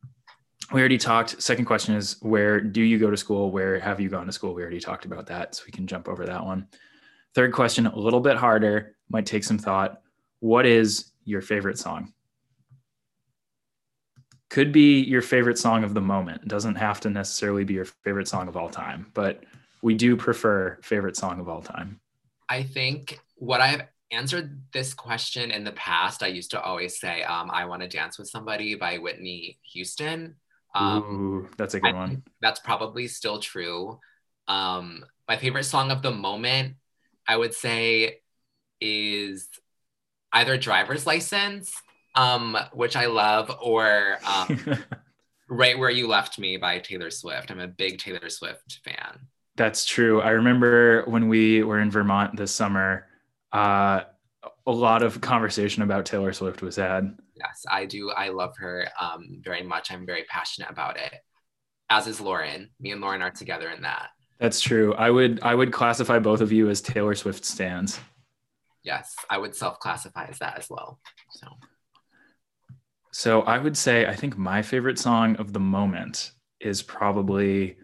we 0.72 0.80
already 0.80 0.98
talked. 0.98 1.42
Second 1.42 1.66
question 1.66 1.96
is 1.96 2.18
where 2.22 2.60
do 2.60 2.82
you 2.82 2.98
go 2.98 3.12
to 3.12 3.18
school? 3.18 3.52
Where 3.52 3.80
have 3.80 4.00
you 4.00 4.10
gone 4.10 4.26
to 4.26 4.32
school? 4.32 4.54
We 4.54 4.62
already 4.62 4.80
talked 4.80 5.06
about 5.06 5.28
that, 5.28 5.56
so 5.56 5.64
we 5.66 5.72
can 5.72 5.86
jump 5.86 6.08
over 6.08 6.26
that 6.26 6.44
one. 6.44 6.68
Third 7.36 7.54
question, 7.54 7.86
a 7.86 7.96
little 7.98 8.22
bit 8.22 8.38
harder, 8.38 8.96
might 9.10 9.26
take 9.26 9.44
some 9.44 9.60
thought. 9.60 10.02
What 10.40 10.66
is 10.66 11.12
your 11.24 11.42
favorite 11.42 11.78
song? 11.78 12.14
Could 14.50 14.72
be 14.72 15.02
your 15.02 15.22
favorite 15.22 15.58
song 15.58 15.84
of 15.84 15.94
the 15.94 16.02
moment. 16.02 16.44
It 16.44 16.48
Doesn't 16.48 16.76
have 16.76 17.00
to 17.02 17.10
necessarily 17.10 17.64
be 17.64 17.74
your 17.74 17.86
favorite 17.86 18.28
song 18.28 18.48
of 18.48 18.58
all 18.58 18.70
time, 18.70 19.12
but 19.14 19.44
we 19.82 19.94
do 19.94 20.16
prefer 20.16 20.78
favorite 20.82 21.18
song 21.18 21.40
of 21.40 21.50
all 21.50 21.62
time. 21.62 22.00
I 22.50 22.64
think 22.64 23.20
what 23.36 23.62
I've 23.62 23.84
answered 24.12 24.62
this 24.72 24.94
question 24.94 25.52
in 25.52 25.64
the 25.64 25.72
past, 25.74 26.24
I 26.24 26.28
used 26.28 26.52
to 26.52 26.62
always 26.62 27.00
say, 27.00 27.24
um, 27.24 27.50
I 27.52 27.66
Want 27.66 27.82
to 27.82 27.88
Dance 27.88 28.18
with 28.18 28.30
Somebody 28.30 28.76
by 28.76 28.98
Whitney 28.98 29.60
Houston. 29.74 30.36
Um, 30.74 31.04
Ooh, 31.04 31.50
that's 31.58 31.74
a 31.74 31.80
good 31.80 31.94
I 31.94 31.98
one. 31.98 32.24
that's 32.42 32.60
probably 32.60 33.08
still 33.08 33.40
true. 33.40 34.00
Um, 34.48 35.06
my 35.28 35.38
favorite 35.38 35.64
song 35.64 35.92
of 35.92 36.02
the 36.02 36.12
moment, 36.12 36.76
I 37.28 37.38
would 37.38 37.54
say, 37.54 38.20
is 38.82 39.50
either 40.34 40.58
Driver's 40.58 41.08
License, 41.08 41.74
um, 42.14 42.58
which 42.74 42.96
I 42.96 43.06
love, 43.06 43.50
or 43.62 44.20
um, 44.26 44.60
Right 45.50 45.78
Where 45.80 45.90
You 45.90 46.08
Left 46.08 46.38
Me 46.38 46.58
by 46.58 46.80
Taylor 46.80 47.10
Swift. 47.10 47.52
I'm 47.52 47.60
a 47.60 47.68
big 47.68 48.00
Taylor 48.00 48.30
Swift 48.30 48.80
fan. 48.84 49.28
That's 49.56 49.86
true. 49.86 50.22
I 50.22 50.32
remember 50.32 51.04
when 51.06 51.30
we 51.30 51.64
were 51.64 51.80
in 51.80 51.90
Vermont 51.90 52.36
this 52.36 52.52
summer, 52.52 53.08
uh, 53.52 54.02
a 54.68 54.72
lot 54.72 55.04
of 55.04 55.22
conversation 55.22 55.84
about 55.84 56.06
Taylor 56.06 56.34
Swift 56.34 56.62
was 56.62 56.76
had. 56.76 57.18
Yes, 57.36 57.64
I 57.70 57.86
do. 57.86 58.12
I 58.12 58.30
love 58.30 58.56
her 58.58 58.88
um, 59.00 59.42
very 59.44 59.64
much. 59.64 59.92
I'm 59.92 60.06
very 60.06 60.24
passionate 60.30 60.70
about 60.70 60.98
it. 60.98 61.14
As 61.90 62.08
is 62.08 62.22
Lauren. 62.22 62.70
Me 62.80 62.92
and 62.92 63.02
Lauren 63.02 63.22
are 63.22 63.32
together 63.32 63.70
in 63.70 63.82
that. 63.84 64.10
That's 64.40 64.60
true. 64.62 64.94
I 64.96 65.10
would 65.10 65.40
I 65.44 65.56
would 65.56 65.72
classify 65.72 66.20
both 66.20 66.42
of 66.42 66.52
you 66.52 66.70
as 66.70 66.82
Taylor 66.82 67.16
Swift 67.16 67.46
stands. 67.46 68.00
Yes, 68.84 69.16
I 69.30 69.38
would 69.38 69.56
self-classify 69.56 70.26
as 70.26 70.40
that 70.40 70.58
as 70.58 70.70
well. 70.70 71.00
So 71.32 71.48
So 73.12 73.42
I 73.44 73.58
would 73.58 73.78
say 73.78 74.06
I 74.08 74.14
think 74.16 74.38
my 74.38 74.62
favorite 74.62 75.00
song 75.00 75.38
of 75.38 75.54
the 75.54 75.60
moment 75.60 76.32
is 76.60 76.82
probably, 76.82 77.78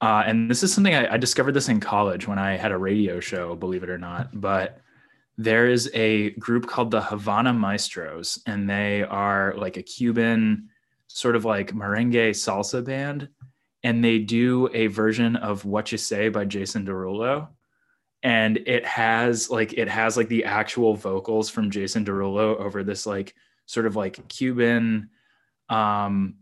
uh, 0.00 0.22
and 0.26 0.50
this 0.50 0.62
is 0.62 0.72
something 0.72 0.94
I, 0.94 1.14
I 1.14 1.16
discovered 1.18 1.52
this 1.52 1.68
in 1.68 1.80
college 1.80 2.26
when 2.26 2.38
I 2.38 2.56
had 2.56 2.72
a 2.72 2.78
radio 2.78 3.20
show, 3.20 3.54
believe 3.54 3.82
it 3.82 3.90
or 3.90 3.98
not. 3.98 4.40
But 4.40 4.80
there 5.36 5.66
is 5.68 5.90
a 5.92 6.30
group 6.30 6.66
called 6.66 6.90
the 6.90 7.02
Havana 7.02 7.52
Maestros, 7.52 8.42
and 8.46 8.68
they 8.68 9.02
are 9.02 9.54
like 9.56 9.76
a 9.76 9.82
Cuban 9.82 10.68
sort 11.06 11.36
of 11.36 11.44
like 11.44 11.72
merengue 11.72 12.30
salsa 12.30 12.84
band, 12.84 13.28
and 13.82 14.02
they 14.02 14.18
do 14.18 14.70
a 14.72 14.86
version 14.86 15.36
of 15.36 15.64
"Whatcha 15.64 15.98
Say" 15.98 16.30
by 16.30 16.46
Jason 16.46 16.86
Derulo. 16.86 17.48
And 18.22 18.58
it 18.66 18.84
has 18.86 19.50
like 19.50 19.74
it 19.74 19.88
has 19.88 20.16
like 20.16 20.28
the 20.28 20.44
actual 20.44 20.94
vocals 20.94 21.50
from 21.50 21.70
Jason 21.70 22.04
Derulo 22.04 22.58
over 22.58 22.84
this 22.84 23.06
like 23.06 23.34
sort 23.66 23.86
of 23.86 23.96
like 23.96 24.28
Cuban. 24.28 25.10
Um, 25.68 26.36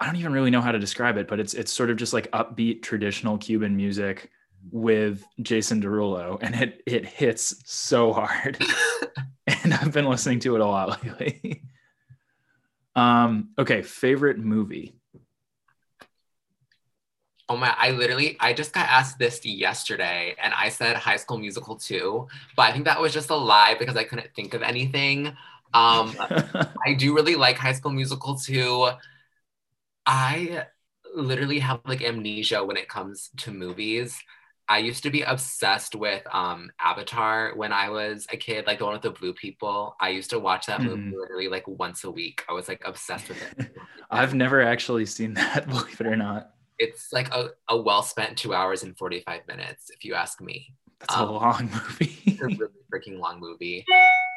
I 0.00 0.06
don't 0.06 0.16
even 0.16 0.32
really 0.32 0.50
know 0.50 0.60
how 0.60 0.72
to 0.72 0.78
describe 0.78 1.16
it, 1.16 1.26
but 1.26 1.40
it's 1.40 1.54
it's 1.54 1.72
sort 1.72 1.90
of 1.90 1.96
just 1.96 2.12
like 2.12 2.30
upbeat 2.30 2.82
traditional 2.82 3.36
Cuban 3.38 3.76
music 3.76 4.30
with 4.70 5.24
Jason 5.42 5.82
Derulo, 5.82 6.38
and 6.40 6.54
it 6.54 6.82
it 6.86 7.04
hits 7.04 7.62
so 7.64 8.12
hard. 8.12 8.62
and 9.46 9.74
I've 9.74 9.92
been 9.92 10.06
listening 10.06 10.40
to 10.40 10.54
it 10.54 10.60
a 10.60 10.66
lot 10.66 11.02
lately. 11.04 11.62
um, 12.94 13.50
okay, 13.58 13.82
favorite 13.82 14.38
movie. 14.38 14.94
Oh 17.50 17.56
my, 17.56 17.74
I 17.78 17.92
literally, 17.92 18.36
I 18.40 18.52
just 18.52 18.74
got 18.74 18.86
asked 18.88 19.18
this 19.18 19.42
yesterday 19.42 20.36
and 20.42 20.52
I 20.52 20.68
said 20.68 20.96
High 20.96 21.16
School 21.16 21.38
Musical 21.38 21.76
2, 21.76 22.28
but 22.56 22.62
I 22.62 22.72
think 22.72 22.84
that 22.84 23.00
was 23.00 23.14
just 23.14 23.30
a 23.30 23.36
lie 23.36 23.74
because 23.78 23.96
I 23.96 24.04
couldn't 24.04 24.34
think 24.34 24.52
of 24.52 24.60
anything. 24.60 25.28
Um, 25.72 26.14
I 26.86 26.92
do 26.98 27.14
really 27.14 27.36
like 27.36 27.56
High 27.56 27.72
School 27.72 27.92
Musical 27.92 28.34
2. 28.36 28.90
I 30.08 30.66
literally 31.14 31.60
have 31.60 31.82
like 31.86 32.02
amnesia 32.02 32.64
when 32.64 32.78
it 32.78 32.88
comes 32.88 33.30
to 33.38 33.52
movies. 33.52 34.18
I 34.70 34.78
used 34.78 35.04
to 35.04 35.10
be 35.10 35.22
obsessed 35.22 35.94
with 35.94 36.22
um, 36.32 36.70
Avatar 36.80 37.52
when 37.56 37.72
I 37.72 37.90
was 37.90 38.26
a 38.32 38.38
kid, 38.38 38.66
like 38.66 38.80
the 38.80 38.86
one 38.86 38.94
with 38.94 39.02
the 39.02 39.10
blue 39.10 39.34
people. 39.34 39.96
I 40.00 40.10
used 40.10 40.30
to 40.30 40.40
watch 40.40 40.66
that 40.66 40.82
movie 40.82 41.02
Mhm. 41.02 41.12
literally 41.12 41.48
like 41.48 41.68
once 41.68 42.04
a 42.04 42.10
week. 42.10 42.44
I 42.50 42.54
was 42.54 42.68
like 42.68 42.82
obsessed 42.86 43.28
with 43.30 43.42
it. 43.42 43.72
I've 44.10 44.34
never 44.34 44.62
actually 44.62 45.06
seen 45.06 45.34
that, 45.34 45.66
believe 45.70 46.00
it 46.00 46.06
or 46.06 46.16
not. 46.16 46.52
it's 46.78 47.12
like 47.12 47.28
a, 47.34 47.50
a 47.68 47.76
well 47.76 48.02
spent 48.02 48.38
two 48.38 48.54
hours 48.54 48.82
and 48.84 48.96
45 48.98 49.46
minutes, 49.48 49.90
if 49.90 50.04
you 50.04 50.14
ask 50.14 50.40
me. 50.40 50.74
That's 51.00 51.14
a 51.16 51.20
Um, 51.20 51.30
long 51.30 51.70
movie. 51.72 52.22
It's 52.26 52.42
a 52.42 52.46
really 52.46 52.72
freaking 52.92 53.18
long 53.20 53.40
movie. 53.40 53.84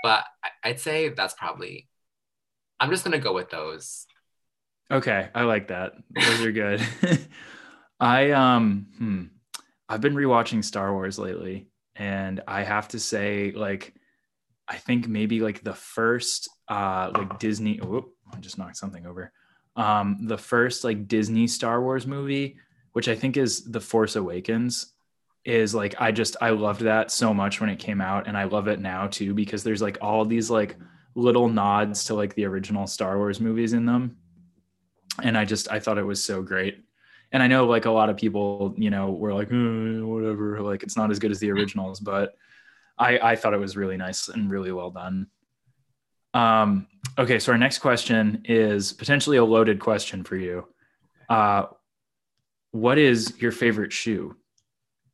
But 0.03 0.26
I- 0.43 0.69
I'd 0.69 0.80
say 0.82 1.09
that's 1.09 1.34
probably, 1.36 1.88
I'm 2.80 2.89
just 2.91 3.03
going 3.03 3.13
to 3.19 3.24
go 3.24 3.34
with 3.34 3.49
those. 3.49 4.07
Okay, 4.92 5.30
I 5.34 5.44
like 5.44 5.70
that. 5.70 5.94
Those 6.14 6.42
are 6.42 6.52
good. 6.52 6.86
I 8.00 8.32
um 8.32 8.88
hmm, 8.98 9.24
I've 9.88 10.02
been 10.02 10.16
rewatching 10.16 10.64
Star 10.64 10.92
Wars 10.92 11.18
lately 11.18 11.70
and 11.96 12.42
I 12.46 12.64
have 12.64 12.89
to 12.89 13.00
say 13.00 13.54
like 13.56 13.94
I 14.68 14.76
think 14.78 15.08
maybe 15.08 15.39
like 15.39 15.64
the 15.64 15.74
first 15.74 16.50
uh 16.68 17.12
like 17.16 17.39
Disney 17.39 17.78
whoop, 17.78 18.10
I 18.34 18.39
just 18.39 18.58
knocked 18.58 18.76
something 18.76 19.06
over. 19.06 19.32
Um 19.78 20.28
the 20.28 20.38
first 20.38 20.84
like 20.84 21.08
Disney 21.08 21.48
Star 21.48 21.82
Wars 21.82 22.06
movie, 22.06 22.58
which 22.92 23.08
I 23.08 23.16
think 23.16 23.38
is 23.38 23.64
The 23.64 23.80
Force 23.80 24.18
Awakens 24.18 24.94
is 25.46 25.74
like 25.74 25.96
I 26.02 26.12
just 26.12 26.36
I 26.42 26.50
loved 26.50 26.82
that 26.82 27.12
so 27.12 27.34
much 27.34 27.62
when 27.62 27.70
it 27.70 27.80
came 27.80 28.02
out 28.02 28.28
and 28.28 28.38
I 28.38 28.44
love 28.44 28.68
it 28.68 28.82
now 28.82 29.08
too 29.08 29.34
because 29.34 29.64
there's 29.64 29.82
like 29.82 30.00
all 30.02 30.26
these 30.26 30.50
like 30.50 30.76
little 31.16 31.48
nods 31.48 32.06
to 32.06 32.16
like 32.16 32.36
the 32.36 32.46
original 32.46 32.88
Star 32.88 33.18
Wars 33.18 33.39
movies 33.39 33.72
in 33.72 33.86
them 33.86 34.18
and 35.22 35.38
I 35.38 35.45
just 35.45 35.72
I 35.72 35.80
thought 35.80 35.97
it 35.97 36.05
was 36.05 36.24
so 36.24 36.41
great. 36.41 36.84
And 37.32 37.41
I 37.41 37.47
know 37.47 37.66
like 37.66 37.86
a 37.86 37.91
lot 37.91 38.09
of 38.09 38.18
people, 38.18 38.74
you 38.78 38.89
know, 38.89 39.12
were 39.12 39.34
like, 39.34 39.51
"Uh, 39.51 40.05
whatever, 40.05 40.62
like 40.62 40.84
it's 40.84 40.97
not 40.97 41.12
as 41.12 41.20
good 41.20 41.32
as 41.32 41.39
the 41.39 41.51
originals, 41.51 41.99
but 41.99 42.36
I 42.97 43.20
I 43.20 43.36
thought 43.36 43.53
it 43.53 43.59
was 43.59 43.78
really 43.78 43.97
nice 43.97 44.28
and 44.28 44.49
really 44.49 44.72
well 44.72 44.91
done. 44.91 45.28
Um, 46.34 46.88
okay, 47.18 47.39
so 47.39 47.51
our 47.51 47.57
next 47.57 47.80
question 47.80 48.43
is 48.45 48.93
potentially 48.93 49.38
a 49.38 49.43
loaded 49.43 49.80
question 49.80 50.24
for 50.24 50.36
you. 50.36 50.68
Uh, 51.30 51.66
what 52.72 52.97
is 52.97 53.34
your 53.41 53.51
favorite 53.51 53.91
shoe? 53.91 54.36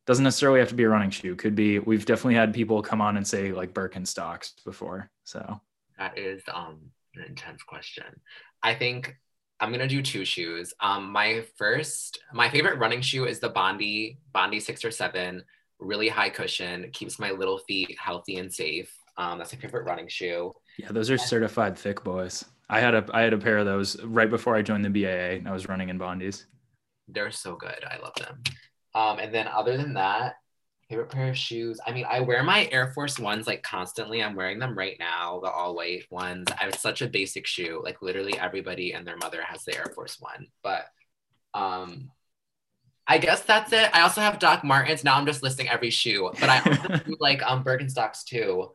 Doesn't 0.06 0.24
necessarily 0.24 0.60
have 0.60 0.68
to 0.70 0.74
be 0.74 0.84
a 0.84 0.88
running 0.88 1.10
shoe. 1.10 1.36
Could 1.36 1.54
be. 1.54 1.78
We've 1.78 2.06
definitely 2.06 2.34
had 2.34 2.54
people 2.54 2.82
come 2.82 3.00
on 3.00 3.16
and 3.16 3.26
say 3.26 3.52
like 3.52 3.74
Birkenstocks 3.74 4.64
before. 4.64 5.10
So 5.24 5.60
that 5.98 6.16
is 6.16 6.42
um 6.52 6.78
an 7.14 7.24
intense 7.28 7.62
question. 7.62 8.20
I 8.62 8.74
think 8.74 9.16
I'm 9.60 9.72
gonna 9.72 9.88
do 9.88 10.02
two 10.02 10.24
shoes. 10.24 10.72
Um, 10.80 11.10
my 11.10 11.44
first, 11.56 12.20
my 12.32 12.48
favorite 12.48 12.78
running 12.78 13.00
shoe 13.00 13.26
is 13.26 13.40
the 13.40 13.48
Bondi 13.48 14.18
Bondi 14.32 14.60
six 14.60 14.84
or 14.84 14.90
seven. 14.90 15.42
Really 15.80 16.08
high 16.08 16.30
cushion, 16.30 16.90
keeps 16.92 17.18
my 17.18 17.30
little 17.30 17.58
feet 17.58 17.96
healthy 17.98 18.36
and 18.36 18.52
safe. 18.52 18.92
Um, 19.16 19.38
that's 19.38 19.52
my 19.52 19.58
favorite 19.58 19.84
running 19.84 20.08
shoe. 20.08 20.52
Yeah, 20.78 20.92
those 20.92 21.10
are 21.10 21.18
certified 21.18 21.76
thick 21.76 22.02
boys. 22.04 22.44
I 22.70 22.80
had 22.80 22.94
a 22.94 23.04
I 23.12 23.22
had 23.22 23.32
a 23.32 23.38
pair 23.38 23.58
of 23.58 23.66
those 23.66 24.02
right 24.04 24.30
before 24.30 24.54
I 24.54 24.62
joined 24.62 24.84
the 24.84 24.90
BAA. 24.90 25.48
I 25.48 25.52
was 25.52 25.68
running 25.68 25.88
in 25.88 25.98
Bondis. 25.98 26.44
They're 27.08 27.30
so 27.30 27.56
good. 27.56 27.84
I 27.84 27.98
love 27.98 28.14
them. 28.14 28.42
Um, 28.94 29.18
and 29.18 29.34
then 29.34 29.48
other 29.48 29.76
than 29.76 29.94
that, 29.94 30.34
favorite 30.88 31.10
pair 31.10 31.28
of 31.28 31.36
shoes. 31.36 31.80
I 31.86 31.92
mean, 31.92 32.06
I 32.08 32.20
wear 32.20 32.42
my 32.42 32.68
Air 32.72 32.92
Force 32.92 33.18
Ones 33.18 33.46
like 33.46 33.62
constantly. 33.62 34.22
I'm 34.22 34.34
wearing 34.34 34.58
them 34.58 34.76
right 34.76 34.96
now, 34.98 35.40
the 35.42 35.50
all 35.50 35.74
white 35.74 36.06
ones. 36.10 36.46
I 36.58 36.64
have 36.64 36.74
such 36.74 37.02
a 37.02 37.08
basic 37.08 37.46
shoe. 37.46 37.80
Like 37.84 38.00
literally 38.00 38.38
everybody 38.38 38.94
and 38.94 39.06
their 39.06 39.16
mother 39.18 39.42
has 39.42 39.64
the 39.64 39.76
Air 39.76 39.92
Force 39.94 40.18
One. 40.18 40.46
But 40.62 40.86
um 41.54 42.10
I 43.06 43.18
guess 43.18 43.42
that's 43.42 43.72
it. 43.72 43.90
I 43.94 44.02
also 44.02 44.20
have 44.20 44.38
Doc 44.38 44.64
Martens. 44.64 45.02
Now 45.04 45.16
I'm 45.16 45.26
just 45.26 45.42
listing 45.42 45.68
every 45.68 45.90
shoe, 45.90 46.30
but 46.40 46.48
I 46.48 46.58
also 46.60 47.04
do 47.06 47.16
like 47.20 47.42
um 47.42 47.64
Birkenstocks 47.64 48.24
too. 48.24 48.70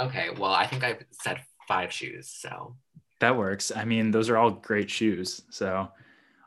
Okay, 0.00 0.30
well, 0.36 0.52
I 0.52 0.66
think 0.66 0.82
I've 0.82 1.04
said 1.12 1.40
five 1.68 1.92
shoes, 1.92 2.28
so 2.28 2.76
that 3.20 3.36
works. 3.36 3.70
I 3.74 3.84
mean, 3.84 4.10
those 4.10 4.28
are 4.28 4.36
all 4.36 4.50
great 4.50 4.90
shoes. 4.90 5.42
So 5.50 5.88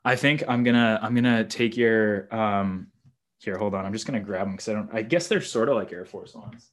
I 0.03 0.15
think 0.18 0.43
I'm 0.47 0.63
gonna 0.63 0.99
I'm 1.01 1.15
gonna 1.15 1.45
take 1.45 1.78
your 1.78 2.34
um 2.36 2.88
here, 3.39 3.57
hold 3.57 3.75
on. 3.75 3.85
I'm 3.85 3.93
just 3.93 4.05
gonna 4.05 4.19
grab 4.19 4.47
them 4.47 4.53
because 4.53 4.69
I 4.69 4.73
don't. 4.73 4.93
I 4.93 5.01
guess 5.01 5.27
they're 5.27 5.41
sort 5.41 5.69
of 5.69 5.75
like 5.75 5.91
Air 5.91 6.05
Force 6.05 6.33
ones. 6.33 6.71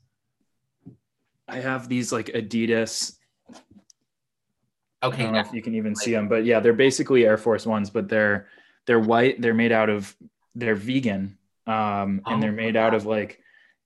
I 1.47 1.61
have 1.61 1.89
these 1.89 2.13
like 2.13 2.27
Adidas. 2.27 3.17
Okay. 5.03 5.23
I 5.23 5.25
don't 5.25 5.35
know 5.35 5.41
if 5.41 5.53
you 5.53 5.61
can 5.61 5.75
even 5.75 5.95
see 5.95 6.13
them, 6.13 6.29
but 6.29 6.47
yeah, 6.47 6.61
they're 6.61 6.73
basically 6.73 7.27
Air 7.27 7.37
Force 7.37 7.67
ones, 7.67 7.91
but 7.91 8.09
they're 8.09 8.49
they're 8.87 9.01
white. 9.01 9.41
They're 9.41 9.55
made 9.55 9.73
out 9.73 9.91
of 9.91 10.17
they're 10.55 10.75
vegan, 10.75 11.37
um, 11.67 12.23
and 12.27 12.43
they're 12.43 12.51
oh, 12.51 12.55
made 12.55 12.77
out 12.77 12.95
of 12.95 13.05
like 13.05 13.41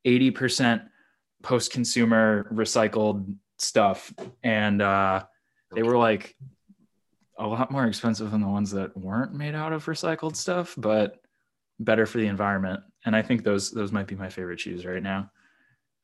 eighty 0.04 0.30
percent 0.30 0.82
post-consumer 1.42 2.48
recycled 2.52 3.34
stuff, 3.58 4.12
and 4.42 4.80
uh, 4.80 5.24
they 5.74 5.82
were 5.82 5.96
like 5.96 6.36
a 7.38 7.46
lot 7.46 7.70
more 7.70 7.86
expensive 7.86 8.30
than 8.30 8.40
the 8.40 8.48
ones 8.48 8.70
that 8.72 8.96
weren't 8.96 9.32
made 9.32 9.54
out 9.54 9.72
of 9.72 9.84
recycled 9.86 10.36
stuff, 10.36 10.74
but 10.76 11.20
better 11.78 12.06
for 12.06 12.18
the 12.18 12.26
environment. 12.26 12.80
And 13.04 13.14
I 13.14 13.22
think 13.22 13.44
those 13.44 13.70
those 13.70 13.92
might 13.92 14.06
be 14.06 14.14
my 14.14 14.28
favorite 14.28 14.60
shoes 14.60 14.84
right 14.84 15.02
now. 15.02 15.30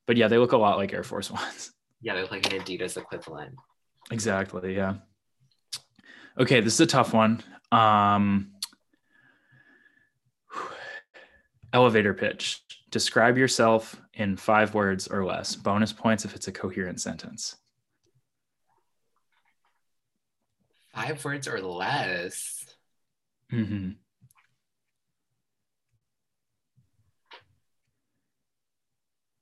But 0.07 0.17
yeah, 0.17 0.27
they 0.27 0.37
look 0.37 0.51
a 0.51 0.57
lot 0.57 0.77
like 0.77 0.93
Air 0.93 1.03
Force 1.03 1.31
Ones. 1.31 1.71
Yeah, 2.01 2.15
they 2.15 2.21
look 2.21 2.31
like 2.31 2.51
an 2.51 2.59
Adidas 2.59 2.97
equivalent. 2.97 3.55
Exactly. 4.11 4.75
Yeah. 4.75 4.95
Okay, 6.37 6.59
this 6.59 6.73
is 6.73 6.79
a 6.81 6.85
tough 6.85 7.13
one. 7.13 7.41
Um, 7.71 8.51
elevator 11.73 12.13
pitch. 12.13 12.61
Describe 12.91 13.37
yourself 13.37 13.99
in 14.13 14.37
five 14.37 14.73
words 14.73 15.07
or 15.07 15.25
less. 15.25 15.55
Bonus 15.55 15.91
points 15.91 16.25
if 16.25 16.35
it's 16.35 16.47
a 16.47 16.51
coherent 16.51 17.01
sentence. 17.01 17.55
Five 20.93 21.23
words 21.25 21.47
or 21.47 21.59
less. 21.61 22.65
Mm-hmm. 23.51 23.91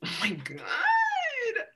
Oh 0.03 0.09
my 0.21 0.31
god. 0.31 0.59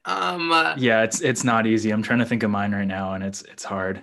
Um 0.06 0.76
Yeah, 0.78 1.04
it's 1.04 1.22
it's 1.22 1.44
not 1.44 1.66
easy. 1.68 1.92
I'm 1.92 2.04
trying 2.04 2.20
to 2.20 2.26
think 2.26 2.44
of 2.44 2.52
mine 2.52 2.74
right 2.74 2.88
now 2.88 3.14
and 3.14 3.24
it's 3.24 3.42
it's 3.44 3.64
hard. 3.64 4.02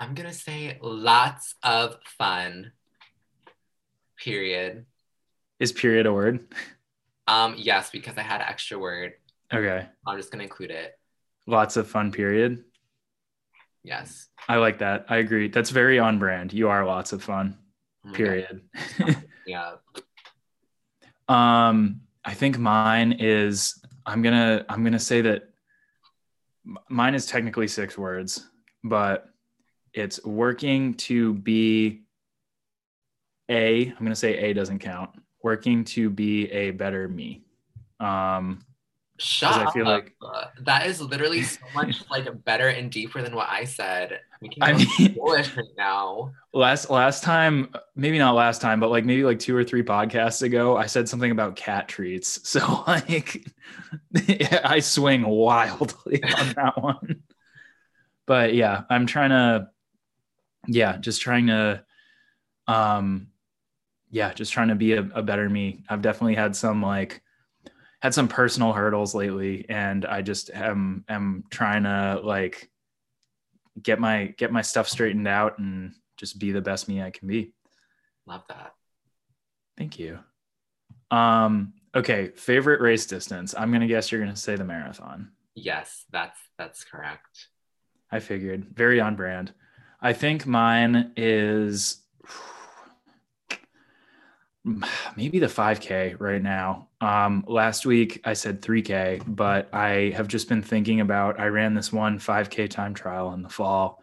I'm 0.00 0.14
going 0.14 0.28
to 0.28 0.34
say 0.34 0.78
lots 0.82 1.54
of 1.62 1.96
fun. 2.18 2.72
Period. 4.18 4.84
Is 5.60 5.70
period 5.70 6.06
a 6.06 6.12
word? 6.12 6.40
Um 7.28 7.54
yes, 7.56 7.90
because 7.90 8.18
I 8.18 8.22
had 8.22 8.40
an 8.40 8.48
extra 8.48 8.78
word. 8.78 9.12
Okay. 9.52 9.86
I'm 10.06 10.16
just 10.16 10.32
going 10.32 10.40
to 10.40 10.44
include 10.44 10.70
it. 10.70 10.98
Lots 11.46 11.76
of 11.76 11.86
fun 11.88 12.10
period. 12.10 12.64
Yes. 13.84 14.28
I 14.48 14.56
like 14.56 14.78
that. 14.78 15.06
I 15.08 15.16
agree. 15.16 15.48
That's 15.48 15.70
very 15.70 15.98
on 15.98 16.18
brand. 16.18 16.52
You 16.52 16.68
are 16.68 16.84
lots 16.84 17.12
of 17.12 17.22
fun. 17.22 17.58
Oh 18.06 18.12
period. 18.12 18.62
yeah. 19.46 19.74
Um, 21.28 22.00
I 22.24 22.34
think 22.34 22.58
mine 22.58 23.16
is 23.18 23.80
I'm 24.06 24.22
gonna 24.22 24.64
I'm 24.68 24.84
gonna 24.84 24.98
say 24.98 25.20
that 25.22 25.48
mine 26.88 27.14
is 27.14 27.26
technically 27.26 27.68
six 27.68 27.96
words, 27.98 28.48
but 28.84 29.28
it's 29.92 30.24
working 30.24 30.94
to 30.94 31.34
be 31.34 32.02
a. 33.48 33.88
I'm 33.88 34.04
gonna 34.04 34.14
say 34.16 34.38
a 34.38 34.52
doesn't 34.52 34.78
count. 34.78 35.10
Working 35.42 35.84
to 35.84 36.08
be 36.08 36.50
a 36.52 36.70
better 36.70 37.08
me. 37.08 37.42
Um, 37.98 38.64
Shut 39.18 39.52
I 39.52 39.70
feel 39.72 39.86
up. 39.88 40.04
like 40.04 40.14
that 40.62 40.86
is 40.86 41.00
literally 41.00 41.42
so 41.42 41.60
much 41.74 42.02
like 42.10 42.44
better 42.44 42.68
and 42.68 42.90
deeper 42.90 43.22
than 43.22 43.34
what 43.34 43.48
I 43.48 43.64
said. 43.64 44.20
I 44.60 44.72
mean, 44.72 45.16
right 45.18 45.48
now. 45.76 46.32
Last 46.52 46.90
last 46.90 47.22
time, 47.22 47.72
maybe 47.94 48.18
not 48.18 48.34
last 48.34 48.60
time, 48.60 48.80
but 48.80 48.90
like 48.90 49.04
maybe 49.04 49.24
like 49.24 49.38
two 49.38 49.56
or 49.56 49.64
three 49.64 49.82
podcasts 49.82 50.42
ago, 50.42 50.76
I 50.76 50.86
said 50.86 51.08
something 51.08 51.30
about 51.30 51.56
cat 51.56 51.88
treats. 51.88 52.40
So 52.52 52.84
like, 52.86 53.46
I 54.64 54.80
swing 54.80 55.26
wildly 55.26 56.22
on 56.22 56.52
that 56.54 56.82
one. 56.82 57.22
But 58.26 58.54
yeah, 58.54 58.82
I'm 58.90 59.06
trying 59.06 59.30
to, 59.30 59.68
yeah, 60.66 60.98
just 60.98 61.22
trying 61.22 61.46
to, 61.46 61.84
um, 62.68 63.28
yeah, 64.10 64.32
just 64.34 64.52
trying 64.52 64.68
to 64.68 64.74
be 64.74 64.92
a, 64.92 65.00
a 65.14 65.22
better 65.22 65.48
me. 65.48 65.84
I've 65.88 66.02
definitely 66.02 66.34
had 66.34 66.54
some 66.54 66.82
like 66.82 67.22
had 68.00 68.12
some 68.12 68.28
personal 68.28 68.72
hurdles 68.72 69.14
lately 69.14 69.64
and 69.68 70.04
I 70.04 70.22
just 70.22 70.50
am 70.50 71.04
am 71.08 71.44
trying 71.50 71.84
to 71.84 72.20
like 72.22 72.71
get 73.80 73.98
my 73.98 74.34
get 74.36 74.52
my 74.52 74.62
stuff 74.62 74.88
straightened 74.88 75.28
out 75.28 75.58
and 75.58 75.94
just 76.16 76.38
be 76.38 76.52
the 76.52 76.60
best 76.60 76.88
me 76.88 77.02
I 77.02 77.10
can 77.10 77.28
be. 77.28 77.52
Love 78.26 78.44
that. 78.48 78.74
Thank 79.76 79.98
you. 79.98 80.18
Um 81.10 81.74
okay, 81.94 82.28
favorite 82.36 82.80
race 82.80 83.06
distance. 83.06 83.54
I'm 83.56 83.70
going 83.70 83.82
to 83.82 83.86
guess 83.86 84.10
you're 84.10 84.20
going 84.20 84.34
to 84.34 84.40
say 84.40 84.56
the 84.56 84.64
marathon. 84.64 85.32
Yes, 85.54 86.04
that's 86.10 86.38
that's 86.58 86.84
correct. 86.84 87.48
I 88.10 88.20
figured. 88.20 88.66
Very 88.74 89.00
on 89.00 89.16
brand. 89.16 89.52
I 90.00 90.12
think 90.12 90.46
mine 90.46 91.12
is 91.16 92.02
maybe 95.16 95.38
the 95.38 95.46
5K 95.46 96.20
right 96.20 96.42
now. 96.42 96.88
Um, 97.00 97.44
last 97.46 97.86
week 97.86 98.20
I 98.24 98.32
said 98.34 98.62
3K, 98.62 99.24
but 99.26 99.72
I 99.72 100.12
have 100.16 100.28
just 100.28 100.48
been 100.48 100.62
thinking 100.62 101.00
about. 101.00 101.40
I 101.40 101.46
ran 101.46 101.74
this 101.74 101.92
one 101.92 102.18
5K 102.18 102.70
time 102.70 102.94
trial 102.94 103.32
in 103.34 103.42
the 103.42 103.48
fall, 103.48 104.02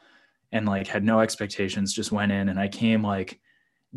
and 0.52 0.66
like 0.66 0.88
had 0.88 1.04
no 1.04 1.22
expectations. 1.22 1.94
Just 1.94 2.12
went 2.12 2.32
in, 2.32 2.50
and 2.50 2.60
I 2.60 2.68
came 2.68 3.04
like 3.04 3.40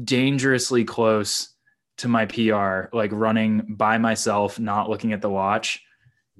dangerously 0.02 0.84
close 0.84 1.50
to 1.98 2.08
my 2.08 2.26
PR, 2.26 2.94
like 2.96 3.10
running 3.12 3.74
by 3.76 3.98
myself, 3.98 4.58
not 4.58 4.88
looking 4.88 5.12
at 5.12 5.20
the 5.20 5.30
watch. 5.30 5.82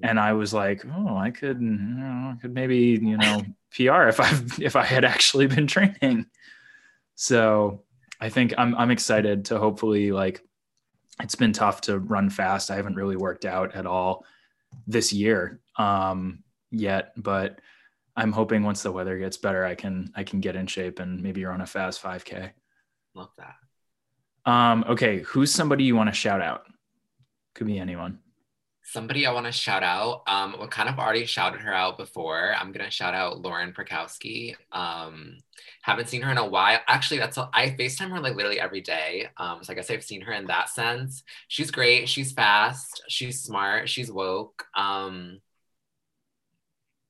And 0.01 0.19
I 0.19 0.33
was 0.33 0.53
like, 0.53 0.83
oh, 0.85 1.15
I 1.15 1.29
could, 1.29 1.61
you 1.61 1.69
know, 1.69 2.33
I 2.33 2.37
could 2.41 2.53
maybe, 2.53 2.99
you 3.01 3.17
know, 3.17 3.43
PR 3.75 4.07
if 4.07 4.19
I 4.19 4.29
if 4.59 4.75
I 4.75 4.83
had 4.83 5.05
actually 5.05 5.47
been 5.47 5.67
training. 5.67 6.25
So 7.15 7.83
I 8.23 8.29
think 8.29 8.53
I'm 8.57 8.73
I'm 8.75 8.89
excited 8.89 9.43
to 9.45 9.59
hopefully 9.59 10.13
like 10.13 10.41
it's 11.21 11.35
been 11.35 11.51
tough 11.51 11.81
to 11.81 11.99
run 11.99 12.29
fast. 12.29 12.71
I 12.71 12.77
haven't 12.77 12.95
really 12.95 13.17
worked 13.17 13.43
out 13.43 13.75
at 13.75 13.85
all 13.85 14.23
this 14.87 15.11
year 15.11 15.59
um, 15.75 16.41
yet, 16.71 17.11
but 17.17 17.59
I'm 18.15 18.31
hoping 18.31 18.63
once 18.63 18.81
the 18.81 18.93
weather 18.93 19.19
gets 19.19 19.35
better, 19.35 19.65
I 19.65 19.75
can 19.75 20.09
I 20.15 20.23
can 20.23 20.39
get 20.39 20.55
in 20.55 20.67
shape 20.67 20.99
and 20.99 21.21
maybe 21.21 21.43
run 21.43 21.59
a 21.59 21.65
fast 21.65 22.01
5K. 22.01 22.51
Love 23.13 23.31
that. 23.37 23.55
Um, 24.49 24.85
okay, 24.87 25.19
who's 25.19 25.51
somebody 25.51 25.83
you 25.83 25.97
want 25.97 26.07
to 26.07 26.15
shout 26.15 26.41
out? 26.41 26.63
Could 27.55 27.67
be 27.67 27.77
anyone. 27.77 28.19
Somebody 28.85 29.25
I 29.25 29.31
want 29.31 29.45
to 29.45 29.51
shout 29.51 29.81
out. 29.81 30.23
Um, 30.27 30.55
we 30.59 30.67
kind 30.67 30.89
of 30.89 30.99
already 30.99 31.25
shouted 31.25 31.61
her 31.61 31.73
out 31.73 31.97
before. 31.97 32.53
I'm 32.53 32.71
gonna 32.73 32.91
shout 32.91 33.13
out 33.13 33.41
Lauren 33.41 33.71
Prokowski. 33.73 34.55
Um, 34.73 35.37
haven't 35.81 36.09
seen 36.09 36.21
her 36.21 36.31
in 36.31 36.37
a 36.37 36.45
while. 36.45 36.79
Actually, 36.87 37.19
that's 37.19 37.37
a, 37.37 37.49
I 37.53 37.69
FaceTime 37.79 38.09
her 38.11 38.19
like 38.19 38.35
literally 38.35 38.59
every 38.59 38.81
day. 38.81 39.27
Um, 39.37 39.63
so 39.63 39.71
I 39.71 39.75
guess 39.75 39.89
I've 39.89 40.03
seen 40.03 40.21
her 40.21 40.33
in 40.33 40.47
that 40.47 40.69
sense. 40.69 41.23
She's 41.47 41.71
great. 41.71 42.09
She's 42.09 42.33
fast. 42.33 43.03
She's 43.07 43.41
smart. 43.41 43.87
She's 43.89 44.11
woke. 44.11 44.65
Um, 44.75 45.39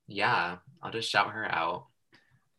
yeah, 0.07 0.57
I'll 0.81 0.91
just 0.91 1.09
shout 1.09 1.31
her 1.31 1.45
out. 1.51 1.87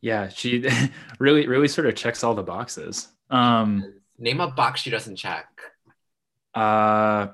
Yeah, 0.01 0.29
she 0.29 0.67
really, 1.19 1.47
really 1.47 1.69
sort 1.69 1.87
of 1.87 1.95
checks 1.95 2.25
all 2.25 2.35
the 2.35 2.43
boxes. 2.43 3.09
Um, 3.31 3.95
Name 4.19 4.41
a 4.41 4.49
box 4.51 4.81
she 4.81 4.91
doesn't 4.91 5.17
check. 5.17 5.47
uh, 6.55 7.29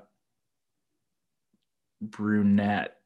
brunette. 2.01 2.97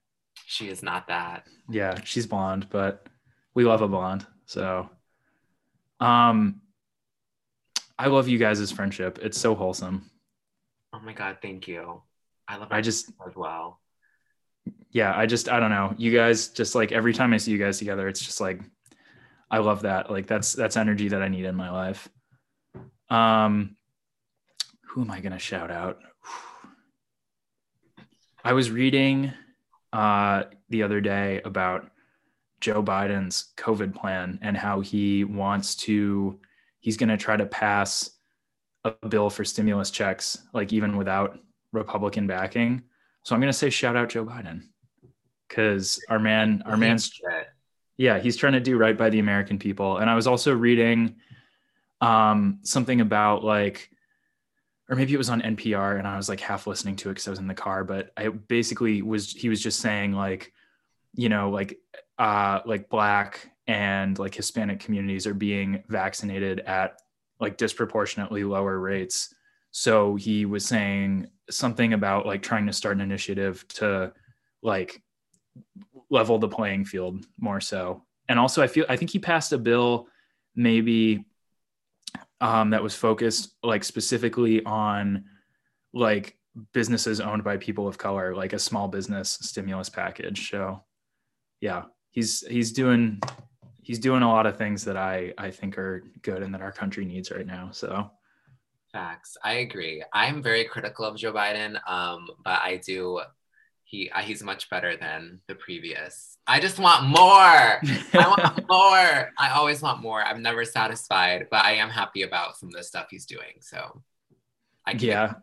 She 0.47 0.68
is 0.68 0.82
not 0.82 1.09
that. 1.09 1.47
Yeah, 1.70 1.99
she's 2.05 2.26
blonde, 2.26 2.68
but 2.70 3.09
we 3.55 3.64
love 3.64 3.82
a 3.82 3.88
blonde. 3.88 4.26
So, 4.47 4.88
um, 6.01 6.61
I 7.99 8.09
love 8.09 8.28
you 8.28 8.38
guys' 8.38 8.70
friendship. 8.72 9.18
It's 9.22 9.38
so 9.38 9.55
wholesome. 9.55 10.11
Oh 10.92 11.01
my 11.01 11.12
god, 11.12 11.38
thank 11.40 11.66
you. 11.68 12.03
I 12.47 12.57
love 12.57 12.68
I 12.70 12.80
just, 12.80 13.11
as 13.26 13.34
well. 13.34 13.80
yeah, 14.90 15.16
I 15.16 15.26
just, 15.26 15.49
I 15.49 15.61
don't 15.61 15.70
know. 15.70 15.95
You 15.97 16.12
guys 16.12 16.49
just 16.49 16.74
like 16.74 16.92
every 16.92 17.14
time 17.14 17.32
I 17.32 17.38
see 17.38 17.53
you 17.53 17.59
guys 17.59 17.78
together, 17.78 18.07
it's 18.09 18.20
just 18.20 18.40
like, 18.40 18.61
I 19.51 19.59
love 19.59 19.82
that. 19.82 20.11
Like 20.11 20.26
that's, 20.26 20.53
that's 20.53 20.76
energy 20.76 21.09
that 21.09 21.22
I 21.22 21.28
need 21.28 21.45
in 21.45 21.55
my 21.55 21.70
life. 21.70 22.09
Um, 23.09 23.76
who 24.88 25.03
am 25.03 25.11
I 25.11 25.20
going 25.20 25.32
to 25.32 25.38
shout 25.38 25.70
out? 25.70 25.99
I 28.45 28.53
was 28.53 28.70
reading 28.70 29.32
uh, 29.92 30.45
the 30.68 30.82
other 30.82 31.01
day 31.01 31.40
about 31.45 31.90
Joe 32.61 32.82
Biden's 32.82 33.53
COVID 33.57 33.95
plan 33.95 34.38
and 34.42 34.57
how 34.57 34.80
he 34.80 35.24
wants 35.24 35.74
to, 35.76 36.38
he's 36.80 36.97
going 36.97 37.09
to 37.09 37.16
try 37.16 37.36
to 37.36 37.47
pass 37.47 38.11
a 38.84 38.92
bill 39.09 39.30
for 39.30 39.45
stimulus 39.45 39.90
checks, 39.90 40.38
like 40.53 40.72
even 40.72 40.97
without 40.97 41.38
Republican 41.72 42.26
backing. 42.26 42.82
So 43.22 43.34
I'm 43.34 43.40
going 43.40 43.53
to 43.53 43.59
say 43.59 43.70
shout 43.70 43.97
out 43.97 44.11
Joe 44.11 44.24
Biden 44.24 44.68
because 45.49 45.99
our 46.11 46.18
man, 46.18 46.62
our 46.66 46.76
man's 46.76 47.11
yeah 47.97 48.18
he's 48.18 48.36
trying 48.36 48.55
to 48.55 48.61
do 48.61 48.76
right 48.76 48.97
by 48.97 49.11
the 49.11 49.18
american 49.18 49.59
people 49.59 49.99
and 49.99 50.11
i 50.11 50.14
was 50.14 50.26
also 50.26 50.53
reading 50.55 51.16
um 52.01 52.59
something 52.62 53.01
about 53.01 53.45
like 53.45 53.90
or 54.89 54.97
maybe 54.97 55.14
it 55.14 55.18
was 55.18 55.30
on 55.30 55.43
npr 55.43 55.99
and 55.99 56.07
i 56.07 56.16
was 56.16 56.28
like 56.28 56.41
half 56.41 56.66
listening 56.66 56.97
to 56.97 57.09
it 57.09 57.12
because 57.12 57.26
i 57.26 57.30
was 57.30 57.39
in 57.39 57.47
the 57.47 57.55
car 57.55 57.85
but 57.85 58.11
i 58.16 58.28
basically 58.28 59.03
was 59.03 59.32
he 59.32 59.49
was 59.49 59.62
just 59.62 59.80
saying 59.80 60.12
like 60.12 60.53
you 61.14 61.28
know 61.28 61.51
like 61.51 61.78
uh 62.18 62.61
like 62.66 62.89
black 62.89 63.51
and 63.66 64.18
like 64.18 64.35
hispanic 64.35 64.80
communities 64.80 65.26
are 65.26 65.35
being 65.35 65.82
vaccinated 65.89 66.61
at 66.61 67.01
like 67.41 67.57
disproportionately 67.57 68.45
lower 68.45 68.78
rates 68.78 69.35
so 69.70 70.14
he 70.14 70.45
was 70.45 70.64
saying 70.64 71.28
something 71.51 71.93
about 71.93 72.26
like 72.26 72.43
trying 72.43 72.66
to 72.66 72.72
start 72.72 72.97
an 72.97 73.01
initiative 73.01 73.66
to 73.68 74.12
like 74.62 75.03
level 76.11 76.39
the 76.39 76.49
playing 76.49 76.85
field 76.85 77.26
more 77.39 77.61
so. 77.61 78.03
And 78.28 78.39
also, 78.39 78.62
I 78.62 78.66
feel 78.66 78.87
I 78.89 78.97
think 78.97 79.11
he 79.11 79.18
passed 79.18 79.53
a 79.53 79.59
bill 79.59 80.09
maybe 80.57 81.24
um, 82.45 82.68
that 82.70 82.82
was 82.82 82.95
focused 82.95 83.57
like 83.62 83.82
specifically 83.82 84.62
on 84.66 85.24
like 85.95 86.36
businesses 86.74 87.18
owned 87.18 87.42
by 87.42 87.57
people 87.57 87.88
of 87.88 87.97
color, 87.97 88.36
like 88.36 88.53
a 88.53 88.59
small 88.59 88.86
business 88.86 89.38
stimulus 89.40 89.88
package. 89.88 90.51
So, 90.51 90.84
yeah, 91.62 91.84
he's 92.11 92.47
he's 92.47 92.70
doing 92.72 93.18
he's 93.82 93.99
doing 93.99 94.22
a 94.22 94.28
lot 94.28 94.45
of 94.45 94.59
things 94.59 94.84
that 94.84 94.99
I 94.99 95.32
I 95.38 95.51
think 95.51 95.78
are 95.78 96.05
good 96.20 96.42
and 96.42 96.53
that 96.53 96.61
our 96.61 96.70
country 96.70 97.07
needs 97.07 97.30
right 97.30 97.47
now. 97.47 97.70
So, 97.72 98.11
Facts. 98.92 99.38
I 99.42 99.55
agree. 99.55 100.05
I'm 100.12 100.42
very 100.42 100.64
critical 100.64 101.07
of 101.07 101.16
Joe 101.16 101.32
Biden, 101.32 101.80
um, 101.88 102.28
but 102.45 102.61
I 102.62 102.78
do. 102.84 103.22
He 103.95 104.11
uh, 104.11 104.22
he's 104.22 104.42
much 104.42 104.68
better 104.70 104.97
than 104.97 105.40
the 105.47 105.55
previous. 105.55 106.36
I 106.49 106.59
just 106.59 106.80
want 106.80 107.05
more. 107.07 107.20
I 107.20 107.78
want 108.12 108.57
more. 108.68 109.32
I 109.38 109.51
always 109.55 109.82
want 109.82 110.03
more. 110.03 110.20
I'm 110.20 110.42
never 110.42 110.64
satisfied, 110.64 111.47
but 111.49 111.64
I 111.64 111.74
am 111.74 111.90
happy 111.90 112.22
about 112.22 112.57
some 112.57 112.70
of 112.70 112.74
the 112.74 112.82
stuff 112.82 113.07
he's 113.09 113.24
doing. 113.24 113.61
So, 113.61 114.03
I 114.84 114.95
yeah, 114.99 115.34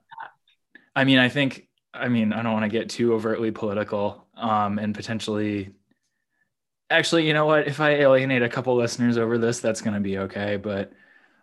I 0.98 1.06
mean, 1.06 1.18
I 1.18 1.30
think 1.30 1.70
I 1.94 2.10
mean 2.10 2.34
I 2.34 2.44
don't 2.44 2.52
want 2.52 2.66
to 2.66 2.78
get 2.78 2.90
too 2.90 3.14
overtly 3.14 3.52
political, 3.52 4.28
um, 4.36 4.80
and 4.80 4.94
potentially. 4.94 5.72
Actually, 6.90 7.26
you 7.26 7.34
know 7.34 7.46
what? 7.46 7.70
If 7.70 7.80
I 7.80 7.92
alienate 7.92 8.42
a 8.42 8.50
couple 8.50 8.76
listeners 8.76 9.18
over 9.18 9.38
this, 9.38 9.62
that's 9.62 9.80
going 9.80 9.94
to 9.94 10.02
be 10.02 10.18
okay. 10.18 10.58
But 10.58 10.92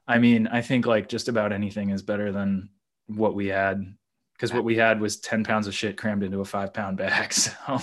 I 0.06 0.18
mean, 0.18 0.46
I 0.46 0.60
think 0.60 0.84
like 0.84 1.08
just 1.08 1.28
about 1.28 1.54
anything 1.54 1.88
is 1.88 2.02
better 2.02 2.32
than 2.32 2.68
what 3.06 3.34
we 3.34 3.46
had 3.46 3.94
because 4.38 4.54
what 4.54 4.64
we 4.64 4.76
had 4.76 5.00
was 5.00 5.18
10 5.18 5.42
pounds 5.42 5.66
of 5.66 5.74
shit 5.74 5.96
crammed 5.96 6.22
into 6.22 6.40
a 6.40 6.44
five 6.44 6.72
pound 6.72 6.96
bag. 6.96 7.32
So 7.34 7.80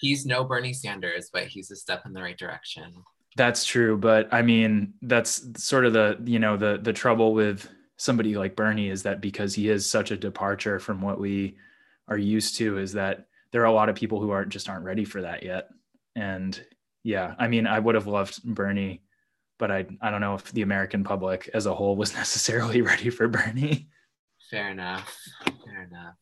He's 0.00 0.26
no 0.26 0.44
Bernie 0.44 0.74
Sanders, 0.74 1.30
but 1.32 1.46
he's 1.46 1.70
a 1.70 1.76
step 1.76 2.04
in 2.04 2.12
the 2.12 2.20
right 2.20 2.36
direction. 2.36 2.92
that's 3.36 3.64
true. 3.64 3.96
But 3.96 4.28
I 4.32 4.42
mean, 4.42 4.94
that's 5.00 5.62
sort 5.62 5.86
of 5.86 5.94
the, 5.94 6.18
you 6.24 6.38
know, 6.38 6.56
the, 6.58 6.78
the 6.82 6.92
trouble 6.92 7.32
with 7.32 7.68
somebody 7.96 8.36
like 8.36 8.56
Bernie 8.56 8.90
is 8.90 9.04
that 9.04 9.22
because 9.22 9.54
he 9.54 9.70
is 9.70 9.88
such 9.90 10.10
a 10.10 10.16
departure 10.16 10.78
from 10.78 11.00
what 11.00 11.18
we 11.18 11.56
are 12.08 12.18
used 12.18 12.56
to 12.58 12.76
is 12.78 12.92
that 12.92 13.26
there 13.52 13.62
are 13.62 13.66
a 13.66 13.72
lot 13.72 13.88
of 13.88 13.94
people 13.94 14.20
who 14.20 14.30
aren't 14.30 14.50
just 14.50 14.68
aren't 14.68 14.84
ready 14.84 15.04
for 15.04 15.22
that 15.22 15.42
yet. 15.42 15.68
And 16.16 16.60
yeah, 17.02 17.34
I 17.38 17.48
mean, 17.48 17.66
I 17.66 17.78
would 17.78 17.94
have 17.94 18.06
loved 18.06 18.42
Bernie, 18.44 19.02
but 19.58 19.70
I, 19.70 19.86
I 20.02 20.10
don't 20.10 20.20
know 20.20 20.34
if 20.34 20.52
the 20.52 20.62
American 20.62 21.04
public 21.04 21.48
as 21.54 21.66
a 21.66 21.74
whole 21.74 21.96
was 21.96 22.14
necessarily 22.22 22.82
ready 22.82 23.10
for 23.10 23.28
Bernie. 23.28 23.88
Fair 24.50 24.70
enough. 24.70 25.16
Fair 25.64 25.82
enough. 25.84 26.14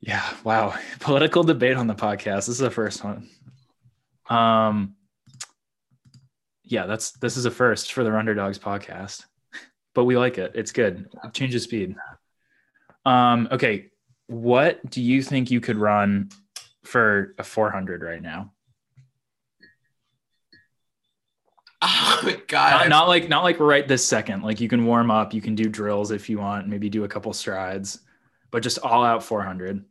Yeah. 0.00 0.28
Wow. 0.44 0.74
Political 1.00 1.44
debate 1.44 1.76
on 1.76 1.86
the 1.86 1.94
podcast. 1.94 2.46
This 2.46 2.48
is 2.48 2.58
the 2.58 2.70
first 2.70 3.02
one. 3.04 3.28
Um, 4.28 4.96
yeah, 6.64 6.86
that's 6.86 7.12
this 7.12 7.36
is 7.36 7.44
a 7.44 7.50
first 7.50 7.92
for 7.92 8.02
the 8.02 8.16
Underdogs 8.16 8.58
podcast, 8.58 9.24
but 9.94 10.04
we 10.04 10.18
like 10.18 10.38
it. 10.38 10.52
It's 10.54 10.72
good. 10.72 11.08
Change 11.32 11.54
of 11.54 11.62
speed. 11.62 11.94
Um, 13.04 13.48
okay. 13.52 13.90
What 14.26 14.88
do 14.90 15.00
you 15.00 15.22
think 15.22 15.52
you 15.52 15.60
could 15.60 15.76
run 15.76 16.30
for 16.82 17.34
a 17.38 17.44
400 17.44 18.02
right 18.02 18.20
now? 18.20 18.52
Oh 21.82 22.20
my 22.22 22.40
god. 22.48 22.70
Not, 22.70 22.88
not 22.88 23.08
like 23.08 23.28
not 23.28 23.44
like 23.44 23.60
right 23.60 23.86
this 23.86 24.06
second. 24.06 24.42
Like 24.42 24.60
you 24.60 24.68
can 24.68 24.86
warm 24.86 25.10
up, 25.10 25.34
you 25.34 25.42
can 25.42 25.54
do 25.54 25.68
drills 25.68 26.10
if 26.10 26.28
you 26.28 26.38
want, 26.38 26.66
maybe 26.66 26.88
do 26.88 27.04
a 27.04 27.08
couple 27.08 27.32
strides, 27.32 28.00
but 28.50 28.62
just 28.62 28.78
all 28.78 29.04
out 29.04 29.22
400. 29.22 29.84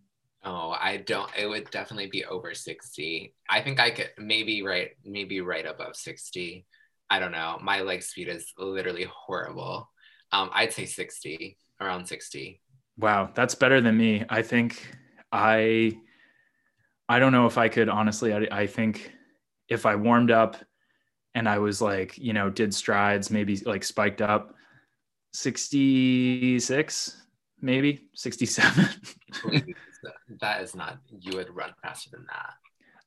Oh, 0.44 0.76
I 0.80 0.98
don't. 0.98 1.30
It 1.38 1.48
would 1.48 1.70
definitely 1.72 2.08
be 2.08 2.24
over 2.26 2.54
60. 2.54 3.34
I 3.50 3.62
think 3.62 3.80
I 3.80 3.90
could 3.92 4.12
maybe 4.18 4.62
right, 4.62 4.92
maybe 5.04 5.42
right 5.42 5.66
above 5.66 5.96
60. 5.96 6.66
I 7.10 7.20
don't 7.20 7.32
know. 7.32 7.60
My 7.62 7.82
leg 7.82 8.04
speed 8.04 8.30
is 8.30 8.54
literally 8.58 9.08
horrible. 9.12 9.90
Um, 10.32 10.50
I'd 10.54 10.74
say 10.74 10.86
60, 10.86 11.58
around 11.82 12.06
60. 12.08 12.62
Wow, 12.98 13.32
that's 13.34 13.56
better 13.56 13.82
than 13.82 13.98
me. 13.98 14.24
I 14.30 14.42
think 14.42 14.96
I 15.32 15.98
I 17.10 17.20
don't 17.20 17.32
know 17.32 17.46
if 17.46 17.58
I 17.58 17.70
could 17.70 17.90
honestly. 17.90 18.34
I, 18.34 18.48
I 18.52 18.68
think 18.68 19.12
if 19.68 19.86
I 19.86 19.96
warmed 19.96 20.32
up 20.32 20.58
and 21.36 21.50
I 21.50 21.60
was 21.60 21.82
like, 21.82 22.18
you 22.18 22.34
know, 22.34 22.50
did 22.50 22.74
strides, 22.74 23.30
maybe 23.30 23.58
like 23.58 23.84
spiked 23.84 24.22
up 24.22 24.56
66, 25.34 27.22
maybe 27.62 28.08
67. 28.16 28.90
that 30.40 30.62
is 30.62 30.76
not. 30.76 30.98
You 31.20 31.38
would 31.38 31.54
run 31.54 31.74
faster 31.84 32.10
than 32.12 32.26
that. 32.28 32.54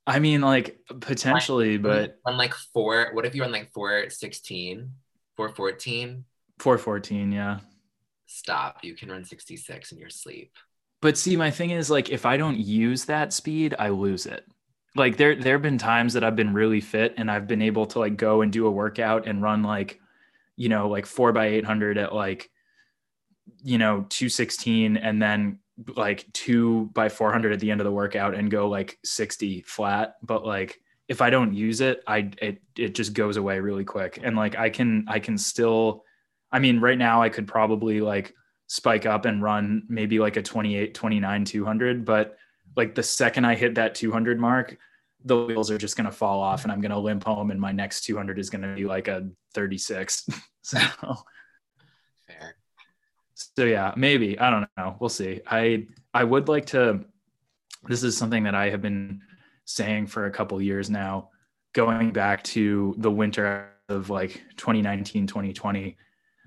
I 0.07 0.19
mean, 0.19 0.43
like 0.43 0.79
potentially, 1.01 1.79
but 1.79 2.19
on 2.27 2.37
like 2.37 2.55
four. 2.73 3.11
What 3.13 3.25
if 3.25 3.35
you 3.35 3.43
run 3.43 3.53
like 3.53 3.73
416, 3.73 4.93
414? 5.37 6.25
414, 6.59 7.33
yeah. 7.33 7.61
Stop. 8.27 8.79
You 8.83 8.95
can 8.95 9.11
run 9.11 9.25
66 9.25 9.93
in 9.93 9.99
your 9.99 10.11
sleep. 10.11 10.53
But 11.01 11.17
see, 11.17 11.37
my 11.37 11.51
thing 11.51 11.71
is 11.71 11.91
like 11.91 12.11
if 12.11 12.27
I 12.27 12.37
don't 12.37 12.59
use 12.59 13.07
that 13.07 13.33
speed, 13.33 13.75
I 13.79 13.89
lose 13.89 14.27
it. 14.27 14.45
Like 14.97 15.17
there 15.17 15.35
there 15.35 15.55
have 15.55 15.63
been 15.63 15.79
times 15.79 16.15
that 16.15 16.25
I've 16.25 16.37
been 16.37 16.55
really 16.55 16.81
fit 16.81 17.15
and 17.17 17.31
I've 17.31 17.47
been 17.47 17.63
able 17.63 17.87
to 17.87 17.99
like 17.99 18.17
go 18.17 18.43
and 18.43 18.53
do 18.53 18.67
a 18.67 18.71
workout 18.71 19.27
and 19.27 19.43
run 19.43 19.63
like, 19.63 20.01
you 20.57 20.69
know, 20.69 20.89
like 20.89 21.07
four 21.07 21.33
by 21.33 21.47
eight 21.47 21.65
hundred 21.65 21.99
at 21.99 22.15
like, 22.15 22.51
you 23.63 23.79
know, 23.79 24.07
216 24.09 24.97
and 24.97 25.23
then 25.23 25.59
like 25.97 26.27
two 26.33 26.91
by 26.95 27.09
400 27.09 27.53
at 27.53 27.61
the 27.61 27.71
end 27.71 27.81
of 27.81 27.85
the 27.85 27.93
workout 27.93 28.35
and 28.35 28.51
go 28.51 28.69
like 28.69 28.99
60 29.05 29.63
flat. 29.63 30.17
But 30.23 30.45
like 30.45 30.81
if 31.07 31.23
I 31.23 31.31
don't 31.31 31.55
use 31.55 31.81
it, 31.81 32.03
I 32.07 32.31
it 32.41 32.61
it 32.77 32.95
just 32.95 33.15
goes 33.15 33.37
away 33.37 33.61
really 33.61 33.85
quick. 33.85 34.19
And 34.23 34.37
like 34.37 34.57
I 34.57 34.71
can 34.71 35.05
I 35.09 35.19
can 35.21 35.39
still 35.39 36.05
I 36.51 36.59
mean, 36.59 36.81
right 36.81 36.99
now 36.99 37.23
I 37.23 37.29
could 37.29 37.47
probably 37.47 38.01
like 38.01 38.35
spike 38.69 39.07
up 39.07 39.25
and 39.25 39.43
run 39.43 39.85
maybe 39.89 40.19
like 40.19 40.37
a 40.37 40.43
28, 40.43 40.95
29, 40.95 41.45
200. 41.45 42.05
But 42.05 42.37
like 42.79 42.95
the 42.95 43.03
second 43.03 43.45
I 43.45 43.57
hit 43.57 43.75
that 43.75 43.97
200 43.97 44.39
mark, 44.39 44.79
the 45.25 45.45
wheels 45.45 45.69
are 45.69 45.79
just 45.79 45.97
going 45.97 46.05
to 46.05 46.13
fall 46.13 46.41
off 46.41 46.63
and 46.63 46.71
I'm 46.71 46.81
going 46.81 46.93
to 46.93 46.99
limp 46.99 47.25
home 47.25 47.51
and 47.51 47.61
my 47.61 47.73
next 47.73 48.03
200 48.03 48.39
is 48.39 48.51
going 48.51 48.63
to 48.63 48.73
be 48.73 48.85
like 48.85 49.09
a 49.09 49.29
36. 49.53 50.29
so, 50.63 50.79
Fair. 52.29 52.55
so 53.35 53.65
yeah, 53.65 53.93
maybe, 53.97 54.39
I 54.39 54.49
don't 54.49 54.69
know. 54.77 54.97
We'll 55.01 55.09
see. 55.09 55.41
I, 55.45 55.89
I 56.15 56.23
would 56.23 56.49
like 56.49 56.67
to, 56.67 57.05
this 57.89 58.05
is 58.05 58.17
something 58.17 58.45
that 58.45 58.55
I 58.55 58.71
have 58.71 58.81
been 58.81 59.23
saying 59.65 60.07
for 60.07 60.27
a 60.27 60.31
couple 60.31 60.63
years 60.63 60.89
now 60.89 61.31
going 61.73 62.13
back 62.13 62.45
to 62.45 62.95
the 62.99 63.11
winter 63.11 63.71
of 63.89 64.09
like 64.09 64.41
2019, 64.57 65.27
2020, 65.27 65.97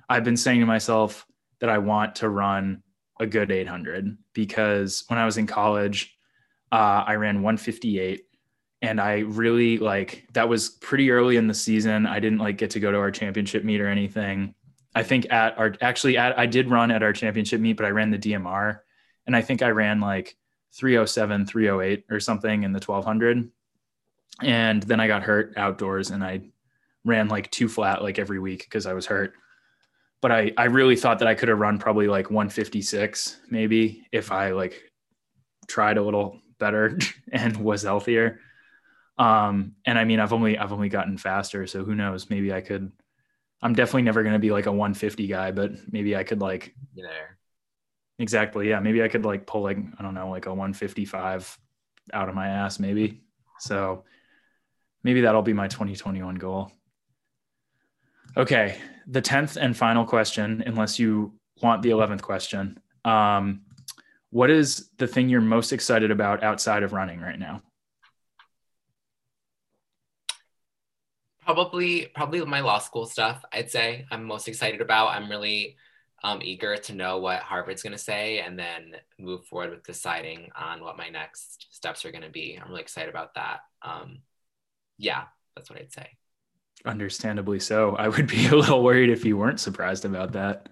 I've 0.07 0.23
been 0.23 0.37
saying 0.37 0.61
to 0.61 0.65
myself 0.65 1.27
that 1.59 1.69
I 1.69 1.77
want 1.77 2.15
to 2.15 2.29
run 2.29 2.83
a 3.19 3.25
good 3.25 3.51
800 3.51 4.17
because 4.31 5.03
when 5.09 5.19
I 5.19 5.25
was 5.25 5.37
in 5.37 5.45
college, 5.45 6.17
uh, 6.71 7.03
I 7.05 7.15
ran 7.15 7.41
158 7.41 8.25
and 8.81 8.99
I 8.99 9.19
really 9.19 9.77
like 9.77 10.27
that 10.33 10.49
was 10.49 10.69
pretty 10.69 11.11
early 11.11 11.37
in 11.37 11.47
the 11.47 11.53
season. 11.53 12.07
I 12.07 12.19
didn't 12.19 12.39
like 12.39 12.57
get 12.57 12.71
to 12.71 12.79
go 12.79 12.91
to 12.91 12.97
our 12.97 13.11
championship 13.11 13.63
meet 13.63 13.79
or 13.81 13.87
anything. 13.87 14.55
I 14.95 15.03
think 15.03 15.31
at 15.31 15.57
our 15.57 15.75
actually 15.81 16.17
at 16.17 16.37
I 16.37 16.45
did 16.47 16.69
run 16.69 16.91
at 16.91 17.03
our 17.03 17.13
championship 17.13 17.61
meet, 17.61 17.77
but 17.77 17.85
I 17.85 17.89
ran 17.89 18.11
the 18.11 18.17
DMR 18.17 18.79
and 19.27 19.35
I 19.35 19.41
think 19.41 19.61
I 19.61 19.69
ran 19.69 19.99
like 19.99 20.35
307, 20.73 21.45
308 21.45 22.05
or 22.09 22.19
something 22.19 22.63
in 22.63 22.71
the 22.71 22.79
1200. 22.79 23.49
And 24.41 24.83
then 24.83 24.99
I 24.99 25.07
got 25.07 25.23
hurt 25.23 25.53
outdoors 25.57 26.09
and 26.09 26.23
I 26.23 26.41
ran 27.05 27.27
like 27.27 27.51
two 27.51 27.67
flat 27.67 28.01
like 28.01 28.17
every 28.17 28.39
week 28.39 28.63
because 28.63 28.85
I 28.85 28.93
was 28.93 29.05
hurt. 29.05 29.33
But 30.21 30.31
I, 30.31 30.51
I 30.57 30.65
really 30.65 30.95
thought 30.95 31.19
that 31.19 31.27
I 31.27 31.35
could 31.35 31.49
have 31.49 31.59
run 31.59 31.77
probably 31.77 32.07
like 32.07 32.29
156 32.29 33.39
maybe 33.49 34.07
if 34.11 34.31
I 34.31 34.51
like 34.51 34.81
tried 35.67 35.97
a 35.97 36.03
little 36.03 36.40
better 36.61 36.97
and 37.33 37.57
was 37.57 37.83
healthier. 37.83 38.39
Um, 39.17 39.73
and 39.85 39.99
I 39.99 40.05
mean, 40.05 40.21
I've 40.21 40.31
only, 40.31 40.57
I've 40.57 40.71
only 40.71 40.87
gotten 40.87 41.17
faster. 41.17 41.67
So 41.67 41.83
who 41.83 41.93
knows, 41.93 42.29
maybe 42.29 42.53
I 42.53 42.61
could, 42.61 42.89
I'm 43.61 43.73
definitely 43.73 44.03
never 44.03 44.23
going 44.23 44.33
to 44.33 44.39
be 44.39 44.51
like 44.51 44.65
a 44.65 44.71
150 44.71 45.27
guy, 45.27 45.51
but 45.51 45.73
maybe 45.91 46.15
I 46.15 46.23
could 46.23 46.39
like, 46.39 46.73
You 46.95 47.03
know 47.03 47.09
exactly. 48.21 48.69
Yeah. 48.69 48.79
Maybe 48.79 49.03
I 49.03 49.07
could 49.07 49.25
like 49.25 49.45
pull 49.45 49.63
like, 49.63 49.77
I 49.77 50.03
don't 50.03 50.13
know, 50.13 50.29
like 50.29 50.45
a 50.45 50.49
155 50.49 51.57
out 52.13 52.29
of 52.29 52.35
my 52.35 52.47
ass 52.47 52.79
maybe. 52.79 53.21
So 53.59 54.03
maybe 55.03 55.21
that'll 55.21 55.41
be 55.41 55.53
my 55.53 55.67
2021 55.67 56.35
goal. 56.35 56.71
Okay. 58.37 58.77
The 59.07 59.21
10th 59.21 59.57
and 59.57 59.75
final 59.75 60.05
question, 60.05 60.63
unless 60.65 60.99
you 60.99 61.33
want 61.61 61.81
the 61.81 61.89
11th 61.89 62.21
question. 62.21 62.79
Um, 63.03 63.61
what 64.31 64.49
is 64.49 64.89
the 64.97 65.07
thing 65.07 65.29
you're 65.29 65.41
most 65.41 65.73
excited 65.73 66.09
about 66.09 66.43
outside 66.43 66.83
of 66.83 66.93
running 66.93 67.19
right 67.19 67.37
now? 67.37 67.61
Probably, 71.41 72.07
probably 72.15 72.43
my 72.45 72.61
law 72.61 72.79
school 72.79 73.05
stuff. 73.05 73.43
I'd 73.51 73.69
say 73.69 74.05
I'm 74.09 74.23
most 74.23 74.47
excited 74.47 74.79
about. 74.79 75.09
I'm 75.09 75.29
really 75.29 75.75
um, 76.23 76.39
eager 76.41 76.77
to 76.77 76.93
know 76.93 77.17
what 77.17 77.39
Harvard's 77.39 77.83
going 77.83 77.91
to 77.91 77.97
say, 77.97 78.39
and 78.39 78.57
then 78.57 78.95
move 79.19 79.43
forward 79.45 79.71
with 79.71 79.83
deciding 79.83 80.49
on 80.55 80.81
what 80.81 80.97
my 80.97 81.09
next 81.09 81.67
steps 81.71 82.05
are 82.05 82.11
going 82.11 82.23
to 82.23 82.29
be. 82.29 82.59
I'm 82.61 82.69
really 82.69 82.81
excited 82.81 83.09
about 83.09 83.33
that. 83.35 83.61
Um, 83.81 84.19
yeah, 84.97 85.23
that's 85.55 85.69
what 85.69 85.79
I'd 85.79 85.91
say. 85.91 86.09
Understandably 86.85 87.59
so. 87.59 87.95
I 87.97 88.07
would 88.07 88.27
be 88.27 88.47
a 88.47 88.55
little 88.55 88.83
worried 88.83 89.09
if 89.09 89.25
you 89.25 89.35
weren't 89.35 89.59
surprised 89.59 90.05
about 90.05 90.33
that. 90.33 90.69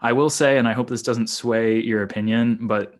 I 0.00 0.12
will 0.12 0.30
say, 0.30 0.58
and 0.58 0.68
I 0.68 0.72
hope 0.72 0.88
this 0.88 1.02
doesn't 1.02 1.28
sway 1.28 1.80
your 1.80 2.02
opinion, 2.02 2.66
but 2.66 2.94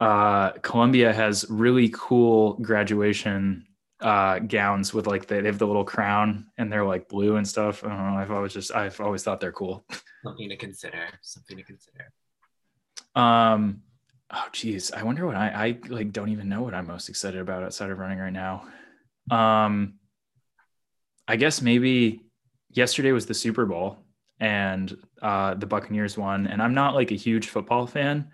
uh, 0.00 0.52
Columbia 0.62 1.12
has 1.12 1.46
really 1.48 1.90
cool 1.92 2.54
graduation 2.54 3.66
uh, 4.00 4.40
gowns 4.40 4.92
with 4.92 5.06
like 5.06 5.26
they, 5.26 5.40
they 5.40 5.46
have 5.46 5.58
the 5.58 5.66
little 5.66 5.84
crown 5.84 6.46
and 6.58 6.72
they're 6.72 6.84
like 6.84 7.08
blue 7.08 7.36
and 7.36 7.46
stuff. 7.46 7.84
I 7.84 7.88
don't 7.88 7.98
know. 7.98 8.18
I've 8.18 8.32
always 8.32 8.52
just 8.52 8.74
I've 8.74 9.00
always 9.00 9.22
thought 9.22 9.40
they're 9.40 9.52
cool. 9.52 9.84
Something 10.24 10.48
to 10.48 10.56
consider. 10.56 11.06
Something 11.20 11.56
to 11.58 11.62
consider. 11.62 12.12
Um, 13.14 13.82
oh 14.32 14.46
geez, 14.52 14.90
I 14.90 15.04
wonder 15.04 15.24
what 15.26 15.36
I 15.36 15.48
I 15.48 15.78
like 15.88 16.12
don't 16.12 16.30
even 16.30 16.48
know 16.48 16.62
what 16.62 16.74
I'm 16.74 16.88
most 16.88 17.08
excited 17.08 17.40
about 17.40 17.62
outside 17.62 17.90
of 17.90 17.98
running 17.98 18.18
right 18.18 18.32
now. 18.32 18.66
Um, 19.30 19.94
I 21.28 21.36
guess 21.36 21.62
maybe 21.62 22.24
yesterday 22.70 23.12
was 23.12 23.26
the 23.26 23.34
Super 23.34 23.66
Bowl 23.66 24.01
and 24.42 24.96
uh, 25.22 25.54
the 25.54 25.66
Buccaneers 25.66 26.18
won, 26.18 26.48
and 26.48 26.60
I'm 26.60 26.74
not 26.74 26.96
like 26.96 27.12
a 27.12 27.16
huge 27.16 27.46
football 27.46 27.86
fan, 27.86 28.28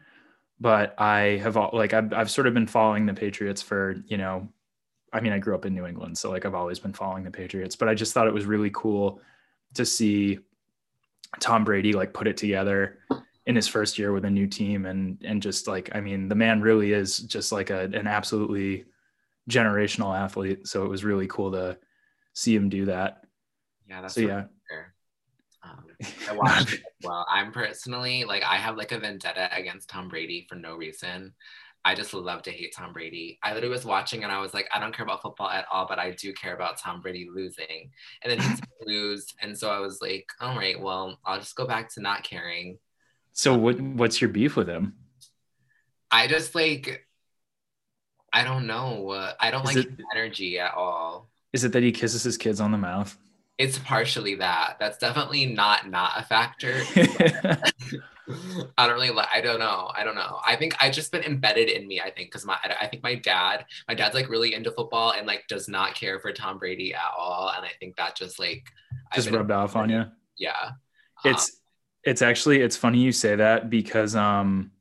but 0.59 0.95
I 0.99 1.39
have 1.43 1.57
like 1.75 1.93
I've 1.93 2.15
I've 2.15 2.31
sort 2.31 2.47
of 2.47 2.55
been 2.55 2.67
following 2.67 3.05
the 3.05 3.13
Patriots 3.13 3.61
for 3.61 4.03
you 4.07 4.17
know, 4.17 4.49
I 5.13 5.21
mean 5.21 5.35
I 5.35 5.39
grew 5.39 5.55
up 5.55 5.67
in 5.67 5.75
New 5.75 5.85
England, 5.85 6.17
so 6.17 6.31
like 6.31 6.47
I've 6.47 6.55
always 6.55 6.79
been 6.79 6.95
following 6.95 7.25
the 7.25 7.31
Patriots, 7.31 7.77
but 7.77 7.91
I 7.91 7.95
just 7.95 8.15
thought 8.15 8.27
it 8.27 8.33
was 8.33 8.47
really 8.47 8.71
cool 8.73 9.21
to 9.75 9.85
see 9.85 10.39
Tom 11.41 11.63
Brady 11.63 11.93
like 11.93 12.15
put 12.15 12.27
it 12.27 12.39
together 12.39 13.01
in 13.45 13.55
his 13.55 13.69
first 13.69 13.99
year 13.99 14.13
with 14.13 14.25
a 14.25 14.31
new 14.31 14.47
team 14.47 14.87
and 14.87 15.23
and 15.23 15.43
just 15.43 15.69
like 15.69 15.91
I 15.95 16.01
mean 16.01 16.29
the 16.29 16.35
man 16.35 16.63
really 16.63 16.93
is 16.93 17.19
just 17.19 17.53
like 17.53 17.69
a, 17.69 17.81
an 17.81 18.07
absolutely 18.07 18.87
generational 19.51 20.19
athlete. 20.19 20.69
So 20.69 20.87
it 20.87 20.89
was 20.89 21.05
really 21.05 21.27
cool 21.27 21.53
to 21.53 21.77
see 22.33 22.57
him 22.57 22.71
do 22.71 22.87
that. 22.87 23.25
Yeah, 23.87 24.01
that's 24.01 24.15
so 24.15 24.21
yeah. 24.21 24.45
Um, 25.69 25.85
I 26.29 26.33
watched 26.33 26.73
it 26.75 26.81
as 26.81 27.05
well. 27.05 27.27
I'm 27.31 27.53
personally 27.53 28.25
like 28.25 28.43
I 28.43 28.57
have 28.57 28.77
like 28.77 28.93
a 28.93 28.99
vendetta 28.99 29.49
against 29.57 29.89
Tom 29.89 30.09
Brady 30.09 30.47
for 30.49 30.55
no 30.55 30.75
reason. 30.77 31.35
I 31.85 31.95
just 31.95 32.13
love 32.13 32.43
to 32.43 32.51
hate 32.51 32.75
Tom 32.77 32.93
Brady. 32.93 33.39
I 33.43 33.55
literally 33.55 33.73
was 33.73 33.85
watching 33.85 34.23
and 34.25 34.33
I 34.33 34.41
was 34.41 34.53
like, 34.53 34.69
I 34.75 34.81
don't 34.81 34.95
care 34.95 35.05
about 35.05 35.23
football 35.23 35.49
at 35.49 35.65
all, 35.73 35.87
but 35.89 35.99
I 35.99 36.11
do 36.11 36.33
care 36.35 36.55
about 36.55 36.77
Tom 36.79 37.01
Brady 37.01 37.29
losing. 37.33 37.91
And 38.23 38.31
then 38.31 38.41
he's 38.41 38.61
lose, 38.87 39.27
and 39.41 39.57
so 39.57 39.71
I 39.71 39.79
was 39.79 40.01
like, 40.03 40.27
all 40.41 40.57
right, 40.57 40.79
well, 40.79 41.19
I'll 41.25 41.39
just 41.39 41.55
go 41.55 41.67
back 41.67 41.93
to 41.95 42.01
not 42.01 42.25
caring. 42.25 42.79
so 43.33 43.57
what 43.57 43.81
what's 43.81 44.21
your 44.21 44.29
beef 44.31 44.57
with 44.57 44.69
him 44.69 44.95
I 46.11 46.27
just 46.27 46.55
like, 46.55 47.07
I 48.33 48.45
don't 48.45 48.67
know. 48.67 49.33
I 49.41 49.51
don't 49.51 49.63
Is 49.63 49.67
like 49.67 49.77
it- 49.87 49.91
his 49.91 50.07
energy 50.15 50.59
at 50.59 50.75
all. 50.75 51.29
is 51.53 51.65
it 51.65 51.73
that 51.73 51.83
he 51.83 51.93
kisses 51.93 52.23
his 52.23 52.37
kids 52.37 52.61
on 52.61 52.73
the 52.73 52.79
mouth 52.79 53.17
It's 53.59 53.79
partially 53.79 54.37
that. 54.37 54.77
That's 54.79 54.99
definitely 54.99 55.47
not 55.47 55.91
not 55.91 56.13
a 56.17 56.23
factor. 56.23 56.81
I 58.77 58.87
don't 58.87 58.95
really 58.95 59.11
like. 59.11 59.29
I 59.33 59.41
don't 59.41 59.59
know. 59.59 59.91
I 59.95 60.05
don't 60.05 60.15
know. 60.15 60.41
I 60.47 60.57
think 60.57 60.77
I 60.81 60.91
just 60.91 61.13
been 61.13 61.23
embedded 61.23 61.69
in 61.69 61.87
me. 61.89 62.01
I 62.01 62.11
think 62.11 62.29
because 62.29 62.45
my 62.45 62.59
I 62.81 62.87
think 62.87 63.03
my 63.03 63.15
dad, 63.15 63.65
my 63.89 63.95
dad's 63.95 64.15
like 64.15 64.29
really 64.29 64.55
into 64.55 64.71
football 64.71 65.13
and 65.13 65.27
like 65.27 65.47
does 65.49 65.69
not 65.69 65.95
care 65.95 66.19
for 66.21 66.33
Tom 66.33 66.59
Brady 66.59 66.95
at 66.95 67.11
all. 67.17 67.53
And 67.57 67.65
I 67.65 67.71
think 67.81 67.97
that 67.97 68.17
just 68.17 68.39
like 68.39 68.65
just 69.15 69.31
rubbed 69.31 69.51
off 69.51 69.77
on 69.77 69.89
you 69.89 70.05
Yeah, 70.37 70.73
Um, 71.25 71.33
it's 71.33 71.61
it's 72.05 72.23
actually 72.23 72.61
it's 72.61 72.77
funny 72.77 73.01
you 73.01 73.13
say 73.13 73.37
that 73.37 73.71
because 73.71 74.15
um 74.15 74.73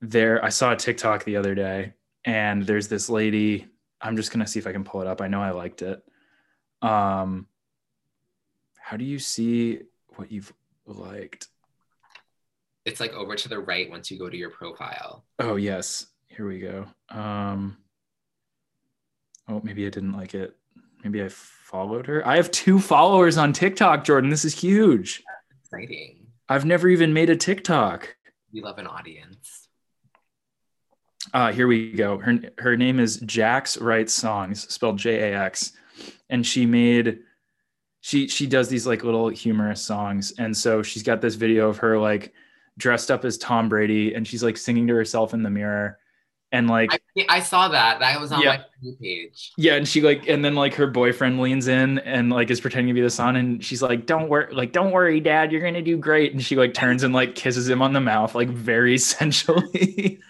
there 0.00 0.44
I 0.44 0.48
saw 0.48 0.72
a 0.72 0.76
TikTok 0.76 1.24
the 1.24 1.36
other 1.36 1.54
day 1.54 1.94
and 2.24 2.66
there's 2.66 2.88
this 2.88 3.08
lady 3.08 3.66
I'm 4.00 4.16
just 4.16 4.32
going 4.32 4.44
to 4.44 4.50
see 4.50 4.58
if 4.58 4.66
I 4.66 4.72
can 4.72 4.84
pull 4.84 5.00
it 5.00 5.06
up. 5.06 5.22
I 5.22 5.28
know 5.28 5.40
I 5.40 5.50
liked 5.52 5.82
it. 5.82 6.02
Um 6.82 7.46
how 8.84 8.98
do 8.98 9.04
you 9.04 9.18
see 9.18 9.80
what 10.16 10.30
you've 10.30 10.52
liked? 10.86 11.48
it's 12.84 13.00
like 13.00 13.14
over 13.14 13.34
to 13.34 13.48
the 13.48 13.58
right 13.58 13.88
once 13.88 14.10
you 14.10 14.18
go 14.18 14.28
to 14.28 14.36
your 14.36 14.50
profile. 14.50 15.24
Oh 15.38 15.56
yes, 15.56 16.06
here 16.26 16.46
we 16.46 16.58
go. 16.60 16.86
Um 17.08 17.78
Oh, 19.48 19.60
maybe 19.64 19.86
I 19.86 19.90
didn't 19.90 20.12
like 20.12 20.34
it. 20.34 20.54
Maybe 21.02 21.22
I 21.22 21.28
followed 21.28 22.06
her. 22.06 22.26
I 22.26 22.36
have 22.36 22.50
two 22.50 22.78
followers 22.78 23.38
on 23.38 23.52
TikTok, 23.54 24.04
Jordan. 24.04 24.28
This 24.28 24.44
is 24.44 24.54
huge. 24.58 25.22
Exciting. 25.62 26.26
I've 26.48 26.66
never 26.66 26.88
even 26.88 27.14
made 27.14 27.30
a 27.30 27.36
TikTok. 27.36 28.16
We 28.52 28.60
love 28.60 28.78
an 28.78 28.86
audience. 28.86 29.68
Uh, 31.32 31.52
here 31.52 31.66
we 31.66 31.92
go. 31.92 32.18
Her 32.18 32.38
her 32.58 32.76
name 32.76 33.00
is 33.00 33.16
Jax 33.20 33.78
Writes 33.78 34.12
Songs, 34.12 34.70
spelled 34.70 34.98
J 34.98 35.32
A 35.32 35.38
X, 35.40 35.72
and 36.28 36.46
she 36.46 36.66
made 36.66 37.20
she 38.06 38.28
she 38.28 38.46
does 38.46 38.68
these 38.68 38.86
like 38.86 39.02
little 39.02 39.30
humorous 39.30 39.80
songs, 39.80 40.34
and 40.38 40.54
so 40.54 40.82
she's 40.82 41.02
got 41.02 41.22
this 41.22 41.36
video 41.36 41.70
of 41.70 41.78
her 41.78 41.98
like 41.98 42.34
dressed 42.76 43.10
up 43.10 43.24
as 43.24 43.38
Tom 43.38 43.70
Brady, 43.70 44.12
and 44.12 44.28
she's 44.28 44.44
like 44.44 44.58
singing 44.58 44.86
to 44.88 44.94
herself 44.94 45.32
in 45.32 45.42
the 45.42 45.48
mirror, 45.48 45.98
and 46.52 46.68
like 46.68 46.92
I, 46.92 46.98
I 47.30 47.40
saw 47.40 47.68
that. 47.68 48.00
That 48.00 48.20
was 48.20 48.30
on 48.30 48.42
Yeah. 48.42 48.62
my 48.82 48.90
page. 49.00 49.52
yeah, 49.56 49.76
and 49.76 49.88
she 49.88 50.02
like 50.02 50.28
and 50.28 50.44
then 50.44 50.54
like 50.54 50.74
her 50.74 50.86
boyfriend 50.86 51.40
leans 51.40 51.66
in 51.66 51.98
and 52.00 52.28
like 52.28 52.50
is 52.50 52.60
pretending 52.60 52.88
to 52.88 52.92
be 52.94 53.00
the 53.00 53.08
son, 53.08 53.36
and 53.36 53.64
she's 53.64 53.80
like, 53.80 54.04
"Don't 54.04 54.28
worry, 54.28 54.52
like 54.52 54.72
don't 54.72 54.90
worry, 54.92 55.18
Dad, 55.20 55.50
you're 55.50 55.62
gonna 55.62 55.80
do 55.80 55.96
great," 55.96 56.34
and 56.34 56.44
she 56.44 56.56
like 56.56 56.74
turns 56.74 57.04
and 57.04 57.14
like 57.14 57.34
kisses 57.34 57.66
him 57.70 57.80
on 57.80 57.94
the 57.94 58.02
mouth, 58.02 58.34
like 58.34 58.50
very 58.50 58.98
sensually. 59.14 60.20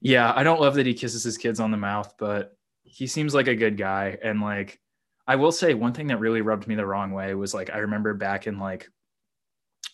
yeah, 0.00 0.32
I 0.34 0.44
don't 0.44 0.62
love 0.62 0.76
that 0.76 0.86
he 0.86 0.94
kisses 0.94 1.22
his 1.22 1.36
kids 1.36 1.60
on 1.60 1.70
the 1.70 1.76
mouth, 1.76 2.14
but 2.18 2.56
he 2.84 3.06
seems 3.06 3.34
like 3.34 3.48
a 3.48 3.54
good 3.54 3.76
guy. 3.76 4.16
And 4.22 4.40
like, 4.40 4.80
I 5.26 5.36
will 5.36 5.52
say 5.52 5.74
one 5.74 5.92
thing 5.92 6.08
that 6.08 6.20
really 6.20 6.40
rubbed 6.40 6.66
me 6.66 6.74
the 6.74 6.86
wrong 6.86 7.12
way 7.12 7.34
was 7.34 7.54
like, 7.54 7.70
I 7.70 7.78
remember 7.78 8.14
back 8.14 8.46
in 8.46 8.58
like 8.58 8.88